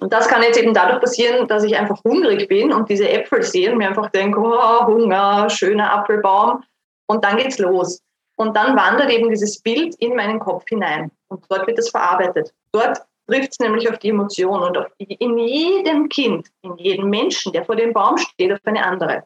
Und 0.00 0.12
das 0.12 0.28
kann 0.28 0.42
jetzt 0.42 0.58
eben 0.58 0.74
dadurch 0.74 1.00
passieren, 1.00 1.48
dass 1.48 1.64
ich 1.64 1.76
einfach 1.76 2.02
hungrig 2.04 2.48
bin 2.48 2.72
und 2.72 2.88
diese 2.88 3.08
Äpfel 3.08 3.42
sehe 3.42 3.72
und 3.72 3.78
mir 3.78 3.88
einfach 3.88 4.10
denke, 4.10 4.40
oh, 4.40 4.86
Hunger, 4.86 5.50
schöner 5.50 5.92
Apfelbaum. 5.92 6.62
Und 7.06 7.24
dann 7.24 7.36
geht's 7.36 7.58
los. 7.58 8.00
Und 8.36 8.56
dann 8.56 8.76
wandert 8.76 9.10
eben 9.10 9.30
dieses 9.30 9.60
Bild 9.60 9.96
in 9.96 10.14
meinen 10.14 10.38
Kopf 10.38 10.64
hinein. 10.68 11.10
Und 11.28 11.44
dort 11.48 11.66
wird 11.66 11.78
es 11.78 11.90
verarbeitet. 11.90 12.52
Dort 12.70 12.98
trifft 13.26 13.52
es 13.52 13.58
nämlich 13.58 13.90
auf 13.90 13.98
die 13.98 14.10
Emotion 14.10 14.62
und 14.62 14.78
auf, 14.78 14.86
in 14.98 15.38
jedem 15.38 16.08
Kind, 16.08 16.48
in 16.62 16.76
jedem 16.76 17.10
Menschen, 17.10 17.52
der 17.52 17.64
vor 17.64 17.74
dem 17.74 17.92
Baum 17.92 18.16
steht, 18.16 18.52
auf 18.52 18.60
eine 18.64 18.84
andere. 18.84 19.24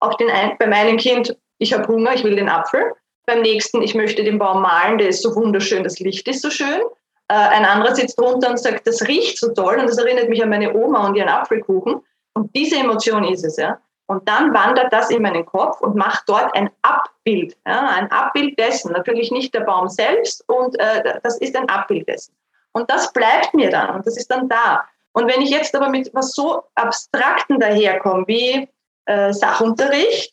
Auf 0.00 0.16
den 0.16 0.28
bei 0.58 0.66
meinem 0.68 0.96
Kind, 0.96 1.36
ich 1.58 1.72
habe 1.72 1.88
Hunger, 1.88 2.14
ich 2.14 2.22
will 2.22 2.36
den 2.36 2.48
Apfel. 2.48 2.92
Beim 3.26 3.42
nächsten, 3.42 3.82
ich 3.82 3.94
möchte 3.94 4.22
den 4.22 4.38
Baum 4.38 4.62
malen, 4.62 4.98
der 4.98 5.08
ist 5.08 5.22
so 5.22 5.34
wunderschön, 5.34 5.82
das 5.82 5.98
Licht 5.98 6.28
ist 6.28 6.40
so 6.40 6.50
schön. 6.50 6.80
Äh, 7.28 7.34
ein 7.34 7.64
anderer 7.64 7.94
sitzt 7.94 8.18
drunter 8.18 8.50
und 8.50 8.58
sagt, 8.58 8.86
das 8.86 9.06
riecht 9.06 9.38
so 9.38 9.52
toll 9.52 9.78
und 9.78 9.88
das 9.88 9.98
erinnert 9.98 10.28
mich 10.28 10.42
an 10.42 10.48
meine 10.48 10.74
Oma 10.74 11.06
und 11.06 11.14
ihren 11.14 11.28
Apfelkuchen. 11.28 12.02
Und 12.34 12.54
diese 12.54 12.76
Emotion 12.76 13.24
ist 13.24 13.44
es, 13.44 13.56
ja. 13.56 13.78
Und 14.06 14.26
dann 14.26 14.54
wandert 14.54 14.90
das 14.90 15.10
in 15.10 15.20
meinen 15.20 15.44
Kopf 15.44 15.82
und 15.82 15.94
macht 15.94 16.22
dort 16.26 16.54
ein 16.56 16.70
Abbild, 16.80 17.56
ja, 17.66 17.88
ein 17.90 18.10
Abbild 18.10 18.58
dessen. 18.58 18.92
Natürlich 18.92 19.30
nicht 19.30 19.52
der 19.52 19.60
Baum 19.60 19.88
selbst 19.88 20.42
und 20.48 20.80
äh, 20.80 21.20
das 21.22 21.38
ist 21.38 21.54
ein 21.54 21.68
Abbild 21.68 22.08
dessen. 22.08 22.34
Und 22.72 22.90
das 22.90 23.12
bleibt 23.12 23.52
mir 23.52 23.68
dann 23.68 23.94
und 23.94 24.06
das 24.06 24.16
ist 24.16 24.30
dann 24.30 24.48
da. 24.48 24.84
Und 25.12 25.28
wenn 25.28 25.42
ich 25.42 25.50
jetzt 25.50 25.74
aber 25.76 25.90
mit 25.90 26.10
was 26.14 26.32
so 26.32 26.62
Abstrakten 26.74 27.60
daherkomme 27.60 28.26
wie 28.26 28.68
äh, 29.04 29.32
Sachunterricht, 29.32 30.32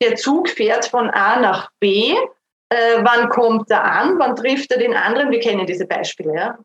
der 0.00 0.14
Zug 0.14 0.48
fährt 0.48 0.86
von 0.86 1.10
A 1.10 1.40
nach 1.40 1.70
B 1.80 2.14
äh, 2.68 2.98
wann 3.02 3.28
kommt 3.28 3.70
er 3.70 3.84
an, 3.84 4.18
wann 4.18 4.34
trifft 4.34 4.72
er 4.72 4.78
den 4.78 4.94
anderen. 4.94 5.30
Wir 5.30 5.40
kennen 5.40 5.66
diese 5.66 5.86
Beispiele. 5.86 6.34
Ja? 6.34 6.58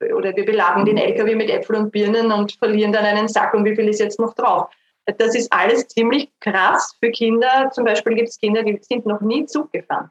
Äh, 0.00 0.12
oder 0.12 0.34
wir 0.34 0.44
beladen 0.44 0.84
den 0.84 0.96
LKW 0.96 1.34
mit 1.34 1.50
Äpfeln 1.50 1.84
und 1.84 1.92
Birnen 1.92 2.32
und 2.32 2.52
verlieren 2.52 2.92
dann 2.92 3.04
einen 3.04 3.28
Sack 3.28 3.54
und 3.54 3.64
wie 3.64 3.74
viel 3.74 3.88
ist 3.88 4.00
jetzt 4.00 4.20
noch 4.20 4.34
drauf. 4.34 4.70
Das 5.18 5.34
ist 5.34 5.52
alles 5.52 5.88
ziemlich 5.88 6.30
krass 6.40 6.96
für 7.00 7.10
Kinder. 7.10 7.70
Zum 7.72 7.84
Beispiel 7.84 8.14
gibt 8.14 8.28
es 8.28 8.38
Kinder, 8.38 8.62
die 8.62 8.78
sind 8.80 9.06
noch 9.06 9.20
nie 9.20 9.44
Zug 9.46 9.72
gefahren. 9.72 10.10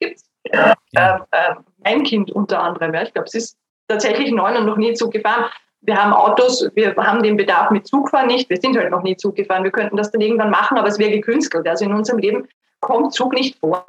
Gibt 0.00 0.16
es. 0.16 0.30
Ja. 0.52 0.76
Äh, 0.92 1.36
äh, 1.36 1.54
mein 1.78 2.04
Kind 2.04 2.30
unter 2.30 2.60
anderem. 2.62 2.94
Ja. 2.94 3.02
Ich 3.02 3.12
glaube, 3.12 3.26
es 3.26 3.34
ist 3.34 3.58
tatsächlich 3.88 4.30
neun 4.30 4.56
und 4.56 4.66
noch 4.66 4.76
nie 4.76 4.94
Zug 4.94 5.12
gefahren. 5.12 5.46
Wir 5.80 6.02
haben 6.02 6.12
Autos, 6.12 6.68
wir 6.74 6.94
haben 6.96 7.22
den 7.22 7.36
Bedarf 7.36 7.70
mit 7.70 7.86
Zugfahren 7.86 8.26
nicht. 8.26 8.48
Wir 8.50 8.58
sind 8.58 8.76
halt 8.76 8.90
noch 8.90 9.02
nie 9.02 9.16
Zug 9.16 9.36
gefahren. 9.36 9.64
Wir 9.64 9.70
könnten 9.70 9.96
das 9.96 10.10
dann 10.10 10.20
irgendwann 10.20 10.50
machen, 10.50 10.76
aber 10.76 10.88
es 10.88 10.98
wäre 10.98 11.10
gekünstelt. 11.10 11.66
Also 11.66 11.84
in 11.84 11.94
unserem 11.94 12.18
Leben 12.18 12.48
kommt 12.80 13.14
Zug 13.14 13.32
nicht 13.32 13.58
vor. 13.58 13.84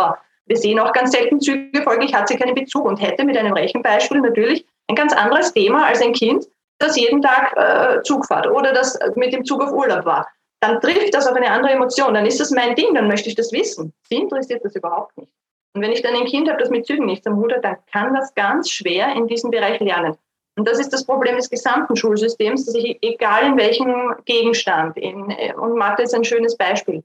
Wir 0.50 0.58
sehen 0.58 0.80
auch 0.80 0.92
ganz 0.94 1.12
selten 1.12 1.40
Züge, 1.40 1.84
folglich 1.84 2.14
hat 2.14 2.28
sie 2.28 2.36
keinen 2.36 2.56
Bezug 2.56 2.86
und 2.86 2.98
hätte 2.98 3.24
mit 3.24 3.38
einem 3.38 3.54
Rechenbeispiel 3.54 4.20
natürlich 4.20 4.66
ein 4.88 4.96
ganz 4.96 5.14
anderes 5.14 5.54
Thema 5.54 5.86
als 5.86 6.02
ein 6.02 6.12
Kind, 6.12 6.48
das 6.80 6.98
jeden 6.98 7.22
Tag 7.22 7.56
äh, 7.56 8.02
Zug 8.02 8.26
fährt 8.26 8.48
oder 8.48 8.74
das 8.74 8.98
mit 9.16 9.32
dem 9.32 9.46
Zug 9.46 9.62
auf 9.62 9.72
Urlaub 9.72 10.06
war. 10.06 10.28
Dann 10.60 10.82
trifft 10.82 11.14
das 11.14 11.28
auf 11.28 11.36
eine 11.36 11.52
andere 11.52 11.74
Emotion, 11.74 12.16
dann 12.16 12.26
ist 12.26 12.40
das 12.40 12.50
mein 12.50 12.74
Ding, 12.74 12.96
dann 12.96 13.08
möchte 13.08 13.30
ich 13.30 13.36
das 13.36 13.52
wissen. 13.52 13.94
Sie 14.10 14.16
interessiert 14.16 14.66
das 14.66 14.76
überhaupt 14.76 15.16
nicht. 15.18 15.32
Und 15.76 15.84
wenn 15.84 15.92
ich 15.92 16.02
dann 16.02 16.16
ein 16.16 16.26
Kind 16.26 16.50
habe, 16.50 16.60
das 16.60 16.72
mit 16.72 16.88
Zügen 16.88 17.06
nichts 17.06 17.28
am 17.28 17.38
Hut 17.38 17.54
hat, 17.54 17.64
dann 17.64 17.78
kann 17.92 18.16
das 18.16 18.34
ganz 18.34 18.72
schwer 18.72 19.14
in 19.16 19.28
diesem 19.28 19.52
Bereich 19.52 19.80
lernen. 19.80 20.18
Und 20.58 20.68
das 20.68 20.80
ist 20.80 20.92
das 20.92 21.06
Problem 21.06 21.36
des 21.36 21.50
gesamten 21.50 21.96
Schulsystems, 21.96 22.66
dass 22.66 22.74
ich, 22.74 22.98
egal 23.04 23.46
in 23.46 23.58
welchem 23.58 24.16
Gegenstand, 24.26 24.98
in, 24.98 25.30
äh, 25.30 25.54
und 25.54 25.78
Mathe 25.78 26.02
ist 26.02 26.16
ein 26.16 26.24
schönes 26.24 26.58
Beispiel, 26.58 27.04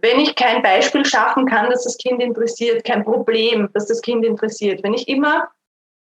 wenn 0.00 0.20
ich 0.20 0.34
kein 0.34 0.62
Beispiel 0.62 1.04
schaffen 1.04 1.46
kann, 1.46 1.70
dass 1.70 1.84
das 1.84 1.98
Kind 1.98 2.22
interessiert, 2.22 2.84
kein 2.84 3.04
Problem, 3.04 3.68
dass 3.74 3.86
das 3.86 4.00
Kind 4.00 4.24
interessiert, 4.24 4.82
wenn 4.82 4.94
ich 4.94 5.08
immer, 5.08 5.48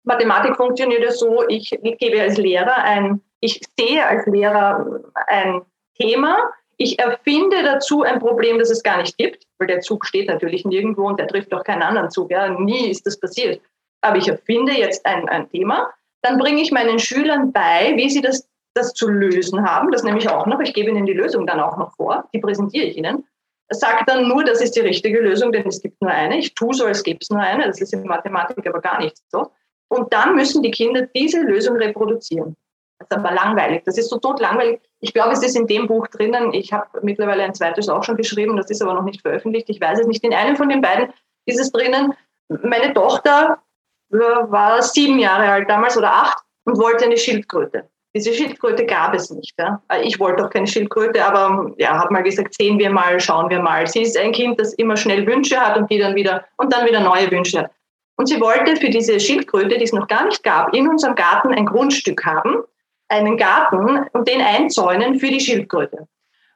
Mathematik 0.04 0.56
funktioniert 0.56 1.04
ja 1.04 1.12
so, 1.12 1.48
ich, 1.48 1.70
gebe 1.70 2.22
als 2.22 2.38
Lehrer 2.38 2.76
ein, 2.76 3.22
ich 3.42 3.62
sehe 3.78 4.06
als 4.06 4.26
Lehrer 4.28 5.02
ein 5.28 5.62
Thema, 5.98 6.38
ich 6.78 7.00
erfinde 7.00 7.64
dazu 7.64 8.04
ein 8.04 8.20
Problem, 8.20 8.60
das 8.60 8.70
es 8.70 8.84
gar 8.84 8.98
nicht 8.98 9.18
gibt, 9.18 9.46
weil 9.60 9.68
der 9.68 9.80
Zug 9.80 10.06
steht 10.06 10.28
natürlich 10.28 10.66
nirgendwo 10.66 11.08
und 11.08 11.20
der 11.20 11.28
trifft 11.28 11.54
auch 11.54 11.64
keinen 11.64 11.82
anderen 11.82 12.10
Zug. 12.10 12.32
Ja, 12.32 12.50
nie 12.50 12.90
ist 12.90 13.06
das 13.06 13.20
passiert. 13.20 13.62
Aber 14.02 14.18
ich 14.18 14.28
erfinde 14.28 14.74
jetzt 14.74 15.06
ein, 15.06 15.30
ein 15.30 15.50
Thema, 15.50 15.90
dann 16.22 16.38
bringe 16.38 16.62
ich 16.62 16.72
meinen 16.72 17.00
Schülern 17.00 17.54
bei, 17.54 17.94
wie 17.96 18.10
sie 18.10 18.22
das, 18.22 18.48
das 18.74 18.94
zu 18.94 19.08
lösen 19.08 19.66
haben. 19.66 19.92
Das 19.92 20.04
nehme 20.04 20.18
ich 20.18 20.28
auch 20.28 20.46
noch. 20.48 20.60
Ich 20.60 20.74
gebe 20.74 20.90
ihnen 20.90 21.06
die 21.06 21.14
Lösung 21.14 21.48
dann 21.48 21.62
auch 21.62 21.78
noch 21.78 21.96
vor. 21.96 22.28
Die 22.34 22.40
präsentiere 22.40 22.88
ich 22.88 22.98
ihnen 22.98 23.26
sage 23.70 24.04
dann 24.06 24.28
nur, 24.28 24.44
das 24.44 24.62
ist 24.62 24.76
die 24.76 24.82
richtige 24.82 25.20
Lösung, 25.20 25.52
denn 25.52 25.68
es 25.68 25.82
gibt 25.82 26.02
nur 26.02 26.12
eine. 26.12 26.38
Ich 26.38 26.54
tue 26.54 26.74
so, 26.74 26.86
als 26.86 27.04
gäbe 27.04 27.20
es 27.22 27.30
nur 27.30 27.40
eine. 27.40 27.66
Das 27.66 27.82
ist 27.82 27.94
in 27.94 28.04
Mathematik 28.04 28.66
aber 28.68 28.82
gar 28.82 29.00
nicht 29.00 29.18
so. 29.30 29.52
Und 29.88 30.12
dann 30.14 30.36
müssen 30.36 30.62
die 30.62 30.72
Kinder 30.72 31.08
diese 31.16 31.42
Lösung 31.42 31.78
reproduzieren. 31.78 32.56
Das 33.00 33.10
ist 33.10 33.18
aber 33.18 33.34
langweilig. 33.34 33.84
Das 33.86 33.98
ist 33.98 34.10
so 34.10 34.18
tot 34.18 34.40
langweilig. 34.40 34.82
Ich 35.00 35.14
glaube, 35.14 35.34
es 35.34 35.44
ist 35.44 35.56
in 35.56 35.68
dem 35.68 35.88
Buch 35.88 36.08
drinnen. 36.08 36.54
Ich 36.54 36.72
habe 36.72 36.88
mittlerweile 37.02 37.44
ein 37.44 37.54
zweites 37.54 37.90
auch 37.90 38.04
schon 38.04 38.18
geschrieben. 38.18 38.56
Das 38.56 38.70
ist 38.70 38.82
aber 38.82 38.94
noch 38.94 39.04
nicht 39.04 39.22
veröffentlicht. 39.22 39.70
Ich 39.70 39.82
weiß 39.82 40.00
es 40.00 40.08
nicht. 40.08 40.24
In 40.24 40.34
einem 40.34 40.56
von 40.56 40.70
den 40.70 40.82
beiden 40.82 41.14
ist 41.46 41.60
es 41.60 41.72
drinnen. 41.72 42.14
Meine 42.48 42.94
Tochter 42.94 43.60
äh, 44.12 44.18
war 44.18 44.82
sieben 44.82 45.20
Jahre 45.20 45.50
alt 45.50 45.70
damals 45.70 45.98
oder 45.98 46.14
acht 46.14 46.44
und 46.66 46.78
wollte 46.78 47.06
eine 47.06 47.18
Schildkröte. 47.18 47.90
Diese 48.16 48.34
Schildkröte 48.34 48.86
gab 48.86 49.14
es 49.14 49.30
nicht. 49.30 49.54
Ja. 49.60 49.82
Ich 50.02 50.22
wollte 50.22 50.46
auch 50.46 50.50
keine 50.50 50.68
Schildkröte, 50.68 51.24
aber 51.26 51.74
ja, 51.78 52.00
habe 52.00 52.14
mal 52.14 52.24
gesagt, 52.24 52.56
sehen 52.56 52.80
wir 52.80 52.90
mal, 52.90 53.20
schauen 53.20 53.50
wir 53.50 53.62
mal. 53.62 53.86
Sie 53.88 54.04
ist 54.04 54.18
ein 54.18 54.32
Kind, 54.32 54.58
das 54.58 54.74
immer 54.76 54.96
schnell 54.96 55.28
Wünsche 55.28 55.60
hat 55.60 55.78
und 55.78 55.92
die 55.92 56.00
dann 56.00 56.16
wieder 56.16 56.46
und 56.56 56.72
dann 56.72 56.86
wieder 56.86 57.02
neue 57.02 57.30
Wünsche 57.30 57.60
hat. 57.60 57.72
Und 58.16 58.28
sie 58.28 58.40
wollte 58.40 58.78
für 58.78 58.90
diese 58.90 59.20
Schildkröte, 59.20 59.78
die 59.78 59.84
es 59.84 59.92
noch 59.92 60.08
gar 60.08 60.24
nicht 60.24 60.42
gab, 60.44 60.74
in 60.74 60.88
unserem 60.88 61.16
Garten 61.16 61.54
ein 61.54 61.66
Grundstück 61.66 62.26
haben, 62.26 62.64
einen 63.10 63.36
Garten 63.36 64.08
und 64.14 64.28
den 64.30 64.42
einzäunen 64.42 65.20
für 65.20 65.28
die 65.28 65.42
Schildkröte. 65.42 66.08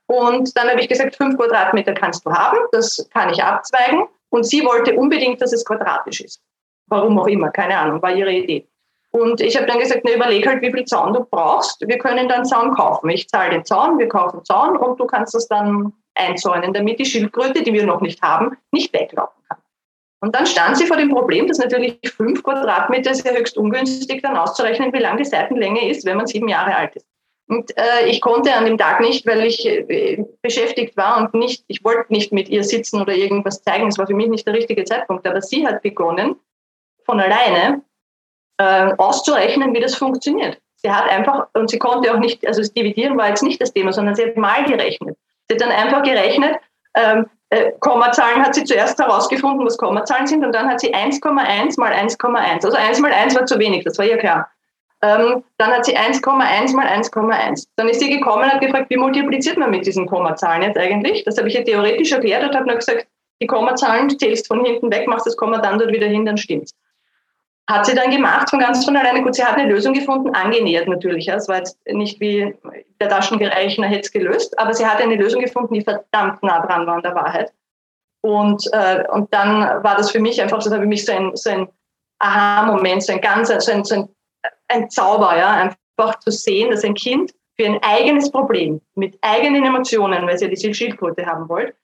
Und 0.08 0.56
dann 0.58 0.70
habe 0.70 0.80
ich 0.80 0.88
gesagt, 0.88 1.18
fünf 1.18 1.36
Quadratmeter 1.36 1.94
kannst 1.94 2.26
du 2.26 2.32
haben, 2.32 2.58
das 2.72 3.06
kann 3.14 3.30
ich 3.32 3.44
abzweigen. 3.44 4.06
Und 4.30 4.46
sie 4.46 4.64
wollte 4.64 4.96
unbedingt, 4.96 5.42
dass 5.42 5.52
es 5.52 5.66
quadratisch 5.66 6.22
ist. 6.22 6.42
Warum 6.88 7.20
auch 7.20 7.28
immer, 7.28 7.50
keine 7.50 7.78
Ahnung, 7.78 8.02
war 8.02 8.16
ihre 8.16 8.32
Idee. 8.32 8.66
Und 9.12 9.42
ich 9.42 9.56
habe 9.56 9.66
dann 9.66 9.80
gesagt, 9.80 10.02
na, 10.04 10.14
überleg 10.14 10.48
halt, 10.48 10.62
wie 10.62 10.72
viel 10.72 10.86
Zaun 10.86 11.14
du 11.14 11.24
brauchst. 11.24 11.82
Wir 11.88 11.98
können 11.98 12.28
dann 12.30 12.46
Zaun 12.46 12.76
kaufen. 12.76 13.10
Ich 13.10 13.28
zahle 13.28 13.52
den 13.52 13.66
Zaun, 13.66 13.98
wir 13.98 14.08
kaufen 14.08 14.44
Zaun 14.46 14.78
und 14.78 15.00
du 15.00 15.06
kannst 15.06 15.34
das 15.34 15.48
dann 15.48 15.94
einzäunen, 16.14 16.74
damit 16.74 17.00
die 17.00 17.06
Schildkröte, 17.06 17.64
die 17.64 17.74
wir 17.74 17.86
noch 17.86 18.02
nicht 18.02 18.22
haben, 18.22 18.58
nicht 18.72 18.94
weglaufen 18.94 19.42
kann. 19.48 19.58
Und 20.22 20.36
dann 20.36 20.46
stand 20.46 20.78
sie 20.78 20.86
vor 20.86 20.98
dem 20.98 21.10
Problem, 21.10 21.48
dass 21.48 21.58
natürlich 21.58 21.98
fünf 22.06 22.44
Quadratmeter 22.44 23.14
ja 23.14 23.32
höchst 23.32 23.58
ungünstig, 23.58 24.22
dann 24.22 24.38
auszurechnen, 24.38 24.94
wie 24.94 25.00
lang 25.00 25.18
die 25.18 25.26
Seitenlänge 25.26 25.90
ist, 25.90 26.06
wenn 26.06 26.18
man 26.18 26.28
sieben 26.28 26.50
Jahre 26.50 26.76
alt 26.76 26.96
ist. 26.96 27.06
Und 27.48 27.76
äh, 27.78 28.08
ich 28.08 28.22
konnte 28.22 28.54
an 28.54 28.66
dem 28.66 28.78
Tag 28.78 29.00
nicht, 29.00 29.26
weil 29.26 29.44
ich 29.44 29.66
äh, 29.66 30.24
beschäftigt 30.44 30.96
war 30.98 31.18
und 31.18 31.34
nicht, 31.34 31.64
ich 31.68 31.84
wollte 31.84 32.14
nicht 32.14 32.32
mit 32.32 32.48
ihr 32.48 32.64
sitzen 32.64 33.02
oder 33.02 33.16
irgendwas 33.16 33.64
zeigen. 33.64 33.88
Es 33.88 33.98
war 33.98 34.06
für 34.06 34.14
mich 34.14 34.28
nicht 34.28 34.46
der 34.46 34.54
richtige 34.54 34.84
Zeitpunkt. 34.84 35.26
Aber 35.26 35.42
sie 35.42 35.66
hat 35.66 35.82
begonnen, 35.82 36.36
von 37.06 37.20
alleine 37.20 37.82
äh, 38.60 38.94
auszurechnen, 38.98 39.74
wie 39.74 39.80
das 39.80 39.96
funktioniert. 39.96 40.60
Sie 40.78 40.92
hat 40.92 41.10
einfach, 41.10 41.48
und 41.54 41.70
sie 41.70 41.80
konnte 41.80 42.14
auch 42.14 42.20
nicht, 42.20 42.46
also 42.48 42.62
das 42.62 42.72
Dividieren 42.74 43.18
war 43.18 43.30
jetzt 43.30 43.44
nicht 43.44 43.62
das 43.62 43.74
Thema, 43.74 43.92
sondern 43.92 44.16
sie 44.16 44.26
hat 44.26 44.38
mal 44.38 44.64
gerechnet. 44.64 45.18
Sie 45.48 45.56
hat 45.56 45.62
dann 45.62 45.72
einfach 45.72 46.04
gerechnet, 46.04 46.56
ähm, 46.96 47.26
äh, 47.50 47.72
Kommazahlen 47.80 48.44
hat 48.44 48.54
sie 48.54 48.64
zuerst 48.64 49.00
herausgefunden, 49.00 49.66
was 49.66 49.78
Kommazahlen 49.78 50.28
sind, 50.28 50.46
und 50.46 50.54
dann 50.54 50.68
hat 50.68 50.80
sie 50.80 50.94
1,1 50.94 51.80
mal 51.80 51.92
1,1. 51.92 52.66
Also 52.66 52.78
1 52.78 53.00
mal 53.00 53.12
1 53.12 53.36
war 53.36 53.46
zu 53.46 53.58
wenig, 53.60 53.84
das 53.84 53.98
war 53.98 54.06
ihr 54.06 54.18
klar. 54.18 54.50
Ähm, 55.02 55.44
dann 55.58 55.72
hat 55.72 55.86
sie 55.86 55.98
1,1 55.98 56.76
mal 56.76 56.88
1,1. 56.88 57.68
Dann 57.78 57.88
ist 57.88 58.02
sie 58.02 58.10
gekommen 58.10 58.44
und 58.44 58.54
hat 58.54 58.62
gefragt, 58.62 58.90
wie 58.90 58.98
multipliziert 58.98 59.58
man 59.58 59.72
mit 59.72 59.86
diesen 59.86 60.06
Kommazahlen 60.06 60.62
jetzt 60.62 60.78
eigentlich? 60.78 61.24
Das 61.24 61.38
habe 61.38 61.48
ich 61.48 61.56
ihr 61.56 61.64
theoretisch 61.64 62.12
erklärt 62.12 62.44
und 62.44 62.54
habe 62.54 62.68
nur 62.68 62.76
gesagt, 62.76 63.08
die 63.42 63.48
Kommazahlen 63.48 64.10
zählst 64.20 64.48
von 64.48 64.64
hinten 64.66 64.92
weg, 64.92 65.08
machst 65.08 65.26
das 65.26 65.38
Komma 65.38 65.60
dann 65.60 65.80
dort 65.80 65.94
wieder 65.94 66.08
hin, 66.08 66.26
dann 66.26 66.38
stimmt's. 66.38 66.74
Hat 67.70 67.86
sie 67.86 67.94
dann 67.94 68.10
gemacht, 68.10 68.50
von 68.50 68.60
ganz 68.60 68.84
von 68.84 68.98
alleine. 68.98 69.22
Gut, 69.22 69.36
sie 69.36 69.44
hat 69.44 69.56
eine 69.56 69.72
Lösung 69.72 69.94
gefunden, 69.94 70.34
angenähert 70.34 70.88
natürlich. 70.88 71.28
Es 71.28 71.48
war 71.48 71.58
jetzt 71.58 71.78
nicht 71.86 72.20
wie 72.20 72.56
der 73.00 73.10
Taschengerechner 73.10 73.86
hätte 73.86 74.02
es 74.02 74.12
gelöst, 74.12 74.58
aber 74.58 74.74
sie 74.74 74.88
hat 74.88 75.00
eine 75.00 75.16
Lösung 75.16 75.40
gefunden, 75.40 75.76
die 75.76 75.82
verdammt 75.82 76.42
nah 76.42 76.66
dran 76.66 76.88
war 76.88 76.96
an 76.96 77.04
der 77.04 77.14
Wahrheit. 77.14 77.54
Und, 78.22 78.68
äh, 78.74 79.04
und 79.12 79.32
dann 79.32 79.84
war 79.84 79.96
das 79.96 80.10
für 80.10 80.20
mich 80.20 80.42
einfach, 80.42 80.60
so 80.62 80.72
habe 80.72 80.84
ich 80.84 80.90
mich 80.90 81.06
so 81.06 81.12
ein, 81.12 81.36
so 81.36 81.52
ein 81.52 81.70
Aha-Moment, 82.18 83.04
so 83.04 83.14
ein 83.14 83.22
ganz, 83.22 83.50
so 83.50 83.72
ein, 83.72 83.84
so 83.84 83.96
ein, 83.96 84.10
ein 84.68 84.90
Zauber, 84.90 85.38
ja, 85.38 85.52
einfach 85.52 86.18
zu 86.22 86.32
sehen, 86.32 86.72
dass 86.72 86.84
ein 86.84 86.96
Kind 86.96 87.34
für 87.56 87.68
ein 87.68 87.80
eigenes 87.84 88.32
Problem 88.32 88.82
mit 88.96 89.16
eigenen 89.22 89.64
Emotionen, 89.64 90.26
weil 90.26 90.40
sie 90.40 90.46
ja 90.46 90.50
diese 90.50 90.74
Schildkröte 90.74 91.24
haben 91.24 91.48
wollt, 91.48 91.76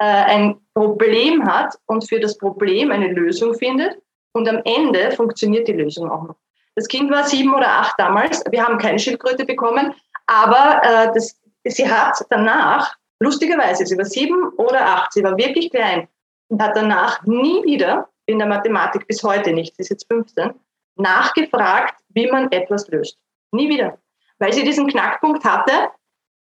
äh, 0.00 0.04
ein 0.04 0.60
Problem 0.74 1.46
hat 1.46 1.78
und 1.86 2.06
für 2.06 2.20
das 2.20 2.36
Problem 2.36 2.90
eine 2.90 3.08
Lösung 3.08 3.54
findet 3.54 3.96
und 4.32 4.48
am 4.48 4.60
Ende 4.64 5.10
funktioniert 5.12 5.68
die 5.68 5.72
Lösung 5.72 6.10
auch 6.10 6.22
noch. 6.22 6.36
Das 6.76 6.88
Kind 6.88 7.10
war 7.10 7.24
sieben 7.24 7.54
oder 7.54 7.68
acht 7.68 7.94
damals. 7.98 8.42
Wir 8.50 8.64
haben 8.64 8.78
keine 8.78 8.98
Schildkröte 8.98 9.44
bekommen, 9.44 9.94
aber 10.26 10.80
äh, 10.82 11.12
das, 11.12 11.38
sie 11.64 11.90
hat 11.90 12.24
danach, 12.30 12.94
lustigerweise, 13.18 13.84
sie 13.84 13.98
war 13.98 14.04
sieben 14.04 14.50
oder 14.56 14.86
acht, 14.86 15.12
sie 15.12 15.22
war 15.22 15.36
wirklich 15.36 15.70
klein 15.70 16.08
und 16.48 16.62
hat 16.62 16.76
danach 16.76 17.22
nie 17.24 17.62
wieder 17.64 18.08
in 18.26 18.38
der 18.38 18.46
Mathematik 18.46 19.06
bis 19.08 19.22
heute 19.22 19.52
nicht, 19.52 19.74
sie 19.76 19.82
ist 19.82 19.90
jetzt 19.90 20.06
15, 20.08 20.54
nachgefragt, 20.96 21.94
wie 22.10 22.30
man 22.30 22.50
etwas 22.52 22.86
löst. 22.88 23.18
Nie 23.52 23.68
wieder. 23.68 23.98
Weil 24.38 24.52
sie 24.52 24.62
diesen 24.62 24.86
Knackpunkt 24.86 25.44
hatte, 25.44 25.90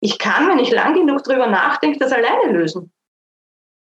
ich 0.00 0.18
kann, 0.18 0.48
wenn 0.48 0.58
ich 0.58 0.70
lang 0.70 0.94
genug 0.94 1.22
drüber 1.24 1.46
nachdenke, 1.46 1.98
das 1.98 2.12
alleine 2.12 2.52
lösen. 2.52 2.92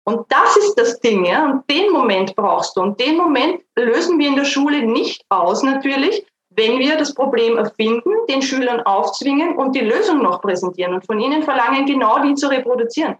Und 0.09 0.31
das 0.31 0.57
ist 0.57 0.75
das 0.77 1.01
Ding, 1.01 1.25
ja. 1.25 1.45
Und 1.51 1.69
den 1.69 1.91
Moment 1.91 2.37
brauchst 2.37 2.77
du. 2.77 2.81
Und 2.81 3.01
den 3.01 3.17
Moment 3.17 3.63
lösen 3.77 4.19
wir 4.19 4.29
in 4.29 4.37
der 4.37 4.45
Schule 4.45 4.83
nicht 4.83 5.25
aus, 5.31 5.65
natürlich, 5.65 6.25
wenn 6.51 6.79
wir 6.79 6.97
das 6.97 7.13
Problem 7.13 7.59
erfinden, 7.59 8.11
den 8.29 8.41
Schülern 8.41 8.81
aufzwingen 8.83 9.57
und 9.57 9.75
die 9.75 9.81
Lösung 9.81 10.23
noch 10.23 10.41
präsentieren 10.41 10.95
und 10.95 11.05
von 11.05 11.19
ihnen 11.21 11.43
verlangen, 11.43 11.87
genau 11.87 12.23
die 12.23 12.35
zu 12.35 12.49
reproduzieren. 12.49 13.17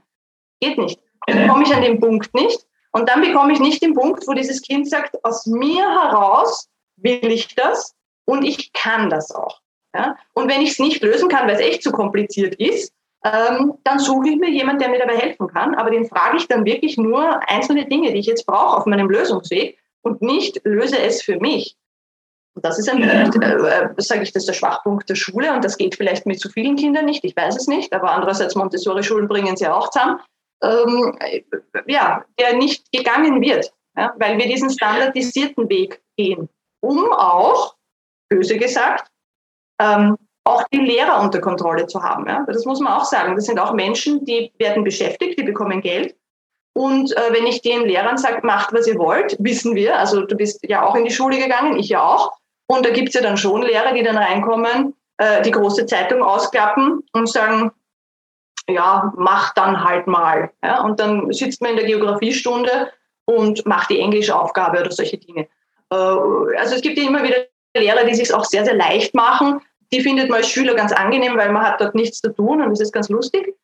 Geht 0.61 0.79
nicht. 0.79 1.01
Dann 1.27 1.49
komme 1.49 1.65
ich 1.65 1.75
an 1.75 1.83
den 1.83 2.01
Punkt 2.01 2.33
nicht. 2.35 2.65
Und 2.93 3.09
dann 3.09 3.21
bekomme 3.21 3.53
ich 3.53 3.59
nicht 3.59 3.83
den 3.83 3.95
Punkt, 3.95 4.27
wo 4.27 4.33
dieses 4.33 4.63
Kind 4.63 4.89
sagt, 4.89 5.23
aus 5.25 5.45
mir 5.45 5.85
heraus 5.85 6.69
will 6.97 7.31
ich 7.31 7.55
das 7.55 7.95
und 8.27 8.45
ich 8.45 8.73
kann 8.73 9.11
das 9.11 9.35
auch. 9.35 9.61
Ja? 9.95 10.17
Und 10.35 10.49
wenn 10.49 10.63
ich 10.63 10.71
es 10.71 10.79
nicht 10.79 11.03
lösen 11.03 11.29
kann, 11.29 11.49
weil 11.49 11.57
es 11.57 11.61
echt 11.61 11.83
zu 11.83 11.91
kompliziert 11.91 12.55
ist, 12.55 12.93
ähm, 13.27 13.75
dann 13.83 13.99
suche 13.99 14.29
ich 14.29 14.37
mir 14.37 14.51
jemanden, 14.51 14.81
der 14.81 14.91
mir 14.91 14.99
dabei 14.99 15.17
helfen 15.17 15.49
kann. 15.49 15.75
Aber 15.75 15.91
den 15.91 16.07
frage 16.07 16.37
ich 16.37 16.47
dann 16.47 16.65
wirklich 16.65 16.97
nur 16.97 17.41
einzelne 17.49 17.87
Dinge, 17.87 18.13
die 18.13 18.19
ich 18.19 18.27
jetzt 18.27 18.47
brauche 18.47 18.77
auf 18.77 18.87
meinem 18.87 19.11
Lösungsweg 19.11 19.79
und 20.03 20.23
nicht 20.23 20.61
löse 20.65 20.99
es 20.99 21.23
für 21.23 21.39
mich. 21.41 21.77
Und 22.55 22.65
das 22.65 22.79
ist 22.79 22.89
ein, 22.89 23.03
äh, 23.03 23.25
äh, 23.25 23.89
sage 23.99 24.23
ich, 24.23 24.33
das 24.33 24.43
ist 24.43 24.49
der 24.49 24.55
Schwachpunkt 24.55 25.09
der 25.11 25.17
Schule 25.17 25.53
und 25.53 25.65
das 25.65 25.77
geht 25.77 25.97
vielleicht 25.97 26.25
mit 26.25 26.41
zu 26.41 26.49
vielen 26.49 26.77
Kindern 26.77 27.05
nicht, 27.05 27.25
ich 27.25 27.37
weiß 27.37 27.57
es 27.57 27.67
nicht, 27.67 27.93
aber 27.93 28.13
andererseits 28.13 28.55
Montessori-Schulen 28.55 29.29
bringen 29.29 29.57
sie 29.57 29.69
auch 29.69 29.91
zusammen, 29.91 30.21
ähm, 30.63 31.19
ja, 31.87 32.25
der 32.41 32.57
nicht 32.57 32.91
gegangen 32.93 33.43
wird, 33.43 33.71
ja, 33.95 34.15
weil 34.19 34.39
wir 34.39 34.47
diesen 34.47 34.71
standardisierten 34.71 35.69
Weg 35.69 36.01
gehen, 36.17 36.49
um 36.81 37.13
auch, 37.13 37.75
böse 38.31 38.57
gesagt, 38.57 39.11
ähm, 39.79 40.17
auch 40.47 40.65
die 40.73 40.79
Lehrer 40.79 41.21
unter 41.21 41.41
Kontrolle 41.41 41.87
zu 41.87 42.03
haben. 42.03 42.27
Ja? 42.27 42.45
Das 42.47 42.65
muss 42.65 42.81
man 42.81 42.93
auch 42.93 43.05
sagen. 43.05 43.35
Das 43.35 43.47
sind 43.47 43.59
auch 43.59 43.73
Menschen, 43.73 44.25
die 44.25 44.53
werden 44.59 44.85
beschäftigt, 44.85 45.39
die 45.39 45.43
bekommen 45.43 45.81
Geld. 45.81 46.15
Und 46.73 47.17
äh, 47.17 47.33
wenn 47.33 47.47
ich 47.47 47.63
den 47.63 47.87
Lehrern 47.87 48.19
sage, 48.19 48.47
macht, 48.47 48.73
was 48.73 48.87
ihr 48.87 48.99
wollt, 48.99 49.37
wissen 49.41 49.75
wir, 49.75 49.99
also 49.99 50.23
du 50.23 50.37
bist 50.37 50.61
ja 50.63 50.85
auch 50.85 50.95
in 50.95 51.05
die 51.05 51.11
Schule 51.11 51.39
gegangen, 51.39 51.79
ich 51.79 51.89
ja 51.89 52.03
auch. 52.03 52.33
Und 52.69 52.85
da 52.85 52.91
gibt 52.91 53.09
es 53.09 53.15
ja 53.15 53.23
dann 53.23 53.37
schon 53.37 53.63
Lehrer, 53.63 53.93
die 53.93 54.03
dann 54.03 54.19
reinkommen, 54.19 54.95
äh, 55.19 55.43
die 55.43 55.51
große 55.51 55.87
Zeitung 55.87 56.23
ausklappen 56.23 57.03
und 57.13 57.29
sagen, 57.29 57.73
ja, 58.69 59.13
mach 59.17 59.55
dann 59.55 59.85
halt 59.85 60.07
mal. 60.07 60.51
Ja? 60.63 60.83
Und 60.83 61.01
dann 61.01 61.33
sitzt 61.33 61.61
man 61.61 61.73
in 61.73 61.77
der 61.77 61.87
Geografiestunde 61.87 62.93
und 63.25 63.67
macht 63.67 63.91
die 63.91 64.01
Englischaufgabe 64.01 64.81
oder 64.81 64.93
solche 64.93 65.19
Dinge. 65.19 65.49
Äh, 65.91 65.97
also 65.97 66.77
es 66.77 66.83
gibt 66.83 66.99
ja 66.99 67.05
immer 67.05 67.23
wieder 67.23 67.37
Lehrer, 67.77 68.05
die 68.05 68.15
sich 68.15 68.33
auch 68.33 68.45
sehr, 68.45 68.65
sehr 68.65 68.75
leicht 68.75 69.15
machen, 69.15 69.61
die 69.93 70.01
findet 70.01 70.29
man 70.29 70.39
als 70.39 70.49
Schüler 70.49 70.75
ganz 70.75 70.93
angenehm, 70.93 71.37
weil 71.37 71.53
man 71.53 71.65
hat 71.65 71.81
dort 71.81 71.95
nichts 71.95 72.21
zu 72.21 72.33
tun 72.33 72.63
und 72.63 72.73
es 72.73 72.81
ist 72.81 72.93
ganz 72.93 73.09
lustig. 73.09 73.55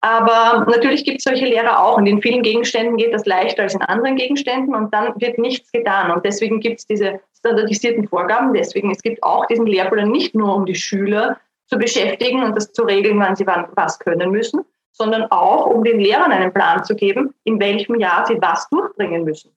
Aber 0.00 0.66
natürlich 0.70 1.04
gibt 1.04 1.18
es 1.18 1.24
solche 1.24 1.46
Lehrer 1.46 1.82
auch 1.82 1.96
und 1.96 2.06
in 2.06 2.22
vielen 2.22 2.42
Gegenständen 2.42 2.96
geht 2.96 3.12
das 3.12 3.26
leichter 3.26 3.64
als 3.64 3.74
in 3.74 3.82
anderen 3.82 4.16
Gegenständen 4.16 4.74
und 4.74 4.92
dann 4.92 5.12
wird 5.20 5.38
nichts 5.38 5.72
getan. 5.72 6.10
Und 6.10 6.24
deswegen 6.24 6.60
gibt 6.60 6.80
es 6.80 6.86
diese 6.86 7.20
standardisierten 7.38 8.06
Vorgaben. 8.06 8.54
Deswegen, 8.54 8.90
es 8.90 9.02
gibt 9.02 9.22
auch 9.22 9.46
diesen 9.46 9.66
Lehrplan 9.66 10.10
nicht 10.10 10.34
nur, 10.34 10.54
um 10.54 10.66
die 10.66 10.74
Schüler 10.74 11.40
zu 11.66 11.78
beschäftigen 11.78 12.42
und 12.42 12.54
das 12.54 12.72
zu 12.72 12.84
regeln, 12.84 13.18
wann 13.18 13.34
sie 13.34 13.46
wann 13.46 13.66
was 13.74 13.98
können 13.98 14.30
müssen, 14.30 14.64
sondern 14.92 15.24
auch, 15.30 15.66
um 15.66 15.82
den 15.82 15.98
Lehrern 15.98 16.30
einen 16.30 16.52
Plan 16.52 16.84
zu 16.84 16.94
geben, 16.94 17.34
in 17.44 17.58
welchem 17.58 17.98
Jahr 17.98 18.24
sie 18.26 18.40
was 18.40 18.68
durchbringen 18.68 19.24
müssen. 19.24 19.50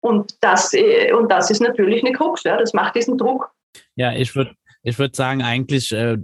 Und 0.00 0.36
das, 0.40 0.72
äh, 0.74 1.12
und 1.12 1.30
das 1.30 1.50
ist 1.50 1.60
natürlich 1.60 2.04
eine 2.04 2.12
Krux, 2.12 2.44
ja. 2.44 2.56
das 2.56 2.72
macht 2.72 2.94
diesen 2.94 3.18
Druck. 3.18 3.50
Ja, 3.96 4.12
ich 4.12 4.34
würde 4.36 4.54
ich 4.88 4.98
würde 4.98 5.16
sagen, 5.16 5.42
eigentlich, 5.42 5.92
äh, 5.92 6.18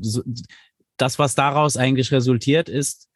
das, 0.96 1.18
was 1.18 1.34
daraus 1.34 1.76
eigentlich 1.76 2.12
resultiert, 2.12 2.68
ist 2.68 3.08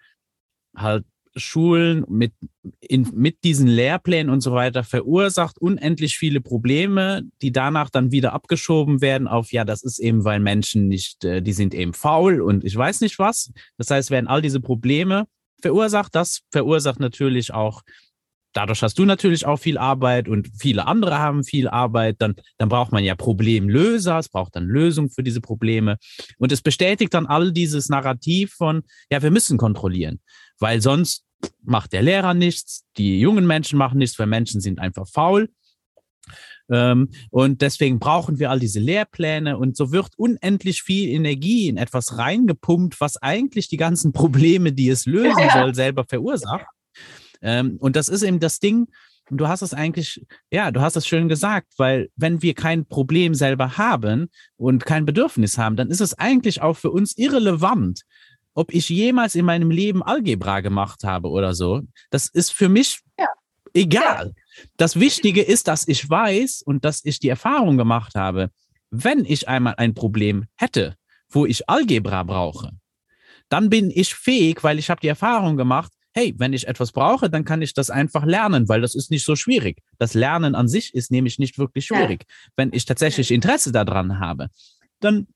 halt 0.76 1.04
Schulen 1.36 2.04
mit, 2.08 2.32
in, 2.80 3.08
mit 3.14 3.44
diesen 3.44 3.66
Lehrplänen 3.66 4.32
und 4.32 4.40
so 4.40 4.52
weiter 4.52 4.84
verursacht 4.84 5.58
unendlich 5.58 6.16
viele 6.16 6.40
Probleme, 6.40 7.22
die 7.42 7.52
danach 7.52 7.90
dann 7.90 8.10
wieder 8.10 8.32
abgeschoben 8.32 9.00
werden 9.00 9.28
auf, 9.28 9.52
ja, 9.52 9.64
das 9.64 9.82
ist 9.82 9.98
eben, 9.98 10.24
weil 10.24 10.40
Menschen 10.40 10.88
nicht, 10.88 11.24
äh, 11.24 11.40
die 11.42 11.52
sind 11.52 11.74
eben 11.74 11.94
faul 11.94 12.40
und 12.40 12.64
ich 12.64 12.76
weiß 12.76 13.00
nicht 13.00 13.18
was. 13.18 13.52
Das 13.76 13.90
heißt, 13.90 14.10
werden 14.10 14.26
all 14.26 14.42
diese 14.42 14.60
Probleme 14.60 15.26
verursacht. 15.60 16.14
Das 16.14 16.40
verursacht 16.50 17.00
natürlich 17.00 17.52
auch 17.52 17.82
dadurch 18.52 18.82
hast 18.82 18.98
du 18.98 19.04
natürlich 19.04 19.46
auch 19.46 19.58
viel 19.58 19.78
Arbeit 19.78 20.28
und 20.28 20.48
viele 20.58 20.86
andere 20.86 21.18
haben 21.18 21.44
viel 21.44 21.68
Arbeit. 21.68 22.16
Dann, 22.18 22.34
dann 22.56 22.68
braucht 22.68 22.92
man 22.92 23.04
ja 23.04 23.14
Problemlöser, 23.14 24.18
es 24.18 24.28
braucht 24.28 24.56
dann 24.56 24.64
Lösungen 24.64 25.10
für 25.10 25.22
diese 25.22 25.40
Probleme. 25.40 25.98
Und 26.38 26.52
es 26.52 26.62
bestätigt 26.62 27.14
dann 27.14 27.26
all 27.26 27.52
dieses 27.52 27.88
Narrativ 27.88 28.52
von, 28.54 28.82
ja, 29.10 29.22
wir 29.22 29.30
müssen 29.30 29.58
kontrollieren, 29.58 30.20
weil 30.58 30.80
sonst 30.80 31.24
macht 31.62 31.92
der 31.92 32.02
Lehrer 32.02 32.34
nichts, 32.34 32.84
die 32.96 33.20
jungen 33.20 33.46
Menschen 33.46 33.78
machen 33.78 33.98
nichts, 33.98 34.18
weil 34.18 34.26
Menschen 34.26 34.60
sind 34.60 34.80
einfach 34.80 35.06
faul. 35.08 35.48
Ähm, 36.70 37.10
und 37.30 37.62
deswegen 37.62 37.98
brauchen 37.98 38.38
wir 38.38 38.50
all 38.50 38.58
diese 38.58 38.80
Lehrpläne 38.80 39.56
und 39.56 39.76
so 39.76 39.92
wird 39.92 40.10
unendlich 40.16 40.82
viel 40.82 41.08
Energie 41.08 41.68
in 41.68 41.76
etwas 41.76 42.18
reingepumpt, 42.18 43.00
was 43.00 43.16
eigentlich 43.16 43.68
die 43.68 43.76
ganzen 43.78 44.12
Probleme, 44.12 44.72
die 44.72 44.88
es 44.88 45.06
lösen 45.06 45.48
soll, 45.52 45.74
selber 45.74 46.04
verursacht. 46.04 46.66
Ähm, 47.42 47.76
und 47.78 47.96
das 47.96 48.08
ist 48.08 48.22
eben 48.22 48.40
das 48.40 48.58
Ding, 48.58 48.88
du 49.30 49.48
hast 49.48 49.62
es 49.62 49.74
eigentlich, 49.74 50.24
ja, 50.50 50.70
du 50.70 50.80
hast 50.80 50.96
es 50.96 51.06
schön 51.06 51.28
gesagt, 51.28 51.74
weil 51.76 52.08
wenn 52.16 52.42
wir 52.42 52.54
kein 52.54 52.86
Problem 52.86 53.34
selber 53.34 53.76
haben 53.76 54.28
und 54.56 54.86
kein 54.86 55.04
Bedürfnis 55.04 55.58
haben, 55.58 55.76
dann 55.76 55.90
ist 55.90 56.00
es 56.00 56.14
eigentlich 56.14 56.62
auch 56.62 56.76
für 56.76 56.90
uns 56.90 57.16
irrelevant, 57.16 58.02
ob 58.54 58.72
ich 58.72 58.88
jemals 58.88 59.34
in 59.34 59.44
meinem 59.44 59.70
Leben 59.70 60.02
Algebra 60.02 60.60
gemacht 60.60 61.04
habe 61.04 61.28
oder 61.28 61.54
so. 61.54 61.82
Das 62.10 62.28
ist 62.28 62.52
für 62.52 62.68
mich 62.68 63.00
ja. 63.18 63.26
Egal. 63.74 64.34
Das 64.76 64.98
Wichtige 64.98 65.42
ist, 65.42 65.68
dass 65.68 65.86
ich 65.86 66.08
weiß 66.08 66.62
und 66.62 66.84
dass 66.84 67.04
ich 67.04 67.20
die 67.20 67.28
Erfahrung 67.28 67.76
gemacht 67.76 68.14
habe, 68.14 68.50
wenn 68.90 69.24
ich 69.24 69.48
einmal 69.48 69.74
ein 69.76 69.94
Problem 69.94 70.46
hätte, 70.56 70.96
wo 71.28 71.46
ich 71.46 71.68
Algebra 71.68 72.22
brauche, 72.22 72.72
dann 73.48 73.70
bin 73.70 73.90
ich 73.90 74.14
fähig, 74.14 74.64
weil 74.64 74.78
ich 74.78 74.90
habe 74.90 75.00
die 75.00 75.08
Erfahrung 75.08 75.56
gemacht, 75.56 75.92
hey, 76.18 76.34
wenn 76.36 76.52
ich 76.52 76.66
etwas 76.66 76.90
brauche, 76.90 77.30
dann 77.30 77.44
kann 77.44 77.62
ich 77.62 77.74
das 77.74 77.90
einfach 77.90 78.24
lernen, 78.24 78.68
weil 78.68 78.80
das 78.80 78.96
ist 78.96 79.10
nicht 79.12 79.24
so 79.24 79.36
schwierig. 79.36 79.82
Das 79.98 80.14
Lernen 80.14 80.56
an 80.56 80.66
sich 80.66 80.92
ist 80.92 81.12
nämlich 81.12 81.38
nicht 81.38 81.58
wirklich 81.58 81.86
schwierig. 81.86 82.24
Ja. 82.28 82.34
Wenn 82.56 82.72
ich 82.72 82.84
tatsächlich 82.86 83.30
Interesse 83.30 83.70
daran 83.70 84.18
habe, 84.18 84.48
dann 84.98 85.28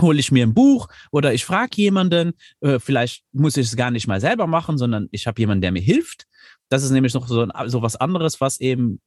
hole 0.00 0.18
ich 0.18 0.32
mir 0.32 0.46
ein 0.46 0.54
Buch 0.54 0.88
oder 1.10 1.34
ich 1.34 1.44
frage 1.44 1.76
jemanden, 1.76 2.32
äh, 2.62 2.78
vielleicht 2.78 3.24
muss 3.32 3.58
ich 3.58 3.66
es 3.66 3.76
gar 3.76 3.90
nicht 3.90 4.06
mal 4.06 4.22
selber 4.22 4.46
machen, 4.46 4.78
sondern 4.78 5.08
ich 5.10 5.26
habe 5.26 5.38
jemanden, 5.38 5.60
der 5.60 5.72
mir 5.72 5.82
hilft. 5.82 6.26
Das 6.70 6.82
ist 6.82 6.92
nämlich 6.92 7.12
noch 7.12 7.28
so, 7.28 7.46
so 7.66 7.82
was 7.82 7.96
anderes, 7.96 8.40
was 8.40 8.58
eben 8.58 9.02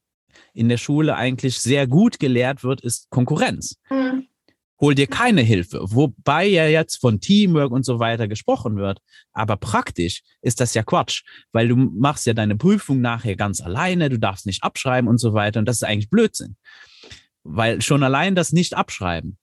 in 0.54 0.68
der 0.68 0.76
Schule 0.76 1.16
eigentlich 1.16 1.58
sehr 1.58 1.88
gut 1.88 2.20
gelehrt 2.20 2.62
wird, 2.62 2.82
ist 2.82 3.10
Konkurrenz. 3.10 3.80
Mhm. 3.90 4.28
Hol 4.78 4.94
dir 4.94 5.06
keine 5.06 5.40
Hilfe, 5.40 5.80
wobei 5.82 6.46
ja 6.46 6.66
jetzt 6.66 7.00
von 7.00 7.20
Teamwork 7.20 7.70
und 7.70 7.84
so 7.84 7.98
weiter 7.98 8.28
gesprochen 8.28 8.76
wird. 8.76 9.00
Aber 9.32 9.56
praktisch 9.56 10.22
ist 10.42 10.60
das 10.60 10.74
ja 10.74 10.82
Quatsch, 10.82 11.22
weil 11.52 11.68
du 11.68 11.76
machst 11.76 12.26
ja 12.26 12.34
deine 12.34 12.56
Prüfung 12.56 13.00
nachher 13.00 13.36
ganz 13.36 13.60
alleine, 13.60 14.10
du 14.10 14.18
darfst 14.18 14.44
nicht 14.44 14.62
abschreiben 14.62 15.08
und 15.08 15.18
so 15.18 15.32
weiter. 15.32 15.60
Und 15.60 15.66
das 15.66 15.76
ist 15.76 15.84
eigentlich 15.84 16.10
Blödsinn. 16.10 16.56
Weil 17.42 17.80
schon 17.80 18.02
allein 18.02 18.34
das 18.34 18.52
nicht 18.52 18.74
abschreiben 18.74 19.38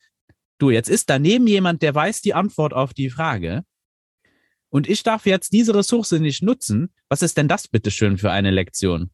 Du, 0.63 0.69
jetzt 0.69 0.89
ist 0.89 1.09
daneben 1.09 1.45
jemand, 1.45 1.81
der 1.81 1.93
weiß 1.93 2.21
die 2.21 2.34
Antwort 2.34 2.73
auf 2.73 2.93
die 2.93 3.09
Frage. 3.09 3.63
Und 4.69 4.88
ich 4.88 5.03
darf 5.03 5.25
jetzt 5.25 5.51
diese 5.51 5.75
Ressource 5.75 6.13
nicht 6.13 6.41
nutzen. 6.41 6.93
Was 7.09 7.21
ist 7.21 7.38
denn 7.38 7.49
das 7.49 7.67
bitteschön 7.67 8.17
für 8.17 8.31
eine 8.31 8.49
Lektion? 8.49 9.11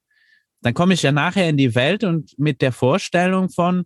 Dann 0.61 0.75
komme 0.75 0.93
ich 0.93 1.01
ja 1.01 1.11
nachher 1.11 1.49
in 1.49 1.57
die 1.57 1.73
Welt 1.73 2.03
und 2.03 2.37
mit 2.37 2.61
der 2.61 2.71
Vorstellung 2.71 3.49
von, 3.49 3.85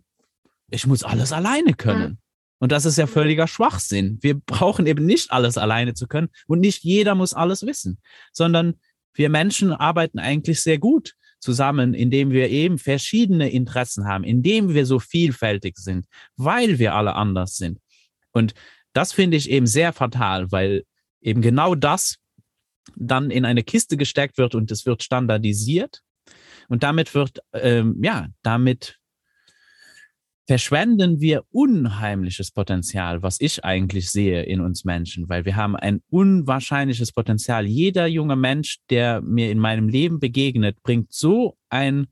ich 0.70 0.86
muss 0.86 1.04
alles 1.04 1.32
alleine 1.32 1.72
können. 1.72 2.18
Und 2.64 2.72
das 2.72 2.86
ist 2.86 2.96
ja 2.96 3.06
völliger 3.06 3.46
Schwachsinn. 3.46 4.16
Wir 4.22 4.40
brauchen 4.40 4.86
eben 4.86 5.04
nicht 5.04 5.30
alles 5.30 5.58
alleine 5.58 5.92
zu 5.92 6.06
können 6.06 6.30
und 6.46 6.60
nicht 6.60 6.82
jeder 6.82 7.14
muss 7.14 7.34
alles 7.34 7.66
wissen, 7.66 7.98
sondern 8.32 8.76
wir 9.12 9.28
Menschen 9.28 9.70
arbeiten 9.70 10.18
eigentlich 10.18 10.62
sehr 10.62 10.78
gut 10.78 11.12
zusammen, 11.40 11.92
indem 11.92 12.30
wir 12.30 12.48
eben 12.48 12.78
verschiedene 12.78 13.50
Interessen 13.50 14.06
haben, 14.06 14.24
indem 14.24 14.72
wir 14.72 14.86
so 14.86 14.98
vielfältig 14.98 15.76
sind, 15.76 16.06
weil 16.36 16.78
wir 16.78 16.94
alle 16.94 17.16
anders 17.16 17.56
sind. 17.56 17.80
Und 18.32 18.54
das 18.94 19.12
finde 19.12 19.36
ich 19.36 19.50
eben 19.50 19.66
sehr 19.66 19.92
fatal, 19.92 20.50
weil 20.50 20.84
eben 21.20 21.42
genau 21.42 21.74
das 21.74 22.16
dann 22.96 23.30
in 23.30 23.44
eine 23.44 23.62
Kiste 23.62 23.98
gesteckt 23.98 24.38
wird 24.38 24.54
und 24.54 24.70
es 24.70 24.86
wird 24.86 25.02
standardisiert. 25.02 26.00
Und 26.68 26.82
damit 26.82 27.14
wird, 27.14 27.40
ähm, 27.52 28.00
ja, 28.02 28.28
damit 28.42 28.98
verschwenden 30.46 31.20
wir 31.20 31.44
unheimliches 31.50 32.50
Potenzial, 32.50 33.22
was 33.22 33.40
ich 33.40 33.64
eigentlich 33.64 34.10
sehe 34.10 34.42
in 34.42 34.60
uns 34.60 34.84
Menschen, 34.84 35.28
weil 35.28 35.44
wir 35.44 35.56
haben 35.56 35.74
ein 35.76 36.02
unwahrscheinliches 36.10 37.12
Potenzial. 37.12 37.66
Jeder 37.66 38.06
junge 38.06 38.36
Mensch, 38.36 38.78
der 38.90 39.22
mir 39.22 39.50
in 39.50 39.58
meinem 39.58 39.88
Leben 39.88 40.20
begegnet, 40.20 40.82
bringt 40.82 41.12
so 41.12 41.56
ein 41.70 42.08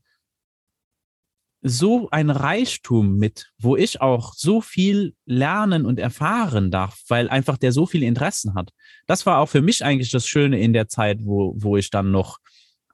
so 1.64 2.08
ein 2.10 2.30
Reichtum 2.30 3.18
mit, 3.18 3.52
wo 3.56 3.76
ich 3.76 4.00
auch 4.00 4.34
so 4.34 4.60
viel 4.60 5.14
lernen 5.26 5.86
und 5.86 6.00
erfahren 6.00 6.72
darf, 6.72 7.00
weil 7.06 7.28
einfach 7.28 7.56
der 7.56 7.70
so 7.70 7.86
viele 7.86 8.06
Interessen 8.06 8.54
hat. 8.54 8.70
Das 9.06 9.26
war 9.26 9.38
auch 9.38 9.46
für 9.46 9.62
mich 9.62 9.84
eigentlich 9.84 10.10
das 10.10 10.26
Schöne 10.26 10.60
in 10.60 10.72
der 10.72 10.88
Zeit, 10.88 11.20
wo, 11.22 11.54
wo 11.56 11.76
ich 11.76 11.90
dann 11.90 12.10
noch 12.10 12.38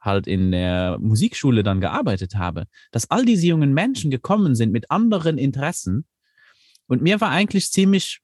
halt 0.00 0.26
in 0.26 0.52
der 0.52 0.98
Musikschule 1.00 1.62
dann 1.62 1.80
gearbeitet 1.80 2.36
habe, 2.36 2.64
dass 2.92 3.10
all 3.10 3.24
diese 3.24 3.46
jungen 3.46 3.74
Menschen 3.74 4.10
gekommen 4.10 4.54
sind 4.54 4.72
mit 4.72 4.90
anderen 4.90 5.38
Interessen. 5.38 6.06
Und 6.86 7.02
mir 7.02 7.20
war 7.20 7.30
eigentlich 7.30 7.70
ziemlich 7.70 8.20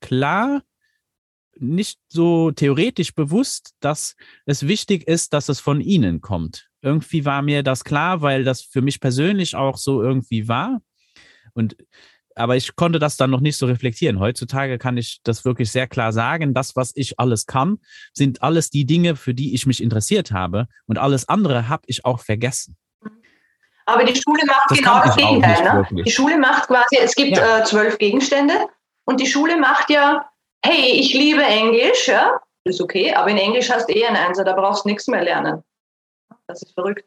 klar, 0.00 0.62
nicht 1.58 1.98
so 2.08 2.50
theoretisch 2.50 3.14
bewusst, 3.14 3.74
dass 3.80 4.16
es 4.46 4.66
wichtig 4.66 5.06
ist, 5.06 5.32
dass 5.32 5.48
es 5.48 5.60
von 5.60 5.80
ihnen 5.80 6.20
kommt. 6.20 6.68
Irgendwie 6.80 7.24
war 7.24 7.42
mir 7.42 7.62
das 7.62 7.84
klar, 7.84 8.22
weil 8.22 8.44
das 8.44 8.62
für 8.62 8.82
mich 8.82 9.00
persönlich 9.00 9.54
auch 9.54 9.76
so 9.76 10.02
irgendwie 10.02 10.48
war. 10.48 10.80
Und 11.54 11.76
aber 12.36 12.56
ich 12.56 12.74
konnte 12.76 12.98
das 12.98 13.16
dann 13.16 13.30
noch 13.30 13.40
nicht 13.40 13.56
so 13.56 13.66
reflektieren. 13.66 14.18
Heutzutage 14.20 14.78
kann 14.78 14.96
ich 14.96 15.20
das 15.22 15.44
wirklich 15.44 15.70
sehr 15.70 15.86
klar 15.86 16.12
sagen. 16.12 16.54
Das, 16.54 16.76
was 16.76 16.92
ich 16.94 17.18
alles 17.18 17.46
kann, 17.46 17.78
sind 18.12 18.42
alles 18.42 18.70
die 18.70 18.84
Dinge, 18.84 19.16
für 19.16 19.34
die 19.34 19.54
ich 19.54 19.66
mich 19.66 19.82
interessiert 19.82 20.32
habe. 20.32 20.66
Und 20.86 20.98
alles 20.98 21.28
andere 21.28 21.68
habe 21.68 21.82
ich 21.86 22.04
auch 22.04 22.20
vergessen. 22.20 22.76
Aber 23.86 24.04
die 24.04 24.14
Schule 24.14 24.42
macht 24.46 24.70
das 24.70 24.78
genau 24.78 25.02
das 25.02 25.16
Gegenteil. 25.16 25.62
Ne? 25.90 26.04
Die 26.04 26.10
Schule 26.10 26.38
macht 26.38 26.68
quasi, 26.68 26.96
es 27.00 27.14
gibt 27.14 27.36
ja. 27.36 27.60
äh, 27.60 27.64
zwölf 27.64 27.98
Gegenstände 27.98 28.54
und 29.04 29.20
die 29.20 29.26
Schule 29.26 29.56
macht 29.56 29.90
ja, 29.90 30.30
hey, 30.64 30.92
ich 31.00 31.12
liebe 31.14 31.42
Englisch, 31.42 32.06
ja, 32.06 32.40
ist 32.64 32.80
okay, 32.80 33.12
aber 33.12 33.30
in 33.30 33.38
Englisch 33.38 33.70
hast 33.70 33.88
du 33.88 33.94
eh 33.94 34.06
ein 34.06 34.16
Einser, 34.16 34.44
da 34.44 34.52
brauchst 34.52 34.84
du 34.84 34.88
nichts 34.88 35.08
mehr 35.08 35.22
lernen. 35.22 35.64
Das 36.46 36.62
ist 36.62 36.74
verrückt. 36.74 37.04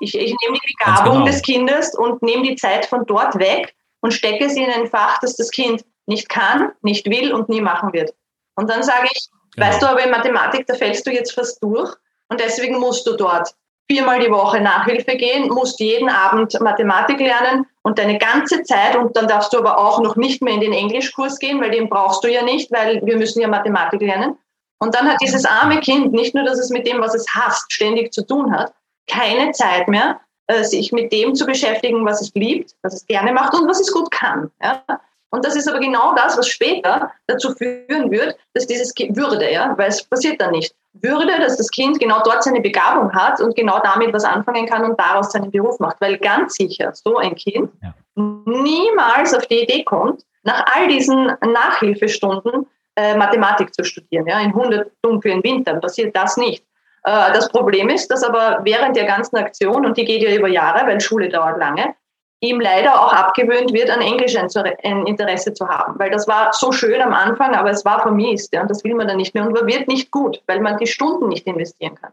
Ich, 0.00 0.14
ich 0.14 0.34
nehme 0.42 0.54
die 0.56 0.74
Begabung 0.78 1.12
genau. 1.14 1.26
des 1.26 1.42
Kindes 1.42 1.94
und 1.94 2.22
nehme 2.22 2.42
die 2.42 2.56
Zeit 2.56 2.86
von 2.86 3.04
dort 3.06 3.38
weg 3.38 3.74
und 4.06 4.12
stecke 4.12 4.48
sie 4.48 4.62
in 4.62 4.70
ein 4.70 4.86
Fach, 4.86 5.18
das 5.18 5.34
das 5.34 5.50
Kind 5.50 5.84
nicht 6.06 6.28
kann, 6.28 6.70
nicht 6.82 7.10
will 7.10 7.34
und 7.34 7.48
nie 7.48 7.60
machen 7.60 7.92
wird. 7.92 8.14
Und 8.54 8.70
dann 8.70 8.84
sage 8.84 9.08
ich, 9.10 9.28
genau. 9.56 9.66
weißt 9.66 9.82
du, 9.82 9.86
aber 9.88 10.04
in 10.04 10.12
Mathematik, 10.12 10.64
da 10.68 10.74
fällst 10.74 11.04
du 11.08 11.10
jetzt 11.10 11.32
fast 11.32 11.60
durch 11.60 11.92
und 12.28 12.38
deswegen 12.38 12.78
musst 12.78 13.04
du 13.04 13.16
dort 13.16 13.52
viermal 13.90 14.20
die 14.20 14.30
Woche 14.30 14.60
Nachhilfe 14.60 15.16
gehen, 15.16 15.48
musst 15.48 15.80
jeden 15.80 16.08
Abend 16.08 16.56
Mathematik 16.60 17.18
lernen 17.18 17.66
und 17.82 17.98
deine 17.98 18.16
ganze 18.18 18.62
Zeit 18.62 18.94
und 18.94 19.16
dann 19.16 19.26
darfst 19.26 19.52
du 19.52 19.58
aber 19.58 19.76
auch 19.76 20.00
noch 20.00 20.14
nicht 20.14 20.40
mehr 20.40 20.54
in 20.54 20.60
den 20.60 20.72
Englischkurs 20.72 21.40
gehen, 21.40 21.60
weil 21.60 21.72
den 21.72 21.88
brauchst 21.88 22.22
du 22.22 22.30
ja 22.30 22.44
nicht, 22.44 22.70
weil 22.70 23.04
wir 23.04 23.16
müssen 23.16 23.40
ja 23.40 23.48
Mathematik 23.48 24.02
lernen. 24.02 24.38
Und 24.78 24.94
dann 24.94 25.10
hat 25.10 25.20
dieses 25.20 25.44
arme 25.44 25.80
Kind 25.80 26.12
nicht 26.12 26.32
nur, 26.32 26.44
dass 26.44 26.60
es 26.60 26.70
mit 26.70 26.86
dem, 26.86 27.00
was 27.00 27.16
es 27.16 27.26
hasst, 27.34 27.72
ständig 27.72 28.12
zu 28.12 28.24
tun 28.24 28.56
hat, 28.56 28.72
keine 29.08 29.50
Zeit 29.50 29.88
mehr, 29.88 30.20
äh, 30.48 30.64
sich 30.64 30.92
mit 30.92 31.12
dem 31.12 31.34
zu 31.34 31.46
beschäftigen, 31.46 32.04
was 32.04 32.20
es 32.20 32.32
liebt, 32.34 32.74
was 32.82 32.94
es 32.94 33.06
gerne 33.06 33.32
macht 33.32 33.54
und 33.54 33.68
was 33.68 33.80
es 33.80 33.92
gut 33.92 34.10
kann. 34.10 34.50
Ja? 34.62 34.82
Und 35.30 35.44
das 35.44 35.56
ist 35.56 35.68
aber 35.68 35.80
genau 35.80 36.14
das, 36.14 36.38
was 36.38 36.48
später 36.48 37.10
dazu 37.26 37.52
führen 37.54 38.10
wird, 38.10 38.36
dass 38.54 38.66
dieses 38.66 38.94
kind 38.94 39.16
Würde, 39.16 39.52
ja, 39.52 39.76
weil 39.76 39.88
es 39.88 40.02
passiert 40.02 40.40
dann 40.40 40.52
nicht. 40.52 40.74
Würde, 40.94 41.38
dass 41.38 41.56
das 41.58 41.70
Kind 41.70 41.98
genau 41.98 42.22
dort 42.24 42.42
seine 42.42 42.60
Begabung 42.60 43.12
hat 43.12 43.40
und 43.40 43.54
genau 43.54 43.80
damit 43.82 44.14
was 44.14 44.24
anfangen 44.24 44.66
kann 44.66 44.84
und 44.84 44.98
daraus 44.98 45.32
seinen 45.32 45.50
Beruf 45.50 45.78
macht. 45.78 46.00
Weil 46.00 46.16
ganz 46.16 46.54
sicher 46.54 46.92
so 46.94 47.16
ein 47.16 47.34
Kind 47.34 47.70
ja. 47.82 47.92
niemals 48.14 49.34
auf 49.34 49.46
die 49.46 49.62
Idee 49.62 49.84
kommt, 49.84 50.24
nach 50.42 50.64
all 50.74 50.88
diesen 50.88 51.32
Nachhilfestunden 51.40 52.66
äh, 52.94 53.14
Mathematik 53.16 53.74
zu 53.74 53.84
studieren. 53.84 54.26
Ja, 54.26 54.40
in 54.40 54.54
100 54.54 54.90
dunklen 55.02 55.42
Wintern 55.44 55.80
passiert 55.80 56.16
das 56.16 56.38
nicht. 56.38 56.64
Äh, 57.06 57.32
das 57.32 57.48
Problem 57.48 57.88
ist, 57.88 58.08
dass 58.08 58.24
aber 58.24 58.60
während 58.64 58.96
der 58.96 59.04
ganzen 59.04 59.36
Aktion, 59.36 59.86
und 59.86 59.96
die 59.96 60.04
geht 60.04 60.22
ja 60.22 60.34
über 60.34 60.48
Jahre, 60.48 60.86
weil 60.86 61.00
Schule 61.00 61.28
dauert 61.28 61.56
lange, 61.58 61.94
ihm 62.40 62.60
leider 62.60 63.00
auch 63.00 63.12
abgewöhnt 63.12 63.72
wird, 63.72 63.88
an 63.90 64.02
Englisch 64.02 64.36
ein, 64.36 65.06
Interesse 65.06 65.54
zu 65.54 65.68
haben. 65.68 65.98
Weil 65.98 66.10
das 66.10 66.28
war 66.28 66.52
so 66.52 66.70
schön 66.72 67.00
am 67.00 67.14
Anfang, 67.14 67.54
aber 67.54 67.70
es 67.70 67.84
war 67.84 68.02
vermiest. 68.02 68.52
Ja, 68.52 68.60
und 68.62 68.70
das 68.70 68.84
will 68.84 68.94
man 68.94 69.08
dann 69.08 69.16
nicht 69.16 69.34
mehr 69.34 69.46
und 69.46 69.52
man 69.52 69.66
wird 69.66 69.88
nicht 69.88 70.10
gut, 70.10 70.42
weil 70.46 70.60
man 70.60 70.76
die 70.76 70.86
Stunden 70.86 71.28
nicht 71.28 71.46
investieren 71.46 71.94
kann. 71.94 72.12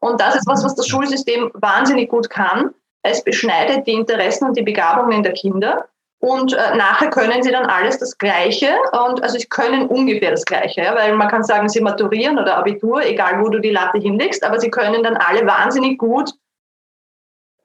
Und 0.00 0.20
das 0.20 0.34
ist 0.34 0.46
was, 0.46 0.64
was 0.64 0.74
das 0.74 0.86
Schulsystem 0.86 1.50
wahnsinnig 1.54 2.10
gut 2.10 2.28
kann. 2.28 2.74
Es 3.02 3.24
beschneidet 3.24 3.86
die 3.86 3.92
Interessen 3.92 4.48
und 4.48 4.56
die 4.56 4.62
Begabungen 4.62 5.22
der 5.22 5.32
Kinder 5.32 5.86
und 6.24 6.54
äh, 6.54 6.76
nachher 6.76 7.10
können 7.10 7.42
sie 7.42 7.50
dann 7.50 7.66
alles 7.66 7.98
das 7.98 8.16
Gleiche 8.16 8.74
und 8.92 9.22
also 9.22 9.38
sie 9.38 9.46
können 9.46 9.86
ungefähr 9.86 10.30
das 10.30 10.44
Gleiche, 10.46 10.80
ja, 10.80 10.94
weil 10.94 11.14
man 11.14 11.28
kann 11.28 11.44
sagen, 11.44 11.68
sie 11.68 11.82
maturieren 11.82 12.38
oder 12.38 12.56
Abitur, 12.56 13.04
egal 13.04 13.42
wo 13.42 13.48
du 13.50 13.58
die 13.58 13.70
Latte 13.70 13.98
hinlegst, 13.98 14.42
aber 14.42 14.58
sie 14.58 14.70
können 14.70 15.02
dann 15.02 15.18
alle 15.18 15.46
wahnsinnig 15.46 15.98
gut 15.98 16.30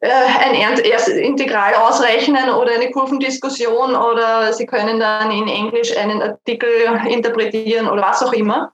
äh, 0.02 0.10
ein 0.10 0.56
erstes 0.56 1.16
Integral 1.16 1.74
ausrechnen 1.76 2.50
oder 2.50 2.74
eine 2.74 2.92
Kurvendiskussion 2.92 3.96
oder 3.96 4.52
sie 4.52 4.66
können 4.66 5.00
dann 5.00 5.32
in 5.32 5.48
Englisch 5.48 5.96
einen 5.96 6.22
Artikel 6.22 6.70
interpretieren 7.08 7.88
oder 7.88 8.02
was 8.02 8.22
auch 8.22 8.34
immer. 8.34 8.74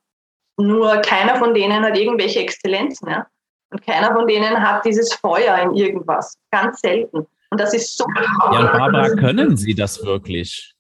Nur 0.58 0.98
keiner 0.98 1.36
von 1.36 1.54
denen 1.54 1.84
hat 1.84 1.96
irgendwelche 1.96 2.40
Exzellenzen. 2.40 3.10
Ja? 3.10 3.28
Und 3.72 3.86
keiner 3.86 4.14
von 4.14 4.26
denen 4.28 4.62
hat 4.68 4.84
dieses 4.86 5.14
Feuer 5.14 5.58
in 5.60 5.76
irgendwas. 5.76 6.38
Ganz 6.52 6.80
selten. 6.80 7.28
Und 7.52 7.60
das 7.60 7.74
ist 7.74 7.98
so. 7.98 8.06
Ja, 8.16 8.60
und 8.60 8.72
Barbara, 8.72 9.10
können 9.16 9.58
Sie 9.58 9.76
das 9.76 10.04
wirklich? 10.04 10.74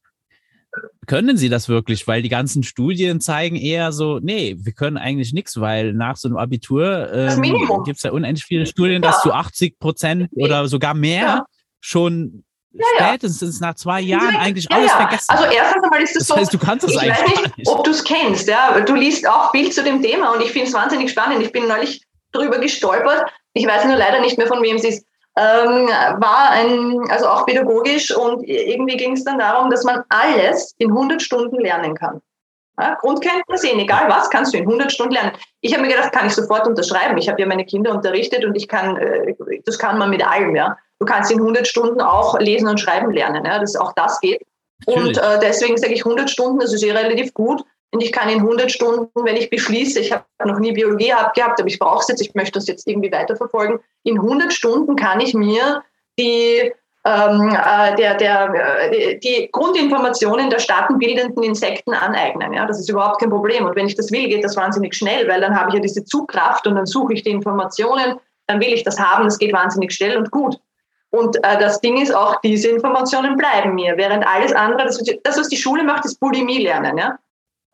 Können 1.08 1.38
Sie 1.38 1.50
das 1.50 1.70
wirklich? 1.70 2.08
Weil 2.08 2.22
die 2.22 2.30
ganzen 2.30 2.64
Studien 2.64 3.22
zeigen 3.22 3.56
eher 3.56 3.92
so, 3.92 4.20
nee, 4.20 4.56
wir 4.60 4.74
können 4.74 4.98
eigentlich 4.98 5.34
nichts, 5.34 5.60
weil 5.60 5.94
nach 5.94 6.18
so 6.18 6.28
einem 6.28 6.38
Abitur 6.38 7.12
ähm, 7.14 7.42
gibt 7.86 7.98
es 7.98 8.04
ja 8.04 8.12
unendlich 8.12 8.46
viele 8.46 8.66
Studien, 8.66 9.02
ja. 9.02 9.12
dass 9.12 9.22
du 9.22 9.32
80 9.32 9.80
Prozent 9.80 10.30
oder 10.36 10.68
sogar 10.68 10.94
mehr 10.94 11.22
ja. 11.22 11.46
schon 11.80 12.44
ja, 12.72 12.86
spätestens 12.98 13.60
nach 13.62 13.76
zwei 13.76 14.02
Jahren 14.02 14.36
eigentlich 14.36 14.70
alles 14.72 14.92
vergessen. 14.92 15.26
Also 15.30 15.46
erstens 15.46 15.84
einmal 15.84 16.02
ist 16.02 16.16
es 16.16 16.20
das 16.20 16.28
so, 16.28 16.36
heißt, 16.36 16.54
du 16.54 16.58
kannst 16.58 16.84
das 16.84 16.92
ich 16.92 16.98
weiß 16.98 17.22
nicht, 17.28 17.58
nicht. 17.58 17.70
ob 17.70 17.84
du 17.84 17.92
es 17.92 18.04
kennst. 18.04 18.48
Ja? 18.48 18.80
Du 18.82 18.96
liest 18.96 19.28
auch 19.28 19.52
viel 19.52 19.72
zu 19.72 19.84
dem 19.84 20.02
Thema 20.02 20.34
und 20.34 20.42
ich 20.42 20.52
finde 20.52 20.68
es 20.68 20.74
wahnsinnig 20.74 21.12
spannend. 21.12 21.42
Ich 21.42 21.52
bin 21.52 21.68
neulich 21.68 22.04
darüber 22.32 22.60
gestolpert, 22.60 23.32
ich 23.54 23.66
weiß 23.66 23.86
nur 23.86 23.96
leider 23.96 24.20
nicht 24.20 24.38
mehr, 24.38 24.48
von 24.48 24.62
wem 24.62 24.78
sie 24.78 24.90
ist, 24.90 25.06
ähm, 25.38 25.88
war 25.88 26.52
ein, 26.52 27.10
also 27.10 27.28
auch 27.28 27.46
pädagogisch 27.46 28.16
und 28.16 28.44
irgendwie 28.44 28.98
ging 28.98 29.14
es 29.14 29.24
dann 29.24 29.40
darum, 29.40 29.70
dass 29.70 29.84
man 29.84 30.04
alles 30.10 30.74
in 30.78 30.92
100 30.92 31.22
Stunden 31.22 31.60
lernen 31.60 31.94
kann. 31.96 32.22
Ja, 32.80 32.96
Grundkenntnisse, 32.96 33.72
egal 33.72 34.10
was, 34.10 34.30
kannst 34.30 34.54
du 34.54 34.58
in 34.58 34.66
100 34.66 34.92
Stunden 34.92 35.14
lernen. 35.14 35.32
Ich 35.62 35.74
habe 35.74 35.84
mir 35.84 35.94
gedacht, 35.94 36.12
kann 36.12 36.28
ich 36.28 36.34
sofort 36.34 36.68
unterschreiben. 36.68 37.18
Ich 37.18 37.30
habe 37.30 37.40
ja 37.40 37.48
meine 37.48 37.66
Kinder 37.66 37.92
unterrichtet 37.92 38.44
und 38.44 38.56
ich 38.56 38.68
kann, 38.68 38.98
äh, 38.98 39.34
das 39.66 39.80
kann 39.80 39.98
man 39.98 40.10
mit 40.10 40.26
allem, 40.26 40.56
ja. 40.56 40.78
Du 41.00 41.06
kannst 41.06 41.32
in 41.32 41.40
100 41.40 41.68
Stunden 41.68 42.02
auch 42.02 42.38
lesen 42.40 42.68
und 42.68 42.80
schreiben 42.80 43.12
lernen, 43.12 43.46
ja, 43.46 43.60
dass 43.60 43.76
auch 43.76 43.94
das 43.94 44.20
geht. 44.20 44.42
Natürlich. 44.86 45.18
Und 45.18 45.24
äh, 45.24 45.40
deswegen 45.42 45.78
sage 45.78 45.94
ich 45.94 46.06
100 46.06 46.30
Stunden, 46.30 46.60
das 46.60 46.74
ist 46.74 46.84
eh 46.84 46.92
relativ 46.92 47.34
gut. 47.34 47.64
Und 47.92 48.02
ich 48.02 48.12
kann 48.12 48.30
in 48.30 48.40
100 48.40 48.72
Stunden, 48.72 49.10
wenn 49.24 49.38
ich 49.38 49.50
beschließe, 49.50 50.00
ich 50.00 50.12
habe 50.12 50.26
noch 50.44 50.60
nie 50.60 50.74
Biologie 50.74 51.14
gehabt, 51.34 51.60
aber 51.60 51.68
ich 51.68 51.80
brauche 51.80 52.02
es 52.02 52.08
jetzt, 52.08 52.22
ich 52.22 52.34
möchte 52.36 52.54
das 52.54 52.68
jetzt 52.68 52.88
irgendwie 52.88 53.12
weiterverfolgen, 53.12 53.80
in 54.04 54.18
100 54.18 54.52
Stunden 54.52 54.96
kann 54.96 55.22
ich 55.22 55.34
mir 55.34 55.84
die, 56.20 56.74
ähm, 57.06 57.56
äh, 57.56 57.96
der, 57.96 58.16
der, 58.16 58.92
äh, 58.92 59.20
die 59.20 59.50
Grundinformationen 59.52 60.50
der 60.50 60.60
staatenbildenden 60.60 61.44
Insekten 61.44 61.94
aneignen. 61.94 62.54
Ja? 62.54 62.66
Das 62.66 62.80
ist 62.80 62.90
überhaupt 62.90 63.20
kein 63.20 63.30
Problem. 63.30 63.66
Und 63.66 63.76
wenn 63.76 63.88
ich 63.88 63.96
das 63.96 64.12
will, 64.12 64.28
geht 64.28 64.44
das 64.44 64.58
wahnsinnig 64.58 64.96
schnell, 64.96 65.28
weil 65.28 65.40
dann 65.40 65.58
habe 65.58 65.70
ich 65.70 65.76
ja 65.76 65.82
diese 65.82 66.04
Zugkraft 66.04 66.68
und 66.68 66.76
dann 66.76 66.86
suche 66.86 67.14
ich 67.14 67.24
die 67.24 67.30
Informationen, 67.30 68.20
dann 68.48 68.60
will 68.60 68.74
ich 68.74 68.84
das 68.84 69.00
haben, 69.00 69.26
das 69.26 69.38
geht 69.38 69.54
wahnsinnig 69.54 69.94
schnell 69.94 70.18
und 70.18 70.32
gut. 70.32 70.58
Und 71.12 71.38
äh, 71.38 71.60
das 71.60 71.80
Ding 71.80 72.02
ist 72.02 72.14
auch, 72.14 72.42
diese 72.42 72.70
Informationen 72.70 73.38
bleiben 73.38 73.76
mir, 73.76 73.96
während 73.98 74.28
alles 74.28 74.52
andere, 74.54 74.84
das, 74.84 75.02
das 75.24 75.38
was 75.38 75.48
die 75.48 75.58
Schule 75.58 75.84
macht, 75.84 76.06
ist 76.06 76.20
Bulimie 76.20 76.64
lernen. 76.64 76.98
Ja? 76.98 77.18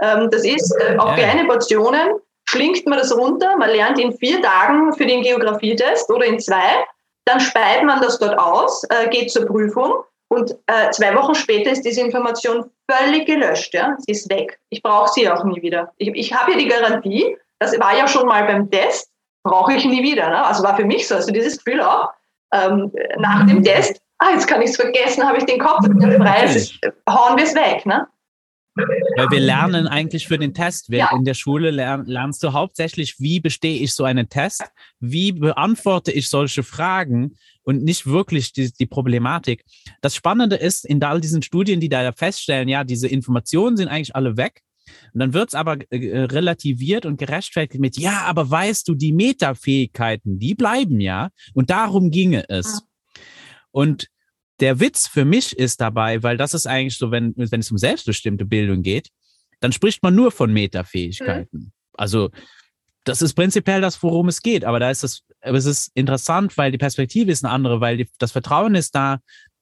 Ähm, 0.02 0.30
das 0.32 0.44
ist 0.44 0.76
äh, 0.82 0.98
auf 0.98 1.16
kleine 1.16 1.46
Portionen, 1.46 2.20
schlingt 2.46 2.86
man 2.88 2.98
das 2.98 3.16
runter, 3.16 3.56
man 3.58 3.70
lernt 3.70 4.00
in 4.00 4.18
vier 4.18 4.42
Tagen 4.42 4.94
für 4.94 5.06
den 5.06 5.22
Geografietest 5.22 6.10
oder 6.10 6.26
in 6.26 6.40
zwei, 6.40 6.84
dann 7.26 7.40
speit 7.40 7.84
man 7.84 8.02
das 8.02 8.20
dort 8.20 8.38
aus, 8.38 8.84
äh, 8.90 9.08
geht 9.10 9.32
zur 9.32 9.46
Prüfung 9.46 10.04
und 10.32 10.56
äh, 10.68 10.90
zwei 10.92 11.14
Wochen 11.16 11.36
später 11.36 11.72
ist 11.72 11.84
diese 11.84 12.02
Information 12.02 12.70
völlig 12.90 13.28
gelöscht. 13.28 13.74
Ja? 13.74 13.96
Sie 14.00 14.12
ist 14.12 14.30
weg. 14.30 14.60
Ich 14.70 14.82
brauche 14.82 15.12
sie 15.12 15.30
auch 15.30 15.44
nie 15.44 15.62
wieder. 15.62 15.92
Ich, 15.98 16.10
ich 16.10 16.34
habe 16.34 16.52
ja 16.52 16.58
die 16.58 16.68
Garantie, 16.68 17.38
das 17.60 17.78
war 17.80 17.96
ja 17.96 18.08
schon 18.08 18.28
mal 18.28 18.46
beim 18.46 18.72
Test, 18.72 19.10
brauche 19.44 19.74
ich 19.74 19.86
nie 19.86 20.02
wieder. 20.02 20.30
Ne? 20.30 20.46
Also 20.46 20.64
war 20.64 20.76
für 20.76 20.86
mich 20.86 21.08
so, 21.08 21.16
also 21.16 21.32
dieses 21.32 21.64
Gefühl 21.64 21.82
auch, 21.82 22.10
ähm, 22.54 22.92
nach 23.18 23.46
dem 23.46 23.64
Test, 23.64 24.02
ah, 24.20 24.32
jetzt 24.32 24.48
kann 24.48 24.62
ich 24.62 24.72
es 24.72 24.76
vergessen, 24.76 25.28
habe 25.28 25.38
ich 25.38 25.46
den 25.46 25.60
Kopf 25.60 25.86
frei, 25.86 26.48
hauen 27.10 27.38
wir 27.38 27.44
es 27.44 27.56
weg. 27.56 27.86
Ne? 27.86 28.08
Weil 28.76 29.30
wir 29.32 29.40
lernen 29.42 29.88
eigentlich 29.88 30.28
für 30.28 30.38
den 30.38 30.54
Test. 30.54 30.90
Ja. 30.90 31.12
In 31.16 31.26
der 31.26 31.34
Schule 31.34 31.72
lern, 31.72 32.06
lernst 32.06 32.44
du 32.44 32.54
hauptsächlich, 32.54 33.20
wie 33.20 33.40
bestehe 33.40 33.80
ich 33.80 33.94
so 33.94 34.04
einen 34.04 34.30
Test, 34.30 34.64
wie 35.00 35.32
beantworte 35.32 36.12
ich 36.12 36.30
solche 36.30 36.64
Fragen 36.64 37.36
und 37.64 37.84
nicht 37.84 38.08
wirklich 38.08 38.54
die, 38.54 38.72
die 38.72 38.86
Problematik. 38.86 39.64
Das 40.02 40.16
Spannende 40.16 40.56
ist, 40.56 40.86
in 40.86 41.04
all 41.04 41.22
diesen 41.22 41.42
Studien, 41.42 41.80
die 41.80 41.90
da 41.90 42.12
feststellen, 42.12 42.70
ja, 42.70 42.84
diese 42.84 43.08
Informationen 43.08 43.78
sind 43.78 43.88
eigentlich 43.88 44.16
alle 44.16 44.38
weg. 44.38 44.62
Und 45.14 45.20
dann 45.20 45.34
wird 45.34 45.50
es 45.50 45.56
aber 45.56 45.78
äh, 45.92 46.24
relativiert 46.24 47.06
und 47.06 47.18
gerechtfertigt 47.18 47.80
mit, 47.80 47.98
ja, 47.98 48.24
aber 48.24 48.50
weißt 48.50 48.88
du, 48.88 48.96
die 48.96 49.14
Metafähigkeiten, 49.14 50.40
die 50.40 50.56
bleiben 50.56 51.00
ja. 51.00 51.30
Und 51.54 51.70
darum 51.70 52.12
ginge 52.12 52.50
es. 52.50 52.82
Und 53.72 54.08
der 54.62 54.80
Witz 54.80 55.08
für 55.08 55.26
mich 55.26 55.58
ist 55.58 55.82
dabei, 55.82 56.24
weil 56.24 56.38
das 56.38 56.54
ist 56.54 56.68
eigentlich 56.68 56.98
so, 56.98 57.12
wenn, 57.12 57.34
wenn 57.36 57.60
es 57.60 57.72
um 57.72 57.78
selbstbestimmte 57.78 58.46
Bildung 58.46 58.84
geht, 58.84 59.10
dann 59.60 59.72
spricht 59.72 60.02
man 60.04 60.16
nur 60.16 60.32
von 60.32 60.54
Metafähigkeiten. 60.54 61.60
Mhm. 61.60 61.72
Also 61.94 62.30
das 63.04 63.22
ist 63.22 63.34
prinzipiell 63.34 63.82
das, 63.82 64.02
worum 64.04 64.28
es 64.28 64.42
geht. 64.42 64.64
Aber 64.64 64.80
da 64.80 64.92
ist 64.92 65.04
das, 65.04 65.24
aber 65.42 65.58
es 65.58 65.66
ist 65.66 65.92
interessant, 65.96 66.58
weil 66.58 66.72
die 66.72 66.78
Perspektive 66.78 67.32
ist 67.32 67.44
eine 67.44 67.54
andere, 67.54 67.82
weil 67.82 67.98
die, 67.98 68.10
das 68.20 68.32
Vertrauen 68.32 68.76
ist 68.76 68.94
da. 68.96 69.20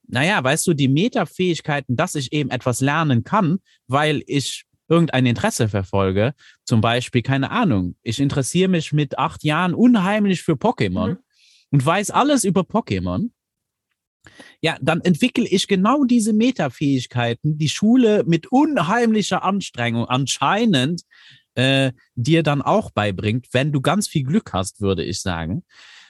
Naja, 0.08 0.43
weißt 0.43 0.68
du, 0.68 0.74
die 0.74 0.88
Metafähigkeiten, 0.88 1.95
dass 1.95 2.16
ich 2.16 2.34
eben 2.34 2.50
etwas 2.50 2.82
lernen 2.82 3.24
kann, 3.24 3.60
weil 3.88 4.24
ich 4.28 4.66
irgendein 4.89 5.26
Interesse 5.28 5.70
verfolge. 5.70 6.34
Zum 6.66 6.82
Beispiel, 6.82 7.22
keine 7.22 7.52
Ahnung, 7.52 7.95
ich 8.02 8.20
interessiere 8.20 8.70
mich 8.70 8.91
mit 8.91 9.18
acht 9.18 9.43
Jahren 9.43 9.74
unheimlich 9.74 10.41
für 10.41 10.54
Pokémon 10.54 11.10
mhm. 11.10 11.18
und 11.70 11.86
weiß 11.86 12.12
alles 12.12 12.43
über 12.43 12.62
Pokémon 12.62 13.30
ja, 14.61 14.78
dann 14.82 15.01
entwickle 15.01 15.47
ich 15.47 15.67
genau 15.67 16.03
diese 16.03 16.34
Metafähigkeiten, 16.34 17.57
die 17.57 17.70
Schule 17.70 18.24
mit 18.26 18.47
unheimlicher 18.47 19.43
Anstrengung 19.43 20.05
anscheinend 20.05 21.01
äh, 21.55 21.91
dir 22.15 22.43
dann 22.43 22.61
auch 22.61 22.91
beibringt, 22.91 23.47
wenn 23.51 23.72
du 23.72 23.82
ganz 23.82 24.07
viel 24.07 24.24
Glück 24.24 24.53
hast, 24.53 24.82
würde 24.82 25.03
ich 25.03 25.22
sagen. 25.22 25.63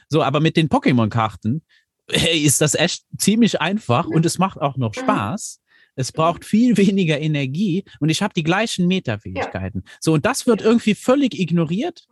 So, 0.10 0.24
aber 0.24 0.39
mit 0.39 0.57
den 0.57 0.70
Pokémon-Karten 0.70 1.64
hey, 2.12 2.39
ist 2.39 2.62
das 2.62 2.76
echt 2.76 3.03
ziemlich 3.18 3.62
einfach 3.62 4.07
und 4.07 4.26
es 4.26 4.39
macht 4.39 4.60
auch 4.60 4.78
noch 4.78 4.93
Spaß. 4.93 5.62
Es 5.95 6.12
braucht 6.12 6.45
viel 6.45 6.78
weniger 6.78 7.20
Energie 7.20 7.84
und 7.99 8.10
ich 8.10 8.22
habe 8.22 8.34
die 8.34 8.43
gleichen 8.43 8.88
Metafähigkeiten. 8.88 9.84
So, 9.99 10.14
und 10.14 10.26
das 10.26 10.47
wird 10.47 10.62
irgendwie 10.62 10.95
völlig 10.95 11.38
ignoriert. 11.39 12.07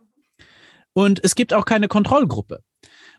Und 0.92 1.24
es 1.24 1.34
gibt 1.34 1.54
auch 1.54 1.64
keine 1.64 1.88
Kontrollgruppe. 1.88 2.62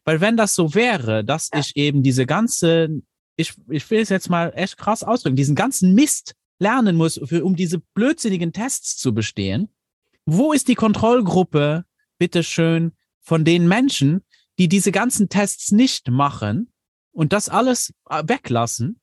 Weil 0.03 0.21
wenn 0.21 0.37
das 0.37 0.55
so 0.55 0.73
wäre, 0.73 1.23
dass 1.23 1.49
ja. 1.53 1.59
ich 1.59 1.75
eben 1.75 2.03
diese 2.03 2.25
ganze, 2.25 3.01
ich, 3.35 3.53
ich 3.69 3.89
will 3.89 4.01
es 4.01 4.09
jetzt 4.09 4.29
mal 4.29 4.51
echt 4.55 4.77
krass 4.77 5.03
ausdrücken, 5.03 5.35
diesen 5.35 5.55
ganzen 5.55 5.93
Mist 5.93 6.35
lernen 6.59 6.95
muss, 6.95 7.19
für, 7.23 7.43
um 7.43 7.55
diese 7.55 7.79
blödsinnigen 7.79 8.53
Tests 8.53 8.97
zu 8.97 9.13
bestehen, 9.13 9.69
wo 10.25 10.53
ist 10.53 10.67
die 10.67 10.75
Kontrollgruppe, 10.75 11.85
bitteschön, 12.17 12.91
von 13.21 13.45
den 13.45 13.67
Menschen, 13.67 14.21
die 14.57 14.67
diese 14.67 14.91
ganzen 14.91 15.29
Tests 15.29 15.71
nicht 15.71 16.09
machen 16.09 16.71
und 17.11 17.33
das 17.33 17.49
alles 17.49 17.93
äh, 18.09 18.23
weglassen 18.25 18.98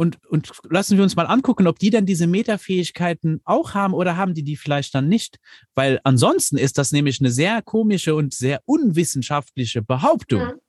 und, 0.00 0.24
und 0.26 0.52
lassen 0.70 0.96
wir 0.96 1.02
uns 1.02 1.16
mal 1.16 1.26
angucken, 1.26 1.66
ob 1.66 1.80
die 1.80 1.90
dann 1.90 2.06
diese 2.06 2.28
Metafähigkeiten 2.28 3.40
auch 3.44 3.74
haben 3.74 3.94
oder 3.94 4.16
haben 4.16 4.32
die 4.32 4.44
die 4.44 4.56
vielleicht 4.56 4.94
dann 4.94 5.08
nicht. 5.08 5.38
Weil 5.74 5.98
ansonsten 6.04 6.56
ist 6.56 6.78
das 6.78 6.92
nämlich 6.92 7.20
eine 7.20 7.32
sehr 7.32 7.62
komische 7.62 8.14
und 8.14 8.32
sehr 8.32 8.62
unwissenschaftliche 8.64 9.82
Behauptung, 9.82 10.42
mhm. 10.42 10.60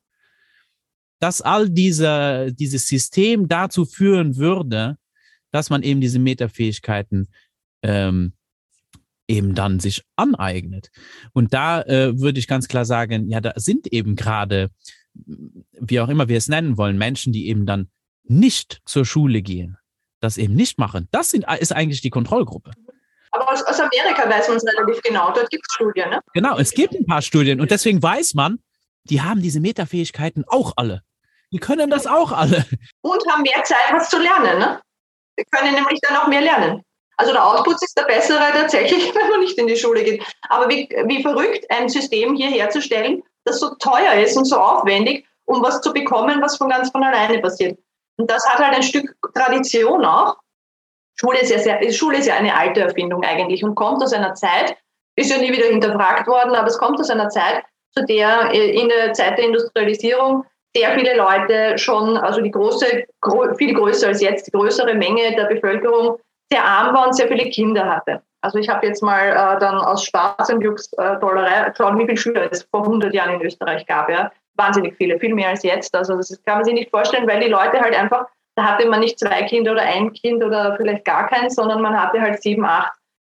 dass 1.19 1.41
all 1.41 1.69
diese, 1.69 2.51
dieses 2.53 2.87
System 2.87 3.47
dazu 3.47 3.85
führen 3.85 4.35
würde, 4.37 4.97
dass 5.51 5.69
man 5.69 5.83
eben 5.83 6.01
diese 6.01 6.17
Metafähigkeiten 6.17 7.27
ähm, 7.83 8.33
eben 9.27 9.53
dann 9.53 9.79
sich 9.79 10.03
aneignet. 10.15 10.89
Und 11.33 11.53
da 11.53 11.83
äh, 11.83 12.19
würde 12.19 12.39
ich 12.39 12.47
ganz 12.47 12.67
klar 12.67 12.83
sagen, 12.83 13.29
ja, 13.29 13.41
da 13.41 13.53
sind 13.57 13.85
eben 13.93 14.15
gerade, 14.15 14.71
wie 15.13 15.99
auch 15.99 16.09
immer 16.09 16.29
wir 16.29 16.37
es 16.37 16.47
nennen 16.47 16.77
wollen, 16.77 16.97
Menschen, 16.97 17.31
die 17.31 17.47
eben 17.47 17.67
dann 17.67 17.91
nicht 18.29 18.81
zur 18.85 19.05
Schule 19.05 19.41
gehen, 19.41 19.77
das 20.19 20.37
eben 20.37 20.55
nicht 20.55 20.77
machen, 20.77 21.07
das 21.11 21.29
sind, 21.29 21.45
ist 21.59 21.73
eigentlich 21.73 22.01
die 22.01 22.09
Kontrollgruppe. 22.09 22.71
Aber 23.31 23.51
aus, 23.51 23.61
aus 23.63 23.79
Amerika 23.79 24.29
weiß 24.29 24.47
man 24.47 24.57
es 24.57 24.65
relativ 24.65 25.01
genau. 25.03 25.31
Dort 25.33 25.49
gibt 25.49 25.63
es 25.67 25.75
Studien, 25.75 26.09
ne? 26.09 26.19
Genau, 26.33 26.57
es 26.57 26.71
gibt 26.71 26.95
ein 26.95 27.05
paar 27.05 27.21
Studien 27.21 27.61
und 27.61 27.69
deswegen 27.69 28.01
weiß 28.01 28.33
man, 28.33 28.59
die 29.03 29.21
haben 29.21 29.41
diese 29.41 29.59
Metafähigkeiten 29.59 30.45
auch 30.47 30.73
alle. 30.77 31.03
Die 31.51 31.59
können 31.59 31.89
das 31.89 32.07
auch 32.07 32.31
alle. 32.31 32.65
Und 33.01 33.27
haben 33.31 33.41
mehr 33.41 33.63
Zeit, 33.63 33.91
was 33.91 34.09
zu 34.09 34.19
lernen, 34.19 34.59
ne? 34.59 34.81
Wir 35.35 35.45
können 35.51 35.73
nämlich 35.73 35.99
dann 36.01 36.17
auch 36.17 36.27
mehr 36.27 36.41
lernen. 36.41 36.83
Also 37.17 37.33
der 37.33 37.45
Output 37.45 37.81
ist 37.81 37.97
der 37.97 38.03
bessere 38.03 38.51
tatsächlich, 38.53 39.13
wenn 39.15 39.29
man 39.29 39.39
nicht 39.41 39.57
in 39.57 39.67
die 39.67 39.75
Schule 39.75 40.03
geht. 40.03 40.23
Aber 40.49 40.69
wie, 40.69 40.89
wie 41.05 41.21
verrückt, 41.21 41.65
ein 41.69 41.89
System 41.89 42.35
hier 42.35 42.49
herzustellen, 42.49 43.23
das 43.45 43.59
so 43.59 43.75
teuer 43.75 44.13
ist 44.13 44.37
und 44.37 44.45
so 44.45 44.57
aufwendig, 44.57 45.25
um 45.45 45.61
was 45.61 45.81
zu 45.81 45.91
bekommen, 45.91 46.41
was 46.41 46.57
von 46.57 46.69
ganz 46.69 46.89
von 46.91 47.03
alleine 47.03 47.39
passiert. 47.39 47.79
Und 48.19 48.29
das 48.29 48.47
hat 48.47 48.59
halt 48.59 48.75
ein 48.75 48.83
Stück 48.83 49.15
Tradition 49.33 50.03
auch. 50.03 50.35
Schule 51.15 51.39
ist 51.39 51.51
ja, 51.51 51.59
sehr, 51.59 51.91
Schule 51.91 52.17
ist 52.17 52.27
ja 52.27 52.35
eine 52.35 52.53
alte 52.55 52.81
Erfindung 52.81 53.23
eigentlich 53.23 53.63
und 53.63 53.75
kommt 53.75 54.03
aus 54.03 54.13
einer 54.13 54.35
Zeit, 54.35 54.75
ist 55.15 55.31
ja 55.31 55.37
nie 55.37 55.51
wieder 55.51 55.67
hinterfragt 55.67 56.27
worden, 56.27 56.53
aber 56.53 56.67
es 56.67 56.77
kommt 56.77 56.99
aus 56.99 57.09
einer 57.09 57.29
Zeit, 57.29 57.63
zu 57.93 58.05
der 58.05 58.53
äh, 58.53 58.71
in 58.71 58.89
der 58.89 59.13
Zeit 59.13 59.37
der 59.37 59.45
Industrialisierung 59.45 60.45
sehr 60.75 60.91
viele 60.93 61.15
Leute 61.15 61.77
schon, 61.77 62.17
also 62.17 62.41
die 62.41 62.51
große, 62.51 63.05
viel 63.57 63.73
größer 63.73 64.07
als 64.07 64.21
jetzt, 64.21 64.47
die 64.47 64.51
größere 64.51 64.93
Menge 64.93 65.35
der 65.35 65.45
Bevölkerung 65.45 66.17
sehr 66.51 66.63
arm 66.63 66.93
war 66.93 67.07
und 67.07 67.15
sehr 67.15 67.27
viele 67.27 67.49
Kinder 67.49 67.85
hatte. 67.85 68.21
Also 68.41 68.59
ich 68.59 68.69
habe 68.69 68.85
jetzt 68.85 69.01
mal 69.01 69.29
äh, 69.29 69.59
dann 69.59 69.77
aus 69.77 70.03
Spaß 70.05 70.49
und 70.51 70.61
Jux 70.61 70.91
äh, 70.93 71.19
Dollerei 71.19 71.69
geschaut, 71.69 71.97
wie 71.97 72.05
viele 72.05 72.17
Schüler 72.17 72.51
es 72.51 72.63
vor 72.63 72.83
100 72.83 73.13
Jahren 73.13 73.35
in 73.35 73.41
Österreich 73.41 73.85
gab. 73.85 74.09
Ja 74.09 74.31
wahnsinnig 74.59 74.95
viele, 74.97 75.19
viel 75.19 75.33
mehr 75.33 75.49
als 75.49 75.63
jetzt. 75.63 75.95
Also 75.95 76.15
das 76.15 76.39
kann 76.45 76.57
man 76.57 76.65
sich 76.65 76.75
nicht 76.75 76.91
vorstellen, 76.91 77.27
weil 77.27 77.39
die 77.39 77.49
Leute 77.49 77.79
halt 77.79 77.97
einfach, 77.97 78.27
da 78.55 78.63
hatte 78.65 78.87
man 78.87 78.99
nicht 78.99 79.17
zwei 79.17 79.41
Kinder 79.43 79.71
oder 79.71 79.81
ein 79.81 80.13
Kind 80.13 80.43
oder 80.43 80.75
vielleicht 80.77 81.05
gar 81.05 81.27
keins, 81.27 81.55
sondern 81.55 81.81
man 81.81 81.99
hatte 81.99 82.21
halt 82.21 82.41
sieben, 82.41 82.65
acht. 82.65 82.93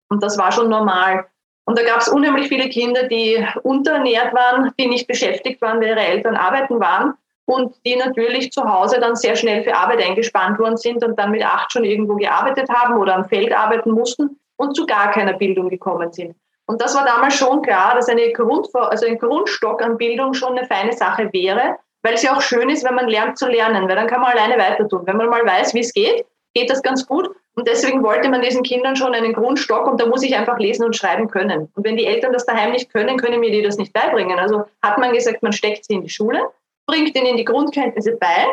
Und 0.08 0.22
das 0.22 0.38
war 0.38 0.52
schon 0.52 0.68
normal. 0.68 1.26
Und 1.66 1.78
da 1.78 1.82
gab 1.82 2.00
es 2.00 2.08
unheimlich 2.08 2.48
viele 2.48 2.68
Kinder, 2.68 3.08
die 3.08 3.44
unterernährt 3.62 4.34
waren, 4.34 4.70
die 4.78 4.86
nicht 4.86 5.08
beschäftigt 5.08 5.60
waren, 5.62 5.80
weil 5.80 5.88
ihre 5.88 6.00
Eltern 6.00 6.36
arbeiten 6.36 6.78
waren 6.78 7.14
und 7.46 7.74
die 7.86 7.96
natürlich 7.96 8.52
zu 8.52 8.64
Hause 8.64 9.00
dann 9.00 9.16
sehr 9.16 9.36
schnell 9.36 9.64
für 9.64 9.74
Arbeit 9.74 10.02
eingespannt 10.02 10.58
worden 10.58 10.76
sind 10.76 11.02
und 11.04 11.18
dann 11.18 11.30
mit 11.30 11.44
acht 11.44 11.72
schon 11.72 11.84
irgendwo 11.84 12.16
gearbeitet 12.16 12.68
haben 12.68 12.98
oder 12.98 13.16
am 13.16 13.24
Feld 13.24 13.52
arbeiten 13.52 13.90
mussten 13.90 14.38
und 14.56 14.76
zu 14.76 14.86
gar 14.86 15.10
keiner 15.10 15.32
Bildung 15.32 15.68
gekommen 15.68 16.12
sind. 16.12 16.36
Und 16.66 16.80
das 16.80 16.94
war 16.94 17.04
damals 17.04 17.34
schon 17.34 17.62
klar, 17.62 17.94
dass 17.94 18.08
eine 18.08 18.32
Grund, 18.32 18.68
also 18.74 19.06
ein 19.06 19.18
Grundstock 19.18 19.82
an 19.82 19.98
Bildung 19.98 20.34
schon 20.34 20.56
eine 20.56 20.66
feine 20.66 20.92
Sache 20.92 21.30
wäre, 21.32 21.76
weil 22.02 22.14
es 22.14 22.22
ja 22.22 22.34
auch 22.34 22.40
schön 22.40 22.68
ist, 22.70 22.84
wenn 22.84 22.94
man 22.94 23.08
lernt 23.08 23.38
zu 23.38 23.46
lernen, 23.46 23.88
weil 23.88 23.96
dann 23.96 24.06
kann 24.06 24.20
man 24.20 24.32
alleine 24.32 24.58
weiter 24.58 24.88
tun. 24.88 25.02
Wenn 25.04 25.16
man 25.16 25.28
mal 25.28 25.44
weiß, 25.44 25.74
wie 25.74 25.80
es 25.80 25.92
geht, 25.92 26.24
geht 26.54 26.70
das 26.70 26.82
ganz 26.82 27.06
gut. 27.06 27.30
Und 27.56 27.68
deswegen 27.68 28.02
wollte 28.02 28.28
man 28.28 28.42
diesen 28.42 28.62
Kindern 28.62 28.96
schon 28.96 29.14
einen 29.14 29.32
Grundstock 29.32 29.86
und 29.86 30.00
da 30.00 30.06
muss 30.06 30.22
ich 30.22 30.34
einfach 30.36 30.58
lesen 30.58 30.84
und 30.84 30.96
schreiben 30.96 31.30
können. 31.30 31.70
Und 31.74 31.84
wenn 31.84 31.96
die 31.96 32.06
Eltern 32.06 32.32
das 32.32 32.46
daheim 32.46 32.72
nicht 32.72 32.92
können, 32.92 33.16
können 33.16 33.40
mir 33.40 33.50
die 33.50 33.62
das 33.62 33.76
nicht 33.76 33.92
beibringen. 33.92 34.38
Also 34.38 34.64
hat 34.82 34.98
man 34.98 35.12
gesagt, 35.12 35.42
man 35.42 35.52
steckt 35.52 35.84
sie 35.84 35.94
in 35.94 36.02
die 36.02 36.10
Schule, 36.10 36.40
bringt 36.86 37.14
ihnen 37.14 37.36
die 37.36 37.44
Grundkenntnisse 37.44 38.16
bei. 38.16 38.46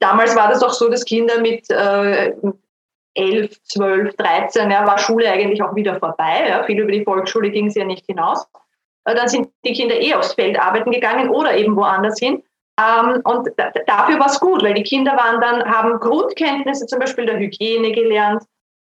Damals 0.00 0.34
war 0.34 0.48
das 0.48 0.62
auch 0.62 0.72
so, 0.72 0.88
dass 0.88 1.04
Kinder 1.04 1.40
mit 1.40 1.70
äh, 1.70 2.34
11, 3.14 3.62
12, 3.62 4.16
13, 4.16 4.70
ja, 4.70 4.86
war 4.86 4.98
Schule 4.98 5.30
eigentlich 5.30 5.62
auch 5.62 5.74
wieder 5.74 5.98
vorbei. 5.98 6.48
Ja. 6.48 6.64
Viel 6.64 6.80
über 6.80 6.92
die 6.92 7.04
Volksschule 7.04 7.50
ging 7.50 7.66
es 7.66 7.74
ja 7.74 7.84
nicht 7.84 8.06
hinaus. 8.06 8.46
Äh, 9.04 9.14
dann 9.14 9.28
sind 9.28 9.48
die 9.64 9.72
Kinder 9.72 10.00
eh 10.00 10.14
aufs 10.14 10.34
Feld 10.34 10.58
arbeiten 10.58 10.90
gegangen 10.90 11.28
oder 11.30 11.56
eben 11.56 11.76
woanders 11.76 12.18
hin. 12.18 12.42
Ähm, 12.80 13.20
und 13.24 13.48
dafür 13.86 14.18
war 14.18 14.26
es 14.26 14.40
gut, 14.40 14.62
weil 14.62 14.74
die 14.74 14.82
Kinder 14.82 15.12
waren 15.16 15.40
dann, 15.40 15.64
haben 15.64 16.00
Grundkenntnisse 16.00 16.86
zum 16.86 16.98
Beispiel 16.98 17.26
der 17.26 17.38
Hygiene 17.38 17.92
gelernt, 17.92 18.42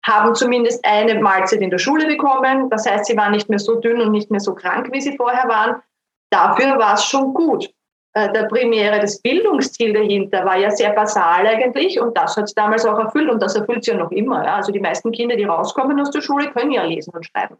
haben 0.06 0.34
zumindest 0.34 0.84
eine 0.86 1.20
Mahlzeit 1.20 1.60
in 1.60 1.70
der 1.70 1.78
Schule 1.78 2.06
bekommen. 2.06 2.70
Das 2.70 2.88
heißt, 2.88 3.06
sie 3.06 3.16
waren 3.16 3.32
nicht 3.32 3.50
mehr 3.50 3.58
so 3.58 3.76
dünn 3.76 4.00
und 4.00 4.10
nicht 4.10 4.30
mehr 4.30 4.40
so 4.40 4.54
krank, 4.54 4.88
wie 4.92 5.00
sie 5.00 5.16
vorher 5.16 5.48
waren. 5.48 5.82
Dafür 6.30 6.78
war 6.78 6.94
es 6.94 7.04
schon 7.04 7.34
gut. 7.34 7.70
Äh, 8.14 8.32
der 8.32 8.44
primäre, 8.44 9.00
das 9.00 9.20
Bildungsziel 9.20 9.92
dahinter 9.92 10.44
war 10.44 10.56
ja 10.56 10.70
sehr 10.70 10.92
basal 10.92 11.46
eigentlich 11.46 12.00
und 12.00 12.16
das 12.16 12.36
hat 12.36 12.44
es 12.44 12.54
damals 12.54 12.86
auch 12.86 12.98
erfüllt 12.98 13.28
und 13.28 13.42
das 13.42 13.56
erfüllt 13.56 13.80
es 13.80 13.88
ja 13.88 13.96
noch 13.96 14.12
immer. 14.12 14.44
Ja. 14.44 14.56
Also 14.56 14.70
die 14.70 14.78
meisten 14.78 15.10
Kinder, 15.10 15.34
die 15.34 15.44
rauskommen 15.44 16.00
aus 16.00 16.12
der 16.12 16.20
Schule, 16.20 16.50
können 16.52 16.70
ja 16.70 16.84
lesen 16.84 17.12
und 17.12 17.26
schreiben. 17.26 17.56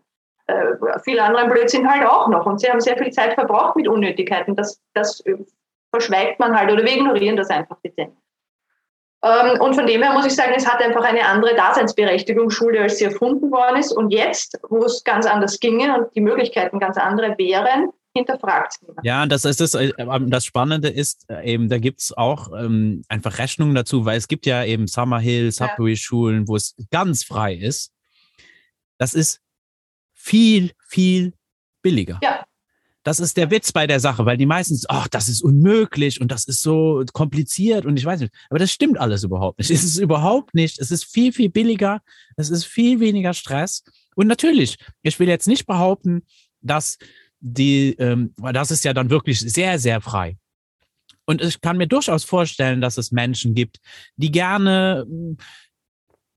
Äh, 0.46 0.76
viele 1.02 1.24
andere 1.24 1.48
Blödsinn 1.48 1.90
halt 1.90 2.07
auch 2.07 2.28
noch 2.28 2.46
und 2.46 2.61
sie 2.61 2.70
haben 2.70 2.80
sehr 2.80 2.96
viel 2.96 3.11
Zeit 3.11 3.34
verbraucht 3.34 3.74
mit 3.74 3.88
Unnötigkeiten. 3.88 4.55
Das, 4.55 4.80
das 4.94 5.24
verschweigt 5.90 6.38
man 6.38 6.57
halt 6.57 6.70
oder 6.70 6.84
wir 6.84 6.92
ignorieren 6.92 7.36
das 7.36 7.50
einfach 7.50 7.76
bitte. 7.82 8.12
Ähm, 9.24 9.61
und 9.61 9.74
von 9.74 9.86
dem 9.88 10.02
her 10.02 10.12
muss 10.12 10.26
ich 10.26 10.36
sagen, 10.36 10.52
es 10.55 10.70
hat 10.70 10.80
einfach 10.80 11.02
eine 11.02 11.26
andere 11.26 11.57
Daseinsberechtigung, 11.57 12.50
Schule, 12.50 12.80
als 12.80 12.98
sie 12.98 13.07
erfunden 13.07 13.50
worden 13.50 13.78
ist. 13.78 13.90
Und 13.90 14.11
jetzt, 14.11 14.61
wo 14.68 14.84
es 14.84 15.02
ganz 15.02 15.26
anders 15.26 15.59
ginge 15.59 15.98
und 15.98 16.14
die 16.14 16.20
Möglichkeiten 16.20 16.78
ganz 16.78 16.96
andere 16.96 17.36
wären, 17.38 17.90
hinterfragt 18.15 18.77
niemand. 18.83 19.05
Ja, 19.05 19.27
das 19.27 19.45
ist 19.45 19.61
das, 19.61 19.75
äh, 19.75 19.93
das 20.27 20.45
Spannende 20.45 20.89
ist 20.89 21.29
äh, 21.29 21.53
eben, 21.53 21.69
da 21.69 21.79
gibt 21.79 22.01
es 22.01 22.17
auch 22.17 22.51
ähm, 22.57 23.03
einfach 23.09 23.39
Rechnungen 23.39 23.75
dazu, 23.75 24.05
weil 24.05 24.17
es 24.17 24.29
gibt 24.29 24.47
ja 24.47 24.65
eben 24.65 24.87
Summerhill, 24.87 25.53
Subway-Schulen, 25.53 26.49
wo 26.49 26.57
es 26.57 26.75
ganz 26.91 27.25
frei 27.25 27.55
ist. 27.55 27.93
Das 28.99 29.15
ist 29.15 29.41
viel, 30.12 30.73
viel 30.87 31.35
billiger. 31.83 32.19
Ja. 32.23 32.45
Das 33.05 33.21
ist 33.21 33.37
der 33.37 33.51
Witz 33.51 33.71
bei 33.71 33.87
der 33.87 34.01
Sache, 34.01 34.25
weil 34.25 34.39
die 34.39 34.47
meisten, 34.47 34.81
ach, 34.89 35.09
das 35.09 35.29
ist 35.29 35.43
unmöglich 35.43 36.23
und 36.23 36.33
das 36.33 36.47
ist 36.47 36.62
so 36.62 37.05
kompliziert 37.12 37.85
und 37.85 37.99
ich 37.99 38.05
weiß 38.07 38.21
nicht. 38.21 38.33
Aber 38.49 38.59
das 38.59 38.73
stimmt 38.73 38.99
alles 38.99 39.25
überhaupt 39.25 39.59
nicht. 39.59 39.71
Es 39.75 39.85
ist 39.85 39.99
überhaupt 39.99 40.55
nicht. 40.55 40.81
Es 40.81 40.91
ist 40.91 41.05
viel, 41.05 41.31
viel 41.33 41.51
billiger. 41.51 42.01
Es 42.37 42.49
ist 42.49 42.65
viel 42.65 43.01
weniger 43.01 43.35
Stress. 43.35 43.85
Und 44.17 44.27
natürlich, 44.27 44.79
ich 45.03 45.21
will 45.21 45.29
jetzt 45.29 45.47
nicht 45.47 45.67
behaupten, 45.67 46.23
dass 46.62 46.97
die, 47.45 47.95
ähm, 47.99 48.34
das 48.53 48.70
ist 48.70 48.84
ja 48.84 48.92
dann 48.92 49.11
wirklich 49.11 49.40
sehr, 49.40 49.78
sehr 49.78 50.01
frei. 50.01 50.36
Und 51.26 51.42
ich 51.42 51.61
kann 51.61 51.76
mir 51.76 51.86
durchaus 51.86 52.24
vorstellen, 52.24 52.80
dass 52.80 52.99
es 52.99 53.12
Menschen 53.12 53.55
gibt, 53.55 53.78
die 54.16 54.30
gerne, 54.30 55.07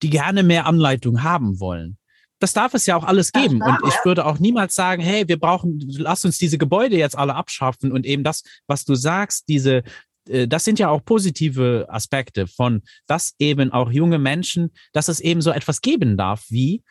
die 0.01 0.09
gerne 0.09 0.43
mehr 0.43 0.65
Anleitung 0.65 1.23
haben 1.23 1.59
wollen 1.59 1.97
das 2.39 2.53
darf 2.53 2.73
es 2.73 2.85
ja 2.85 2.95
auch 2.95 3.03
alles 3.03 3.31
geben. 3.31 3.61
Und 3.61 3.79
ich 3.87 3.95
würde 4.05 4.25
auch 4.25 4.39
niemals 4.39 4.75
sagen, 4.75 5.01
hey, 5.01 5.27
wir 5.27 5.39
brauchen, 5.39 5.79
lass 5.97 6.25
uns 6.25 6.37
diese 6.37 6.57
Gebäude 6.57 6.97
jetzt 6.97 7.17
alle 7.17 7.35
abschaffen 7.35 7.91
und 7.91 8.05
eben 8.05 8.23
das, 8.23 8.43
was 8.67 8.85
du 8.85 8.95
sagst, 8.95 9.47
diese, 9.49 9.83
äh, 10.29 10.47
das 10.47 10.63
sind 10.63 10.79
ja 10.79 10.89
auch 10.89 11.03
positive 11.03 11.87
Aspekte 11.89 12.47
von, 12.47 12.83
dass 13.07 13.33
eben 13.39 13.71
auch 13.71 13.91
junge 13.91 14.19
Menschen, 14.19 14.71
dass 14.93 15.07
es 15.07 15.19
eben 15.19 15.41
so 15.41 15.51
etwas 15.51 15.81
geben 15.81 16.17
darf 16.17 16.45
wie, 16.49 16.83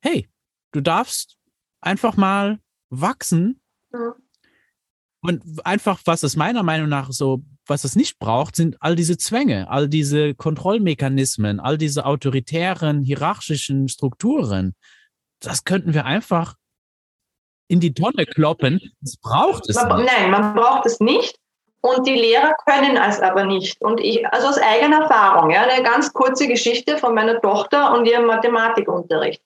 hey, 0.00 0.28
du 0.72 0.80
darfst 0.80 1.36
einfach 1.80 2.16
mal 2.16 2.60
wachsen. 2.90 3.60
Und 5.22 5.42
einfach, 5.64 6.00
was 6.04 6.24
es 6.24 6.36
meiner 6.36 6.62
Meinung 6.62 6.88
nach 6.88 7.12
so, 7.12 7.42
was 7.66 7.84
es 7.84 7.94
nicht 7.94 8.18
braucht, 8.18 8.56
sind 8.56 8.76
all 8.80 8.96
diese 8.96 9.16
Zwänge, 9.16 9.70
all 9.70 9.88
diese 9.88 10.34
Kontrollmechanismen, 10.34 11.60
all 11.60 11.78
diese 11.78 12.04
autoritären, 12.06 13.02
hierarchischen 13.02 13.88
Strukturen. 13.88 14.74
Das 15.40 15.64
könnten 15.64 15.94
wir 15.94 16.04
einfach 16.04 16.54
in 17.68 17.78
die 17.78 17.94
Tonne 17.94 18.26
kloppen. 18.26 18.80
Das 19.00 19.16
braucht 19.16 19.68
es 19.68 19.76
man, 19.76 20.02
nicht. 20.02 20.12
Nein, 20.12 20.30
man 20.30 20.54
braucht 20.54 20.86
es 20.86 20.98
nicht. 20.98 21.38
Und 21.80 22.06
die 22.06 22.14
Lehrer 22.14 22.54
können 22.64 22.96
es 22.96 23.20
aber 23.20 23.44
nicht. 23.44 23.80
Und 23.80 24.00
ich, 24.00 24.26
also 24.28 24.48
aus 24.48 24.58
eigener 24.58 25.02
Erfahrung, 25.02 25.50
ja, 25.50 25.62
eine 25.62 25.82
ganz 25.82 26.12
kurze 26.12 26.46
Geschichte 26.46 26.98
von 26.98 27.14
meiner 27.14 27.40
Tochter 27.40 27.92
und 27.92 28.06
ihrem 28.06 28.26
Mathematikunterricht 28.26 29.42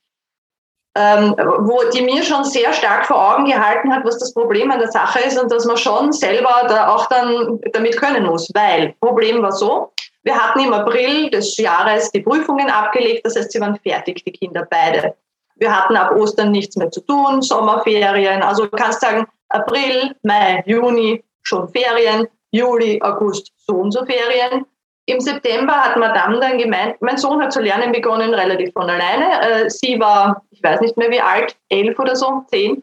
ähm, 0.96 1.34
wo 1.36 1.80
die 1.92 2.02
mir 2.02 2.22
schon 2.22 2.44
sehr 2.44 2.72
stark 2.72 3.06
vor 3.06 3.34
Augen 3.34 3.44
gehalten 3.44 3.92
hat, 3.92 4.04
was 4.04 4.18
das 4.18 4.32
Problem 4.32 4.70
an 4.70 4.78
der 4.78 4.90
Sache 4.90 5.20
ist 5.20 5.38
und 5.40 5.52
dass 5.52 5.64
man 5.66 5.76
schon 5.76 6.12
selber 6.12 6.66
da 6.68 6.94
auch 6.94 7.06
dann 7.06 7.60
damit 7.72 7.96
können 8.00 8.24
muss. 8.24 8.50
Weil 8.54 8.94
Problem 9.00 9.42
war 9.42 9.52
so, 9.52 9.92
wir 10.22 10.34
hatten 10.34 10.60
im 10.60 10.72
April 10.72 11.30
des 11.30 11.56
Jahres 11.56 12.10
die 12.10 12.20
Prüfungen 12.20 12.70
abgelegt, 12.70 13.26
das 13.26 13.36
heißt, 13.36 13.52
sie 13.52 13.60
waren 13.60 13.78
fertig, 13.86 14.24
die 14.24 14.32
Kinder 14.32 14.66
beide. 14.68 15.14
Wir 15.56 15.74
hatten 15.74 15.96
ab 15.96 16.12
Ostern 16.16 16.50
nichts 16.50 16.76
mehr 16.76 16.90
zu 16.90 17.00
tun, 17.02 17.42
Sommerferien, 17.42 18.42
also 18.42 18.66
du 18.66 18.76
kannst 18.76 19.00
sagen, 19.00 19.26
April, 19.48 20.14
Mai, 20.22 20.62
Juni 20.66 21.22
schon 21.46 21.68
Ferien, 21.68 22.26
Juli, 22.50 23.00
August 23.02 23.52
so 23.56 23.74
und 23.74 23.92
so 23.92 24.04
Ferien. 24.04 24.66
Im 25.08 25.20
September 25.20 25.72
hat 25.72 25.96
Madame 25.96 26.40
dann 26.40 26.58
gemeint, 26.58 27.00
mein 27.00 27.16
Sohn 27.16 27.40
hat 27.40 27.52
zu 27.52 27.60
lernen 27.60 27.92
begonnen, 27.92 28.34
relativ 28.34 28.72
von 28.72 28.90
alleine. 28.90 29.40
Äh, 29.40 29.70
sie 29.70 30.00
war, 30.00 30.42
weiß 30.66 30.80
nicht 30.80 30.96
mehr 30.96 31.10
wie 31.10 31.20
alt, 31.20 31.56
elf 31.68 31.98
oder 31.98 32.16
so, 32.16 32.44
zehn, 32.50 32.82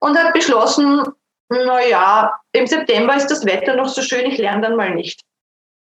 und 0.00 0.18
hat 0.18 0.32
beschlossen, 0.32 1.02
naja, 1.48 2.40
im 2.52 2.66
September 2.66 3.16
ist 3.16 3.28
das 3.28 3.44
Wetter 3.44 3.74
noch 3.74 3.88
so 3.88 4.02
schön, 4.02 4.26
ich 4.26 4.38
lerne 4.38 4.62
dann 4.62 4.76
mal 4.76 4.94
nicht. 4.94 5.22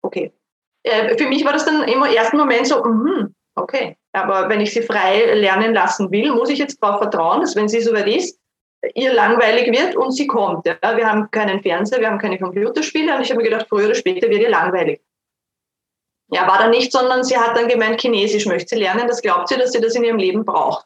Okay. 0.01 0.32
Äh, 0.84 1.18
für 1.18 1.28
mich 1.28 1.43
war 1.43 1.53
das 1.53 1.66
dann 1.66 1.84
im 1.84 2.01
ersten 2.03 2.38
Moment 2.38 2.68
so, 2.68 2.84
mm, 2.84 3.34
okay. 3.55 3.97
Aber 4.14 4.49
wenn 4.49 4.62
ich 4.62 4.74
sie 4.74 4.82
frei 4.82 5.34
lernen 5.36 5.74
lassen 5.74 6.10
will, 6.12 6.32
muss 6.34 6.49
ich 6.49 6.60
jetzt 6.60 6.82
darauf 6.82 6.99
vertrauen, 6.99 7.41
dass 7.41 7.55
wenn 7.55 7.68
sie 7.68 7.82
soweit 7.82 8.07
ist, 8.07 8.39
ihr 8.95 9.14
langweilig 9.14 9.72
wird 9.72 9.95
und 9.95 10.12
sie 10.12 10.28
kommt. 10.28 10.66
Ja. 10.66 10.78
Wir 10.95 11.10
haben 11.10 11.30
keinen 11.32 11.62
Fernseher, 11.62 11.99
wir 11.99 12.10
haben 12.10 12.18
keine 12.18 12.39
Computerspiele 12.39 13.16
und 13.16 13.22
ich 13.22 13.30
habe 13.30 13.41
mir 13.41 13.49
gedacht, 13.49 13.68
früher 13.68 13.86
oder 13.86 13.95
später 13.95 14.30
wird 14.30 14.41
ihr 14.41 14.49
langweilig. 14.49 15.01
Ja, 16.32 16.47
war 16.47 16.60
da 16.60 16.68
nicht, 16.68 16.91
sondern 16.91 17.24
sie 17.24 17.38
hat 17.38 17.57
dann 17.57 17.68
gemeint, 17.68 17.99
Chinesisch 17.99 18.45
möchte 18.45 18.76
sie 18.76 18.82
lernen. 18.82 19.07
Das 19.07 19.22
glaubt 19.22 19.49
sie, 19.49 19.57
dass 19.57 19.72
sie 19.72 19.82
das 19.82 19.95
in 19.95 20.03
ihrem 20.03 20.18
Leben 20.18 20.45
braucht. 20.45 20.86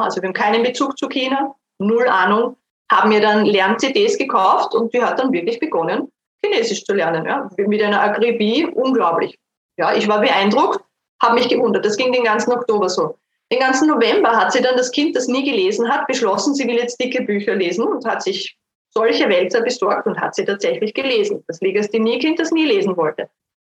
Also 0.00 0.20
wir 0.20 0.28
haben 0.28 0.34
keinen 0.34 0.62
Bezug 0.62 0.98
zu 0.98 1.08
China, 1.08 1.54
null 1.78 2.08
Ahnung, 2.08 2.56
haben 2.90 3.08
mir 3.08 3.20
dann 3.20 3.44
Lern-CDs 3.44 4.18
gekauft 4.18 4.74
und 4.74 4.92
die 4.92 5.02
hat 5.02 5.18
dann 5.18 5.32
wirklich 5.32 5.58
begonnen, 5.58 6.10
Chinesisch 6.44 6.84
zu 6.84 6.94
lernen. 6.94 7.24
Ja, 7.24 7.48
mit 7.56 7.82
einer 7.82 8.00
Akribie, 8.00 8.66
unglaublich. 8.66 9.38
Ja, 9.76 9.94
ich 9.94 10.08
war 10.08 10.20
beeindruckt, 10.20 10.80
habe 11.22 11.34
mich 11.34 11.48
gewundert. 11.48 11.84
Das 11.84 11.96
ging 11.96 12.12
den 12.12 12.24
ganzen 12.24 12.52
Oktober 12.52 12.88
so. 12.88 13.16
Den 13.52 13.60
ganzen 13.60 13.88
November 13.88 14.30
hat 14.30 14.52
sie 14.52 14.62
dann 14.62 14.76
das 14.76 14.90
Kind, 14.90 15.14
das 15.14 15.28
nie 15.28 15.44
gelesen 15.44 15.88
hat, 15.88 16.06
beschlossen, 16.06 16.54
sie 16.54 16.66
will 16.66 16.76
jetzt 16.76 17.00
dicke 17.00 17.22
Bücher 17.22 17.54
lesen 17.54 17.84
und 17.84 18.04
hat 18.06 18.22
sich 18.22 18.56
solche 18.90 19.28
Wälzer 19.28 19.62
besorgt 19.62 20.06
und 20.06 20.20
hat 20.20 20.34
sie 20.34 20.44
tatsächlich 20.44 20.94
gelesen. 20.94 21.44
Das 21.46 21.60
Legasthenie-Kind, 21.60 22.38
das 22.38 22.50
nie 22.50 22.66
lesen 22.66 22.96
wollte. 22.96 23.28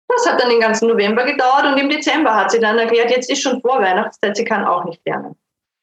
Das 0.07 0.25
hat 0.29 0.41
dann 0.41 0.49
den 0.49 0.59
ganzen 0.59 0.87
November 0.87 1.25
gedauert 1.25 1.65
und 1.65 1.77
im 1.77 1.89
Dezember 1.89 2.35
hat 2.35 2.51
sie 2.51 2.59
dann 2.59 2.77
erklärt, 2.77 3.11
jetzt 3.11 3.29
ist 3.29 3.41
schon 3.41 3.61
vor 3.61 3.81
Weihnachtszeit, 3.81 4.37
sie 4.37 4.45
kann 4.45 4.65
auch 4.65 4.85
nicht 4.85 5.01
lernen. 5.05 5.35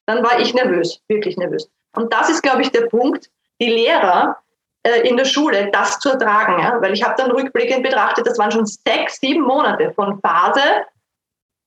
Dann 0.06 0.22
war 0.22 0.40
ich 0.40 0.54
nervös, 0.54 1.00
wirklich 1.08 1.36
nervös. 1.36 1.70
Und 1.94 2.12
das 2.12 2.30
ist, 2.30 2.42
glaube 2.42 2.62
ich, 2.62 2.70
der 2.70 2.86
Punkt, 2.86 3.30
die 3.60 3.70
Lehrer 3.70 4.36
äh, 4.82 5.08
in 5.08 5.16
der 5.16 5.24
Schule 5.24 5.70
das 5.72 5.98
zu 6.00 6.10
ertragen. 6.10 6.60
Ja? 6.60 6.80
Weil 6.80 6.92
ich 6.92 7.02
habe 7.02 7.14
dann 7.16 7.30
rückblickend 7.30 7.82
betrachtet, 7.82 8.26
das 8.26 8.38
waren 8.38 8.50
schon 8.50 8.66
sechs, 8.66 9.20
sieben 9.20 9.42
Monate 9.42 9.92
von 9.92 10.20
Phase, 10.20 10.60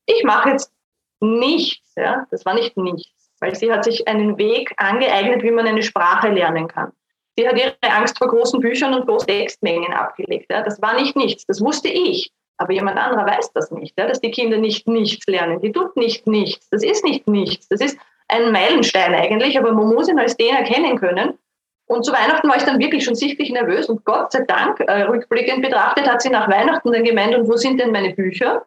ich 0.05 0.23
mache 0.23 0.49
jetzt 0.49 0.71
nichts. 1.19 1.93
Ja? 1.95 2.27
Das 2.31 2.45
war 2.45 2.53
nicht 2.53 2.75
nichts, 2.77 3.31
weil 3.39 3.55
sie 3.55 3.71
hat 3.71 3.83
sich 3.83 4.07
einen 4.07 4.37
Weg 4.37 4.73
angeeignet, 4.77 5.43
wie 5.43 5.51
man 5.51 5.67
eine 5.67 5.83
Sprache 5.83 6.29
lernen 6.29 6.67
kann. 6.67 6.91
Sie 7.37 7.47
hat 7.47 7.57
ihre 7.57 7.75
Angst 7.81 8.17
vor 8.17 8.29
großen 8.29 8.59
Büchern 8.61 8.93
und 8.93 9.07
großen 9.07 9.27
Textmengen 9.27 9.93
abgelegt. 9.93 10.51
Ja? 10.51 10.61
Das 10.61 10.81
war 10.81 10.95
nicht 10.95 11.15
nichts, 11.15 11.45
das 11.45 11.61
wusste 11.61 11.87
ich. 11.87 12.31
Aber 12.57 12.71
jemand 12.71 12.97
anderer 12.97 13.25
weiß 13.25 13.51
das 13.53 13.71
nicht, 13.71 13.99
ja, 13.99 14.07
dass 14.07 14.21
die 14.21 14.31
Kinder 14.31 14.57
nicht 14.57 14.87
nichts 14.87 15.25
lernen. 15.27 15.59
Die 15.59 15.73
tut 15.73 15.97
nicht 15.97 16.25
nichts. 16.25 16.69
Das 16.69 16.83
ist 16.83 17.03
nicht 17.03 17.27
nichts. 17.27 17.67
Das 17.67 17.81
ist 17.81 17.97
ein 18.27 18.51
Meilenstein 18.51 19.13
eigentlich, 19.13 19.57
aber 19.57 19.71
man 19.71 19.87
muss 19.87 20.07
ihn 20.07 20.19
als 20.19 20.35
den 20.37 20.55
erkennen 20.55 20.97
können. 20.99 21.37
Und 21.87 22.03
zu 22.03 22.11
Weihnachten 22.11 22.49
war 22.49 22.57
ich 22.57 22.63
dann 22.63 22.79
wirklich 22.79 23.03
schon 23.05 23.15
sichtlich 23.15 23.51
nervös 23.51 23.87
und 23.87 24.03
Gott 24.05 24.31
sei 24.31 24.41
Dank, 24.41 24.79
äh, 24.79 25.03
rückblickend 25.03 25.61
betrachtet, 25.61 26.09
hat 26.09 26.21
sie 26.21 26.29
nach 26.29 26.49
Weihnachten 26.49 26.91
dann 26.91 27.03
gemeint, 27.03 27.35
und 27.35 27.47
wo 27.47 27.57
sind 27.57 27.79
denn 27.79 27.91
meine 27.91 28.13
Bücher? 28.13 28.65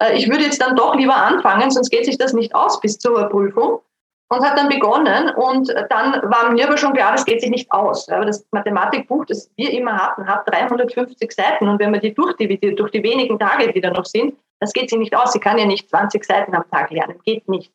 Äh, 0.00 0.16
ich 0.16 0.28
würde 0.28 0.44
jetzt 0.44 0.60
dann 0.60 0.76
doch 0.76 0.94
lieber 0.94 1.16
anfangen, 1.16 1.70
sonst 1.70 1.90
geht 1.90 2.04
sich 2.04 2.18
das 2.18 2.32
nicht 2.32 2.54
aus 2.54 2.80
bis 2.80 2.98
zur 2.98 3.28
Prüfung. 3.28 3.80
und 4.28 4.42
hat 4.42 4.56
dann 4.56 4.70
begonnen 4.70 5.28
und 5.34 5.68
dann 5.90 6.14
war 6.22 6.50
mir 6.52 6.66
aber 6.66 6.78
schon 6.78 6.94
klar, 6.94 7.12
das 7.12 7.26
geht 7.26 7.42
sich 7.42 7.50
nicht 7.50 7.70
aus. 7.70 8.08
Aber 8.08 8.24
das 8.24 8.46
Mathematikbuch, 8.50 9.26
das 9.26 9.50
wir 9.56 9.70
immer 9.70 9.94
hatten, 9.94 10.26
hat 10.26 10.48
350 10.48 11.30
Seiten 11.30 11.68
und 11.68 11.78
wenn 11.78 11.90
man 11.90 12.00
die 12.00 12.14
durchdividiert 12.14 12.80
durch 12.80 12.90
die 12.92 13.02
wenigen 13.02 13.38
Tage, 13.38 13.70
die 13.70 13.80
da 13.82 13.90
noch 13.90 14.06
sind, 14.06 14.34
das 14.58 14.72
geht 14.72 14.88
sich 14.88 14.98
nicht 14.98 15.14
aus. 15.14 15.32
Sie 15.34 15.38
kann 15.38 15.58
ja 15.58 15.66
nicht 15.66 15.90
20 15.90 16.24
Seiten 16.24 16.54
am 16.54 16.64
Tag 16.70 16.90
lernen, 16.90 17.20
geht 17.26 17.46
nicht. 17.46 17.70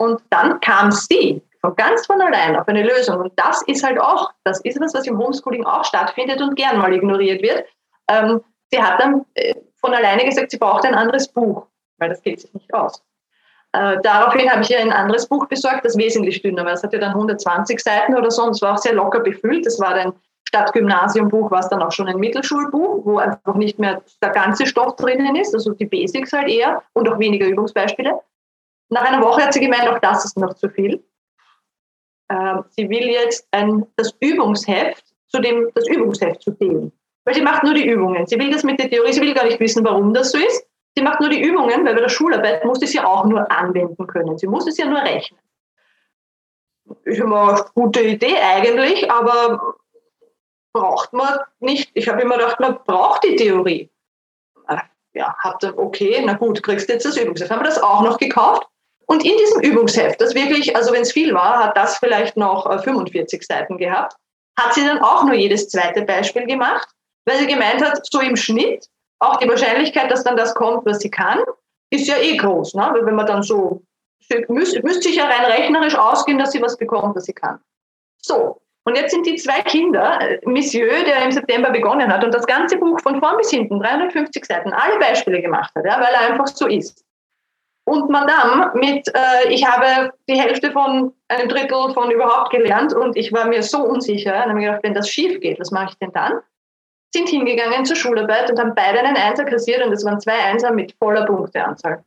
Und 0.00 0.22
dann 0.30 0.60
kam 0.60 0.90
sie 0.90 1.42
von 1.60 1.76
ganz 1.76 2.06
von 2.06 2.18
allein 2.22 2.56
auf 2.56 2.66
eine 2.68 2.82
Lösung. 2.82 3.20
Und 3.20 3.32
das 3.36 3.60
ist 3.66 3.84
halt 3.84 4.00
auch, 4.00 4.30
das 4.44 4.58
ist 4.62 4.80
was, 4.80 4.94
was 4.94 5.06
im 5.06 5.18
Homeschooling 5.18 5.66
auch 5.66 5.84
stattfindet 5.84 6.40
und 6.40 6.56
gern 6.56 6.78
mal 6.78 6.90
ignoriert 6.94 7.42
wird. 7.42 7.66
Ähm, 8.08 8.40
sie 8.70 8.82
hat 8.82 8.98
dann 8.98 9.26
äh, 9.34 9.54
von 9.76 9.92
alleine 9.92 10.24
gesagt, 10.24 10.52
sie 10.52 10.56
braucht 10.56 10.86
ein 10.86 10.94
anderes 10.94 11.28
Buch, 11.28 11.66
weil 11.98 12.08
das 12.08 12.22
geht 12.22 12.40
sich 12.40 12.54
nicht 12.54 12.72
aus. 12.72 13.02
Äh, 13.72 13.98
daraufhin 14.02 14.50
habe 14.50 14.62
ich 14.62 14.70
ihr 14.70 14.80
ein 14.80 14.90
anderes 14.90 15.26
Buch 15.28 15.46
besorgt, 15.48 15.84
das 15.84 15.98
wesentlich 15.98 16.40
dünner 16.40 16.64
war. 16.64 16.72
Es 16.72 16.82
hatte 16.82 16.98
dann 16.98 17.10
120 17.10 17.78
Seiten 17.78 18.16
oder 18.16 18.30
so 18.30 18.44
und 18.44 18.52
es 18.52 18.62
war 18.62 18.72
auch 18.72 18.78
sehr 18.78 18.94
locker 18.94 19.20
befüllt. 19.20 19.66
Das 19.66 19.78
war 19.78 19.92
ein 19.92 20.14
Stadtgymnasiumbuch, 20.48 21.50
war 21.50 21.60
es 21.60 21.68
dann 21.68 21.82
auch 21.82 21.92
schon 21.92 22.08
ein 22.08 22.16
Mittelschulbuch, 22.16 23.04
wo 23.04 23.18
einfach 23.18 23.54
nicht 23.54 23.78
mehr 23.78 24.00
der 24.22 24.30
ganze 24.30 24.64
Stoff 24.64 24.96
drinnen 24.96 25.36
ist, 25.36 25.54
also 25.54 25.74
die 25.74 25.84
Basics 25.84 26.32
halt 26.32 26.48
eher 26.48 26.82
und 26.94 27.06
auch 27.06 27.18
weniger 27.18 27.46
Übungsbeispiele. 27.46 28.18
Nach 28.90 29.02
einer 29.02 29.22
Woche 29.22 29.42
hat 29.42 29.54
sie 29.54 29.60
gemeint, 29.60 29.88
auch 29.88 30.00
das 30.00 30.24
ist 30.24 30.36
noch 30.36 30.54
zu 30.54 30.68
viel. 30.68 31.02
Ähm, 32.28 32.64
sie 32.70 32.88
will 32.88 33.08
jetzt 33.08 33.46
ein, 33.52 33.86
das 33.96 34.14
Übungsheft 34.20 35.04
zu 35.28 35.40
dem, 35.40 35.70
das 35.74 35.88
Übungsheft 35.88 36.42
zu 36.42 36.50
dem. 36.52 36.92
Weil 37.24 37.34
sie 37.34 37.42
macht 37.42 37.62
nur 37.62 37.74
die 37.74 37.86
Übungen. 37.86 38.26
Sie 38.26 38.38
will 38.38 38.50
das 38.50 38.64
mit 38.64 38.80
der 38.80 38.90
Theorie, 38.90 39.12
sie 39.12 39.20
will 39.20 39.34
gar 39.34 39.44
nicht 39.44 39.60
wissen, 39.60 39.84
warum 39.84 40.12
das 40.12 40.32
so 40.32 40.38
ist. 40.38 40.66
Sie 40.96 41.02
macht 41.02 41.20
nur 41.20 41.30
die 41.30 41.40
Übungen, 41.40 41.84
weil 41.84 41.94
bei 41.94 42.00
der 42.00 42.08
Schularbeit 42.08 42.64
muss 42.64 42.80
sie 42.80 42.86
es 42.86 42.92
ja 42.92 43.06
auch 43.06 43.24
nur 43.24 43.50
anwenden 43.50 44.06
können. 44.06 44.36
Sie 44.38 44.48
muss 44.48 44.66
es 44.66 44.76
ja 44.76 44.86
nur 44.86 45.00
rechnen. 45.00 45.38
Ist 47.04 47.20
immer 47.20 47.50
eine 47.50 47.64
gute 47.74 48.00
Idee 48.00 48.36
eigentlich, 48.38 49.08
aber 49.10 49.76
braucht 50.72 51.12
man 51.12 51.38
nicht. 51.60 51.90
Ich 51.94 52.08
habe 52.08 52.22
immer 52.22 52.36
gedacht, 52.36 52.58
man 52.58 52.78
braucht 52.84 53.22
die 53.22 53.36
Theorie. 53.36 53.88
Ah, 54.66 54.82
ja, 55.12 55.36
hab 55.38 55.60
dann, 55.60 55.78
okay, 55.78 56.20
na 56.24 56.32
gut, 56.32 56.60
kriegst 56.62 56.88
du 56.88 56.94
jetzt 56.94 57.06
das 57.06 57.16
Übungsheft. 57.16 57.50
Haben 57.50 57.60
wir 57.60 57.66
das 57.66 57.80
auch 57.80 58.02
noch 58.02 58.18
gekauft? 58.18 58.66
Und 59.10 59.24
in 59.24 59.36
diesem 59.36 59.60
Übungsheft, 59.62 60.20
das 60.20 60.36
wirklich, 60.36 60.76
also 60.76 60.92
wenn 60.92 61.02
es 61.02 61.10
viel 61.10 61.34
war, 61.34 61.64
hat 61.64 61.76
das 61.76 61.98
vielleicht 61.98 62.36
noch 62.36 62.64
45 62.84 63.40
äh, 63.40 63.44
Seiten 63.44 63.76
gehabt, 63.76 64.14
hat 64.56 64.72
sie 64.72 64.86
dann 64.86 65.00
auch 65.00 65.24
nur 65.24 65.34
jedes 65.34 65.68
zweite 65.68 66.02
Beispiel 66.02 66.46
gemacht, 66.46 66.88
weil 67.26 67.38
sie 67.38 67.48
gemeint 67.48 67.84
hat, 67.84 68.06
so 68.08 68.20
im 68.20 68.36
Schnitt 68.36 68.86
auch 69.18 69.38
die 69.38 69.48
Wahrscheinlichkeit, 69.48 70.12
dass 70.12 70.22
dann 70.22 70.36
das 70.36 70.54
kommt, 70.54 70.86
was 70.86 71.00
sie 71.00 71.10
kann, 71.10 71.40
ist 71.90 72.06
ja 72.06 72.18
eh 72.18 72.36
groß. 72.36 72.74
Ne? 72.74 72.88
Weil 72.92 73.04
wenn 73.04 73.16
man 73.16 73.26
dann 73.26 73.42
so, 73.42 73.82
müsste, 74.46 74.80
müsste 74.84 75.08
sich 75.08 75.16
ja 75.16 75.24
rein 75.24 75.44
rechnerisch 75.44 75.96
ausgehen, 75.96 76.38
dass 76.38 76.52
sie 76.52 76.62
was 76.62 76.76
bekommt, 76.76 77.16
was 77.16 77.24
sie 77.24 77.32
kann. 77.32 77.58
So, 78.22 78.62
und 78.84 78.96
jetzt 78.96 79.10
sind 79.10 79.26
die 79.26 79.34
zwei 79.36 79.60
Kinder, 79.62 80.20
äh, 80.20 80.38
Monsieur, 80.44 81.02
der 81.02 81.24
im 81.24 81.32
September 81.32 81.70
begonnen 81.70 82.12
hat 82.12 82.22
und 82.22 82.32
das 82.32 82.46
ganze 82.46 82.76
Buch 82.76 83.00
von 83.00 83.18
vorn 83.18 83.38
bis 83.38 83.50
hinten, 83.50 83.80
350 83.80 84.44
Seiten, 84.44 84.72
alle 84.72 85.00
Beispiele 85.00 85.42
gemacht 85.42 85.72
hat, 85.74 85.84
ja, 85.84 86.00
weil 86.00 86.14
er 86.14 86.30
einfach 86.30 86.46
so 86.46 86.68
ist. 86.68 87.04
Und 87.90 88.08
Madame 88.08 88.70
mit, 88.74 89.08
äh, 89.08 89.48
ich 89.48 89.66
habe 89.66 90.12
die 90.28 90.40
Hälfte 90.40 90.70
von 90.70 91.12
einem 91.28 91.48
Drittel 91.48 91.92
von 91.92 92.10
überhaupt 92.10 92.50
gelernt 92.50 92.94
und 92.94 93.16
ich 93.16 93.32
war 93.32 93.46
mir 93.46 93.62
so 93.62 93.82
unsicher. 93.82 94.34
Und 94.34 94.40
habe 94.40 94.54
mir 94.54 94.66
gedacht, 94.66 94.84
wenn 94.84 94.94
das 94.94 95.08
schief 95.08 95.40
geht, 95.40 95.58
was 95.58 95.70
mache 95.70 95.90
ich 95.90 95.98
denn 95.98 96.12
dann? 96.12 96.40
sind 97.12 97.28
hingegangen 97.28 97.84
zur 97.84 97.96
Schularbeit 97.96 98.50
und 98.50 98.58
haben 98.58 98.74
beide 98.74 99.00
einen 99.00 99.16
Einser 99.16 99.44
kassiert 99.44 99.84
und 99.84 99.92
es 99.92 100.04
waren 100.04 100.20
zwei 100.20 100.38
Einser 100.44 100.72
mit 100.72 100.94
voller 100.98 101.26
Punkteanzahl. 101.26 102.04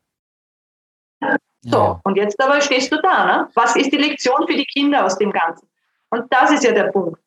So, 1.62 1.78
ja. 1.78 2.02
und 2.04 2.16
jetzt 2.18 2.42
aber 2.42 2.60
stehst 2.62 2.92
du 2.92 3.02
da. 3.02 3.26
Ne? 3.26 3.50
Was 3.54 3.76
ist 3.76 3.92
die 3.92 3.98
Lektion 3.98 4.48
für 4.48 4.56
die 4.56 4.66
Kinder 4.66 5.06
aus 5.06 5.18
dem 5.18 5.32
Ganzen? 5.32 5.68
Und 6.10 6.32
das 6.32 6.52
ist 6.52 6.64
ja 6.64 6.72
der 6.72 6.92
Punkt. 6.92 7.20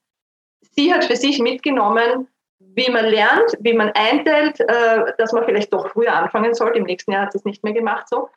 Sie 0.72 0.92
hat 0.92 1.04
für 1.04 1.16
sich 1.16 1.38
mitgenommen, 1.38 2.28
wie 2.59 2.90
man 2.90 3.07
lernt, 3.07 3.57
wie 3.61 3.72
man 3.72 3.90
einteilt, 3.92 4.61
äh, 4.61 5.12
dass 5.18 5.32
man 5.32 5.44
vielleicht 5.44 5.72
doch 5.72 5.88
früher 5.88 6.14
anfangen 6.14 6.54
sollte. 6.54 6.78
Im 6.78 6.84
nächsten 6.84 7.12
Jahr 7.12 7.22
hat 7.22 7.32
sie 7.32 7.38
es 7.38 7.44
nicht 7.44 7.64
mehr 7.64 7.72
gemacht 7.72 8.09
so. 8.09 8.28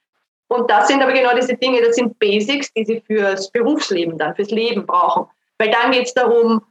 Und 0.49 0.69
das 0.69 0.87
sind 0.87 1.01
aber 1.01 1.13
genau 1.13 1.35
diese 1.35 1.55
Dinge, 1.55 1.81
das 1.81 1.95
sind 1.95 2.17
Basics, 2.19 2.73
die 2.73 2.83
sie 2.83 3.01
fürs 3.01 3.51
Berufsleben 3.51 4.17
dann, 4.17 4.35
fürs 4.35 4.49
Leben 4.49 4.85
brauchen. 4.85 5.27
Weil 5.59 5.69
dann 5.69 5.91
geht 5.91 6.07
es 6.07 6.13
darum, 6.13 6.61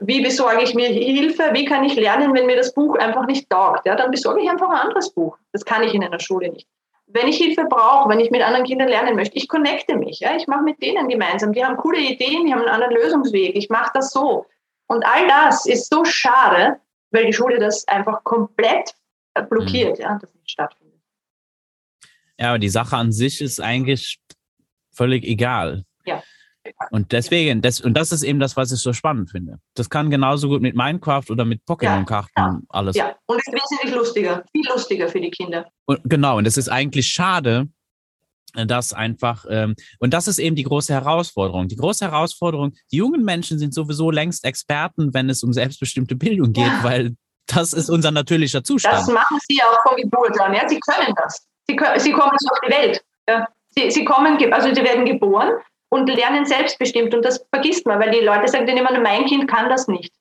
wie 0.00 0.20
besorge 0.20 0.62
ich 0.62 0.74
mir 0.74 0.88
Hilfe? 0.88 1.50
Wie 1.52 1.64
kann 1.64 1.84
ich 1.84 1.96
lernen, 1.96 2.34
wenn 2.34 2.46
mir 2.46 2.56
das 2.56 2.72
Buch 2.72 2.96
einfach 2.96 3.26
nicht 3.26 3.48
taugt? 3.48 3.86
Ja, 3.86 3.96
dann 3.96 4.10
besorge 4.10 4.42
ich 4.42 4.50
einfach 4.50 4.68
ein 4.68 4.76
anderes 4.76 5.10
Buch. 5.10 5.36
Das 5.52 5.64
kann 5.64 5.82
ich 5.82 5.94
in 5.94 6.04
einer 6.04 6.20
Schule 6.20 6.50
nicht. 6.50 6.68
Wenn 7.06 7.26
ich 7.26 7.38
Hilfe 7.38 7.64
brauche, 7.64 8.10
wenn 8.10 8.20
ich 8.20 8.30
mit 8.30 8.42
anderen 8.42 8.66
Kindern 8.66 8.88
lernen 8.88 9.16
möchte, 9.16 9.36
ich 9.36 9.48
connecte 9.48 9.96
mich. 9.96 10.20
Ja, 10.20 10.36
ich 10.36 10.46
mache 10.46 10.62
mit 10.62 10.82
denen 10.82 11.08
gemeinsam. 11.08 11.52
Die 11.52 11.64
haben 11.64 11.78
coole 11.78 11.98
Ideen, 11.98 12.46
die 12.46 12.52
haben 12.52 12.60
einen 12.60 12.68
anderen 12.68 12.94
Lösungsweg. 12.94 13.56
Ich 13.56 13.70
mache 13.70 13.90
das 13.94 14.10
so. 14.10 14.44
Und 14.86 15.04
all 15.06 15.26
das 15.26 15.64
ist 15.64 15.90
so 15.90 16.04
schade, 16.04 16.78
weil 17.10 17.24
die 17.24 17.32
Schule 17.32 17.58
das 17.58 17.88
einfach 17.88 18.22
komplett 18.24 18.94
blockiert, 19.48 19.98
mhm. 19.98 20.04
ja, 20.04 20.18
das 20.20 20.34
nicht 20.34 20.50
stattfindet. 20.50 20.87
Ja, 22.38 22.50
aber 22.50 22.58
die 22.58 22.68
Sache 22.68 22.96
an 22.96 23.12
sich 23.12 23.40
ist 23.40 23.60
eigentlich 23.60 24.18
völlig 24.92 25.24
egal. 25.24 25.84
Ja. 26.04 26.22
Und 26.90 27.12
deswegen, 27.12 27.62
das, 27.62 27.80
und 27.80 27.94
das 27.94 28.12
ist 28.12 28.22
eben 28.22 28.40
das, 28.40 28.56
was 28.56 28.72
ich 28.72 28.80
so 28.80 28.92
spannend 28.92 29.30
finde. 29.30 29.58
Das 29.74 29.88
kann 29.88 30.10
genauso 30.10 30.48
gut 30.48 30.60
mit 30.60 30.76
Minecraft 30.76 31.24
oder 31.30 31.44
mit 31.44 31.62
Pokémon-Karten 31.64 32.30
ja, 32.36 32.60
alles. 32.68 32.96
Ja, 32.96 33.14
und 33.26 33.38
es 33.38 33.46
ist 33.46 33.54
wesentlich 33.54 33.94
lustiger, 33.94 34.44
viel 34.52 34.68
lustiger 34.68 35.08
für 35.08 35.20
die 35.20 35.30
Kinder. 35.30 35.66
Und, 35.86 36.00
genau, 36.04 36.36
und 36.36 36.46
es 36.46 36.56
ist 36.56 36.68
eigentlich 36.68 37.08
schade, 37.08 37.68
dass 38.54 38.92
einfach, 38.92 39.44
ähm, 39.48 39.74
und 39.98 40.14
das 40.14 40.28
ist 40.28 40.38
eben 40.38 40.56
die 40.56 40.62
große 40.62 40.92
Herausforderung. 40.92 41.68
Die 41.68 41.76
große 41.76 42.04
Herausforderung, 42.04 42.74
die 42.90 42.96
jungen 42.96 43.24
Menschen 43.24 43.58
sind 43.58 43.74
sowieso 43.74 44.10
längst 44.10 44.44
Experten, 44.44 45.12
wenn 45.14 45.28
es 45.28 45.42
um 45.42 45.52
selbstbestimmte 45.52 46.16
Bildung 46.16 46.52
geht, 46.52 46.66
ja. 46.66 46.82
weil 46.82 47.16
das 47.46 47.72
ist 47.72 47.88
unser 47.88 48.10
natürlicher 48.10 48.62
Zustand. 48.62 48.94
Das 48.94 49.08
machen 49.08 49.38
sie 49.48 49.60
auch 49.62 49.82
von 49.88 49.96
Geburt 49.96 50.38
an, 50.40 50.54
ja, 50.54 50.68
sie 50.68 50.78
können 50.80 51.14
das. 51.16 51.47
Sie, 51.68 51.76
können, 51.76 52.00
sie 52.00 52.12
kommen 52.12 52.36
so 52.38 52.48
auf 52.50 52.60
die 52.60 52.72
Welt. 52.72 53.04
Ja. 53.28 53.46
Sie, 53.70 53.90
sie 53.90 54.04
kommen, 54.04 54.38
also 54.52 54.74
sie 54.74 54.82
werden 54.82 55.04
geboren 55.04 55.52
und 55.90 56.08
lernen 56.08 56.46
selbstbestimmt. 56.46 57.14
Und 57.14 57.24
das 57.24 57.44
vergisst 57.52 57.86
man, 57.86 58.00
weil 58.00 58.10
die 58.10 58.20
Leute 58.20 58.48
sagen 58.48 58.66
dann 58.66 58.76
immer, 58.76 58.98
mein 59.00 59.26
Kind 59.26 59.48
kann 59.48 59.68
das 59.68 59.88
nicht. 59.88 60.12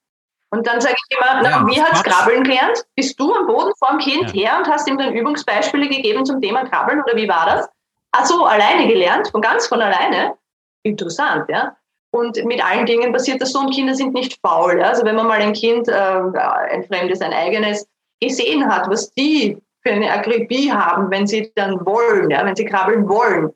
Und 0.50 0.66
dann 0.66 0.80
sage 0.80 0.96
ich 0.96 1.18
immer, 1.18 1.42
na, 1.42 1.50
ja, 1.50 1.68
wie 1.68 1.82
hat's 1.82 2.04
Krabbeln 2.04 2.44
gelernt? 2.44 2.86
Bist 2.96 3.20
du 3.20 3.34
am 3.34 3.48
Boden 3.48 3.74
vor 3.78 3.90
dem 3.90 4.00
Kind 4.00 4.34
ja. 4.34 4.52
her 4.52 4.58
und 4.58 4.68
hast 4.68 4.88
ihm 4.88 4.98
dann 4.98 5.14
Übungsbeispiele 5.14 5.90
gegeben 5.90 6.26
zum 6.26 6.42
Thema 6.42 6.64
Krabbeln 6.66 7.02
oder 7.04 7.18
wie 7.18 7.28
war 7.28 7.46
das? 7.46 7.70
Ach 8.12 8.26
so, 8.26 8.46
alleine 8.46 8.88
gelernt, 8.88 9.28
von 9.30 9.42
ganz 9.42 9.68
von 9.68 9.82
alleine. 9.82 10.36
Interessant, 10.84 11.50
ja. 11.50 11.76
Und 12.12 12.44
mit 12.46 12.64
allen 12.64 12.86
Dingen 12.86 13.12
passiert 13.12 13.42
das 13.42 13.52
so 13.52 13.60
und 13.60 13.74
Kinder 13.74 13.94
sind 13.94 14.14
nicht 14.14 14.40
faul. 14.42 14.80
Ja? 14.80 14.90
Also 14.90 15.04
wenn 15.04 15.16
man 15.16 15.28
mal 15.28 15.42
ein 15.42 15.52
Kind, 15.52 15.90
äh, 15.90 15.92
ein 15.92 16.84
fremdes, 16.86 17.20
ein 17.22 17.34
eigenes, 17.34 17.86
gesehen 18.22 18.68
hat, 18.74 18.90
was 18.90 19.14
die 19.14 19.62
für 19.88 19.94
eine 19.94 20.12
Akribie 20.12 20.72
haben, 20.72 21.10
wenn 21.10 21.28
sie 21.28 21.52
dann 21.56 21.86
wollen, 21.86 22.30
ja, 22.30 22.46
wenn 22.46 22.56
sie 22.56 22.66
krabbeln 22.66 23.08
wollen, 23.08 23.52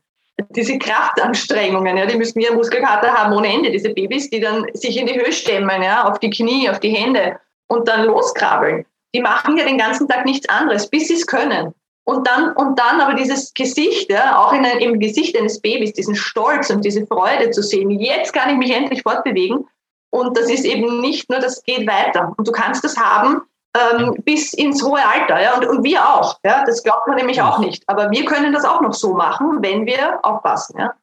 diese 0.50 0.78
Kraftanstrengungen, 0.78 1.98
ja, 1.98 2.06
die 2.06 2.18
müssen 2.18 2.40
ja 2.40 2.54
Muskelkater 2.54 3.14
haben 3.14 3.34
ohne 3.34 3.54
Ende, 3.54 3.72
diese 3.72 3.94
Babys, 3.94 4.30
die 4.30 4.40
dann 4.40 4.66
sich 4.74 4.98
in 4.98 5.08
die 5.08 5.20
Höhe 5.20 5.32
stemmen, 5.32 5.84
ja, 5.84 6.06
auf 6.10 6.20
die 6.20 6.30
Knie, 6.30 6.70
auf 6.70 6.80
die 6.80 6.90
Hände 6.90 7.38
und 7.68 7.88
dann 7.88 8.06
loskrabbeln. 8.06 8.86
Die 9.14 9.22
machen 9.22 9.58
ja 9.58 9.66
den 9.66 9.78
ganzen 9.78 10.08
Tag 10.08 10.26
nichts 10.26 10.48
anderes, 10.48 10.90
bis 10.90 11.10
sie 11.10 11.16
es 11.16 11.28
können. 11.28 11.74
Und 12.06 12.28
dann, 12.28 12.54
und 12.54 12.80
dann 12.80 13.00
aber 13.00 13.14
dieses 13.14 13.54
Gesicht, 13.54 14.10
ja, 14.10 14.38
auch 14.38 14.54
in 14.54 14.66
einem, 14.66 14.80
im 14.80 15.00
Gesicht 15.00 15.38
eines 15.38 15.60
Babys, 15.60 15.94
diesen 15.94 16.16
Stolz 16.16 16.70
und 16.70 16.84
diese 16.84 17.06
Freude 17.06 17.52
zu 17.52 17.62
sehen, 17.62 17.92
jetzt 17.92 18.34
kann 18.34 18.50
ich 18.50 18.58
mich 18.58 18.76
endlich 18.76 19.04
fortbewegen. 19.04 19.68
Und 20.10 20.38
das 20.38 20.50
ist 20.50 20.66
eben 20.66 21.00
nicht 21.00 21.30
nur, 21.30 21.40
das 21.40 21.64
geht 21.64 21.88
weiter. 21.88 22.34
Und 22.38 22.48
du 22.48 22.52
kannst 22.52 22.84
das 22.84 22.98
haben, 22.98 23.42
ähm, 23.78 24.16
bis 24.24 24.54
ins 24.54 24.84
hohe 24.84 25.02
Alter. 25.06 25.42
Ja? 25.42 25.58
Und, 25.58 25.66
und 25.66 25.84
wir 25.84 26.04
auch. 26.04 26.38
Ja? 26.44 26.64
Das 26.66 26.84
glaubt 26.84 27.08
man 27.08 27.18
nämlich 27.18 27.42
auch 27.42 27.60
nicht. 27.60 27.84
Aber 27.88 28.12
wir 28.12 28.26
können 28.26 28.54
das 28.54 28.66
auch 28.66 28.82
noch 28.82 28.94
so 28.94 29.14
machen, 29.14 29.60
wenn 29.62 29.86
wir 29.86 30.20
aufpassen. 30.24 30.78
Ja? 30.78 30.94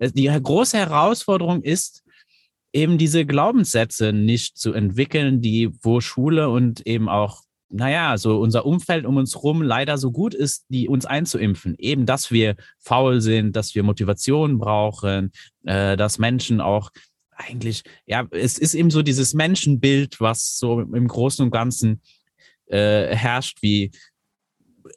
Die 0.00 0.26
große 0.26 0.76
Herausforderung 0.76 1.62
ist, 1.62 2.02
eben 2.72 2.98
diese 2.98 3.24
Glaubenssätze 3.24 4.12
nicht 4.12 4.58
zu 4.58 4.74
entwickeln, 4.74 5.40
die, 5.40 5.70
wo 5.82 6.00
Schule 6.00 6.50
und 6.50 6.86
eben 6.86 7.08
auch, 7.08 7.40
naja, 7.70 8.18
so 8.18 8.38
unser 8.38 8.66
Umfeld 8.66 9.06
um 9.06 9.16
uns 9.16 9.42
rum 9.42 9.62
leider 9.62 9.96
so 9.96 10.12
gut 10.12 10.34
ist, 10.34 10.66
die 10.68 10.88
uns 10.88 11.06
einzuimpfen. 11.06 11.74
Eben, 11.78 12.04
dass 12.04 12.30
wir 12.30 12.54
faul 12.78 13.22
sind, 13.22 13.56
dass 13.56 13.74
wir 13.74 13.82
Motivation 13.82 14.58
brauchen, 14.58 15.32
äh, 15.64 15.96
dass 15.96 16.18
Menschen 16.18 16.60
auch 16.60 16.90
eigentlich, 17.36 17.82
ja, 18.06 18.26
es 18.30 18.58
ist 18.58 18.74
eben 18.74 18.90
so 18.90 19.02
dieses 19.02 19.34
Menschenbild, 19.34 20.20
was 20.20 20.56
so 20.58 20.80
im 20.80 21.06
Großen 21.06 21.44
und 21.44 21.50
Ganzen 21.50 22.02
äh, 22.66 23.14
herrscht, 23.14 23.62
wie 23.62 23.90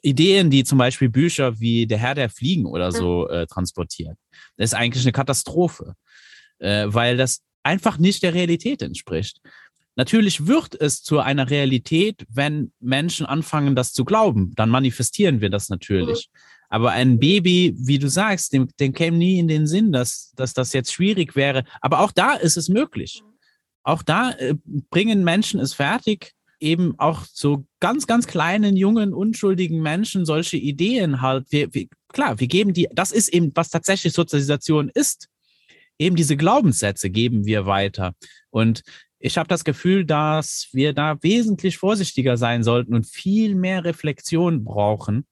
Ideen, 0.02 0.50
die 0.50 0.64
zum 0.64 0.78
Beispiel 0.78 1.08
Bücher 1.08 1.58
wie 1.60 1.86
Der 1.86 1.98
Herr 1.98 2.14
der 2.14 2.30
Fliegen 2.30 2.66
oder 2.66 2.92
so 2.92 3.28
äh, 3.28 3.46
transportiert. 3.46 4.16
Das 4.56 4.70
ist 4.70 4.74
eigentlich 4.74 5.04
eine 5.04 5.12
Katastrophe, 5.12 5.94
äh, 6.58 6.86
weil 6.88 7.16
das 7.16 7.42
einfach 7.62 7.98
nicht 7.98 8.22
der 8.22 8.34
Realität 8.34 8.82
entspricht. 8.82 9.40
Natürlich 9.96 10.46
wird 10.46 10.80
es 10.80 11.02
zu 11.02 11.18
einer 11.18 11.50
Realität, 11.50 12.24
wenn 12.28 12.72
Menschen 12.80 13.26
anfangen, 13.26 13.74
das 13.74 13.92
zu 13.92 14.04
glauben. 14.04 14.52
Dann 14.54 14.70
manifestieren 14.70 15.40
wir 15.40 15.50
das 15.50 15.68
natürlich. 15.68 16.30
Aber 16.70 16.92
ein 16.92 17.18
Baby, 17.18 17.74
wie 17.76 17.98
du 17.98 18.08
sagst, 18.08 18.52
dem, 18.52 18.68
dem 18.78 18.92
käme 18.92 19.18
nie 19.18 19.40
in 19.40 19.48
den 19.48 19.66
Sinn, 19.66 19.90
dass, 19.90 20.32
dass 20.36 20.54
das 20.54 20.72
jetzt 20.72 20.92
schwierig 20.92 21.34
wäre. 21.34 21.64
Aber 21.80 21.98
auch 21.98 22.12
da 22.12 22.34
ist 22.34 22.56
es 22.56 22.68
möglich. 22.68 23.22
Auch 23.82 24.02
da 24.02 24.30
äh, 24.32 24.54
bringen 24.88 25.24
Menschen 25.24 25.58
es 25.58 25.74
fertig, 25.74 26.32
eben 26.60 26.94
auch 26.98 27.24
so 27.32 27.66
ganz, 27.80 28.06
ganz 28.06 28.28
kleinen, 28.28 28.76
jungen, 28.76 29.12
unschuldigen 29.12 29.82
Menschen 29.82 30.24
solche 30.24 30.58
Ideen 30.58 31.20
halt. 31.20 31.46
Wir, 31.50 31.74
wir, 31.74 31.88
klar, 32.12 32.38
wir 32.38 32.46
geben 32.46 32.72
die, 32.72 32.88
das 32.92 33.10
ist 33.10 33.28
eben, 33.28 33.50
was 33.54 33.70
tatsächlich 33.70 34.12
Sozialisation 34.12 34.90
ist. 34.94 35.28
Eben 35.98 36.14
diese 36.14 36.36
Glaubenssätze 36.36 37.10
geben 37.10 37.46
wir 37.46 37.66
weiter. 37.66 38.14
Und 38.50 38.82
ich 39.18 39.38
habe 39.38 39.48
das 39.48 39.64
Gefühl, 39.64 40.04
dass 40.04 40.68
wir 40.72 40.92
da 40.92 41.20
wesentlich 41.20 41.78
vorsichtiger 41.78 42.36
sein 42.36 42.62
sollten 42.62 42.94
und 42.94 43.06
viel 43.06 43.56
mehr 43.56 43.84
Reflexion 43.84 44.62
brauchen 44.62 45.26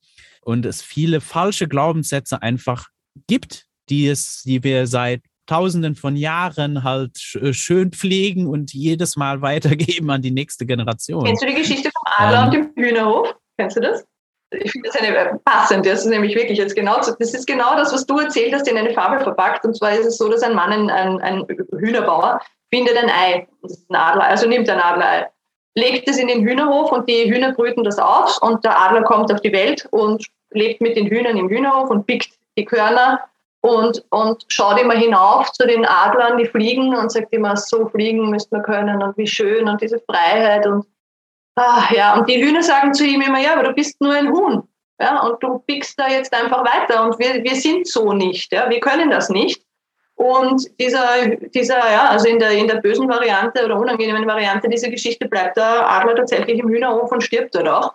und 0.49 0.65
es 0.65 0.81
viele 0.81 1.21
falsche 1.21 1.69
Glaubenssätze 1.69 2.41
einfach 2.41 2.87
gibt, 3.27 3.67
die 3.91 4.09
es, 4.09 4.43
die 4.45 4.65
wir 4.65 4.87
seit 4.87 5.21
Tausenden 5.47 5.95
von 5.95 6.17
Jahren 6.17 6.85
halt 6.85 7.39
äh, 7.43 7.53
schön 7.53 7.93
pflegen 7.93 8.47
und 8.47 8.73
jedes 8.73 9.17
Mal 9.17 9.43
weitergeben 9.43 10.11
an 10.11 10.23
die 10.23 10.31
nächste 10.31 10.65
Generation. 10.65 11.25
Kennst 11.25 11.43
du 11.43 11.47
die 11.49 11.55
Geschichte 11.55 11.91
vom 11.91 12.03
Adler 12.17 12.39
ähm, 12.39 12.45
und 12.45 12.55
dem 12.55 12.83
Hühnerhof? 12.83 13.35
Kennst 13.59 13.77
du 13.77 13.81
das? 13.81 14.07
Ich 14.51 14.73
finde 14.73 14.89
das 14.89 14.97
eine 14.97 15.15
äh, 15.15 15.35
passend. 15.45 15.85
Das 15.85 16.01
ist 16.01 16.07
nämlich 16.07 16.35
wirklich 16.35 16.57
jetzt 16.57 16.75
genau, 16.75 16.97
das 16.97 17.35
ist 17.35 17.47
genau 17.47 17.77
das, 17.77 17.93
was 17.93 18.07
du 18.07 18.19
erzählt 18.19 18.55
hast, 18.55 18.67
in 18.69 18.79
eine 18.79 18.95
Fabel 18.95 19.21
verpackt. 19.21 19.67
Und 19.67 19.77
zwar 19.77 19.93
ist 19.93 20.07
es 20.07 20.17
so, 20.17 20.31
dass 20.31 20.43
ein 20.43 20.55
Mann, 20.55 20.89
ein, 20.89 21.21
ein 21.21 21.45
Hühnerbauer, 21.79 22.41
findet 22.73 22.97
ein 22.97 23.11
Ei. 23.11 23.47
Das 23.61 23.73
ist 23.73 23.91
ein 23.91 23.97
Adler, 23.97 24.25
also 24.25 24.49
nimmt 24.49 24.71
ein 24.71 24.81
Adlerei, 24.81 25.27
legt 25.75 26.09
es 26.09 26.17
in 26.17 26.29
den 26.29 26.43
Hühnerhof 26.43 26.91
und 26.91 27.07
die 27.07 27.31
Hühner 27.31 27.53
brüten 27.53 27.85
das 27.85 27.99
aus 27.99 28.39
und 28.39 28.65
der 28.65 28.81
Adler 28.81 29.03
kommt 29.03 29.31
auf 29.31 29.43
die 29.43 29.53
Welt 29.53 29.87
und 29.91 30.27
lebt 30.51 30.81
mit 30.81 30.97
den 30.97 31.07
Hühnern 31.07 31.37
im 31.37 31.49
Hühnerhof 31.49 31.91
und 31.91 32.07
pickt 32.07 32.31
die 32.57 32.65
Körner 32.65 33.21
und, 33.61 34.05
und 34.11 34.45
schaut 34.49 34.81
immer 34.81 34.95
hinauf 34.95 35.51
zu 35.53 35.67
den 35.67 35.85
Adlern, 35.85 36.39
die 36.39 36.47
fliegen 36.47 36.95
und 36.95 37.11
sagt 37.11 37.33
immer, 37.33 37.57
so 37.57 37.89
fliegen 37.89 38.31
müsste 38.31 38.57
man 38.57 38.65
können 38.65 39.03
und 39.03 39.17
wie 39.17 39.27
schön 39.27 39.69
und 39.69 39.81
diese 39.81 39.99
Freiheit 40.01 40.67
und 40.67 40.87
ach, 41.57 41.91
ja, 41.91 42.15
und 42.15 42.29
die 42.29 42.43
Hühner 42.43 42.63
sagen 42.63 42.95
zu 42.95 43.05
ihm 43.05 43.21
immer, 43.21 43.41
ja, 43.41 43.55
aber 43.55 43.65
du 43.65 43.73
bist 43.73 44.01
nur 44.01 44.15
ein 44.15 44.31
Huhn. 44.31 44.63
Ja, 45.01 45.23
und 45.23 45.41
du 45.43 45.61
pickst 45.61 45.99
da 45.99 46.09
jetzt 46.09 46.35
einfach 46.35 46.65
weiter 46.65 47.05
und 47.05 47.19
wir, 47.21 47.45
wir 47.45 47.55
sind 47.55 47.87
so 47.87 48.13
nicht, 48.13 48.53
ja, 48.53 48.69
wir 48.69 48.81
können 48.81 49.11
das 49.11 49.29
nicht. 49.29 49.63
Und 50.17 50.67
dieser, 50.81 51.37
dieser, 51.55 51.79
ja, 51.79 52.09
also 52.09 52.29
in 52.29 52.41
der, 52.41 52.51
in 52.51 52.67
der 52.67 52.81
bösen 52.81 53.09
Variante 53.09 53.65
oder 53.65 53.79
unangenehmen 53.79 54.27
Variante 54.27 54.69
dieser 54.69 54.91
Geschichte 54.91 55.29
bleibt 55.29 55.57
der 55.57 55.89
Adler 55.89 56.17
tatsächlich 56.17 56.59
im 56.59 56.69
Hühnerhof 56.69 57.13
und 57.13 57.23
stirbt 57.23 57.55
dort 57.55 57.69
auch. 57.69 57.95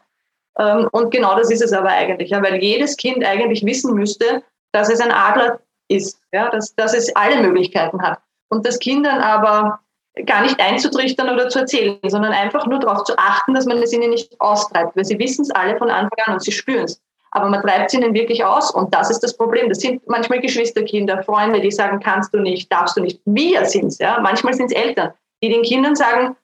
Ähm, 0.58 0.88
und 0.92 1.12
genau 1.12 1.36
das 1.36 1.50
ist 1.52 1.62
es 1.62 1.74
aber 1.74 1.90
eigentlich, 1.90 2.30
ja, 2.30 2.42
weil 2.42 2.62
jedes 2.62 2.98
Kind 2.98 3.26
eigentlich 3.26 3.66
wissen 3.66 3.94
müsste, 3.94 4.44
dass 4.72 4.90
es 4.90 5.00
ein 5.00 5.12
Adler 5.12 5.60
ist, 5.88 6.20
ja, 6.32 6.50
dass, 6.50 6.76
dass 6.76 6.94
es 6.94 7.16
alle 7.16 7.42
Möglichkeiten 7.42 8.02
hat. 8.02 8.20
Und 8.50 8.66
das 8.66 8.80
Kindern 8.80 9.20
aber 9.20 9.80
gar 10.26 10.42
nicht 10.44 10.60
einzutrichtern 10.60 11.30
oder 11.30 11.50
zu 11.50 11.60
erzählen, 11.60 11.98
sondern 12.06 12.34
einfach 12.34 12.68
nur 12.68 12.80
darauf 12.80 13.04
zu 13.04 13.18
achten, 13.18 13.54
dass 13.54 13.66
man 13.66 13.80
es 13.80 13.94
ihnen 13.94 14.12
nicht 14.12 14.40
austreibt, 14.40 14.96
weil 14.96 15.06
sie 15.06 15.18
wissen 15.18 15.42
es 15.42 15.52
alle 15.52 15.78
von 15.78 15.90
Anfang 15.90 16.20
an 16.26 16.34
und 16.34 16.44
sie 16.44 16.52
spüren 16.52 16.84
es. 16.84 17.02
Aber 17.32 17.50
man 17.50 17.64
treibt 17.64 17.88
es 17.88 17.96
ihnen 17.96 18.14
wirklich 18.14 18.46
aus 18.46 18.70
und 18.70 18.94
das 18.94 19.10
ist 19.10 19.22
das 19.22 19.36
Problem. 19.36 19.70
Das 19.70 19.80
sind 19.80 20.08
manchmal 20.08 20.40
Geschwisterkinder, 20.40 21.24
Freunde, 21.24 21.62
die 21.62 21.72
sagen, 21.72 22.00
kannst 22.00 22.32
du 22.32 22.40
nicht, 22.40 22.72
darfst 22.72 22.96
du 22.96 23.02
nicht. 23.02 23.20
Wir 23.26 23.66
sind 23.66 23.88
es, 23.88 23.98
ja. 23.98 24.20
Manchmal 24.22 24.54
sind 24.54 24.68
es 24.68 24.74
Eltern, 24.74 25.14
die 25.42 25.50
den 25.50 25.64
Kindern 25.64 25.96
sagen, 25.96 26.36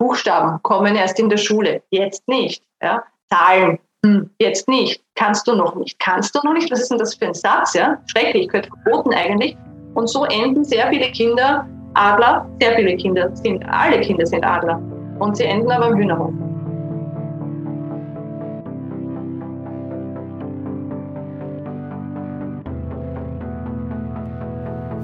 Buchstaben 0.00 0.58
kommen 0.62 0.96
erst 0.96 1.20
in 1.20 1.28
der 1.28 1.36
Schule, 1.36 1.82
jetzt 1.90 2.26
nicht, 2.26 2.64
ja. 2.82 3.04
Zahlen, 3.28 3.78
hm, 4.04 4.30
jetzt 4.40 4.66
nicht, 4.66 5.04
kannst 5.14 5.46
du 5.46 5.54
noch 5.54 5.74
nicht, 5.76 5.98
kannst 5.98 6.34
du 6.34 6.40
noch 6.42 6.54
nicht, 6.54 6.70
was 6.72 6.80
ist 6.80 6.90
denn 6.90 6.98
das 6.98 7.14
für 7.14 7.26
ein 7.26 7.34
Satz, 7.34 7.74
ja? 7.74 7.98
Schrecklich, 8.06 8.48
gehört 8.48 8.68
verboten 8.82 9.12
eigentlich. 9.12 9.56
Und 9.94 10.08
so 10.08 10.24
enden 10.24 10.64
sehr 10.64 10.88
viele 10.88 11.12
Kinder 11.12 11.68
Adler, 11.94 12.48
sehr 12.60 12.76
viele 12.76 12.96
Kinder 12.96 13.34
sind, 13.36 13.62
alle 13.68 14.00
Kinder 14.00 14.24
sind 14.24 14.42
Adler. 14.42 14.80
Und 15.18 15.36
sie 15.36 15.44
enden 15.44 15.70
aber 15.70 15.88
im 15.88 15.98
Hühnerhof. 15.98 16.32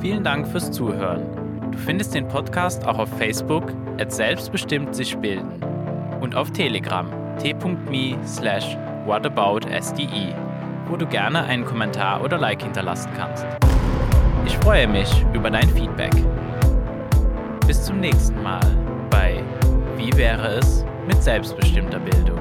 Vielen 0.00 0.24
Dank 0.24 0.46
fürs 0.46 0.70
Zuhören. 0.70 1.45
Du 1.76 1.82
findest 1.82 2.14
den 2.14 2.26
Podcast 2.26 2.86
auch 2.86 2.98
auf 2.98 3.10
Facebook 3.18 3.70
at 4.00 4.10
selbstbestimmt 4.10 4.96
sich 4.96 5.14
bilden 5.18 5.62
und 6.22 6.34
auf 6.34 6.50
Telegram 6.50 7.06
t.me 7.38 8.16
slash 8.26 8.76
whataboutsde, 9.04 10.34
wo 10.88 10.96
du 10.96 11.06
gerne 11.06 11.44
einen 11.44 11.66
Kommentar 11.66 12.24
oder 12.24 12.38
Like 12.38 12.62
hinterlassen 12.62 13.10
kannst. 13.14 13.46
Ich 14.46 14.56
freue 14.56 14.88
mich 14.88 15.24
über 15.34 15.50
dein 15.50 15.68
Feedback. 15.68 16.14
Bis 17.66 17.84
zum 17.84 18.00
nächsten 18.00 18.42
Mal 18.42 18.60
bei 19.10 19.44
Wie 19.98 20.16
wäre 20.16 20.54
es 20.56 20.82
mit 21.06 21.22
selbstbestimmter 21.22 21.98
Bildung? 21.98 22.40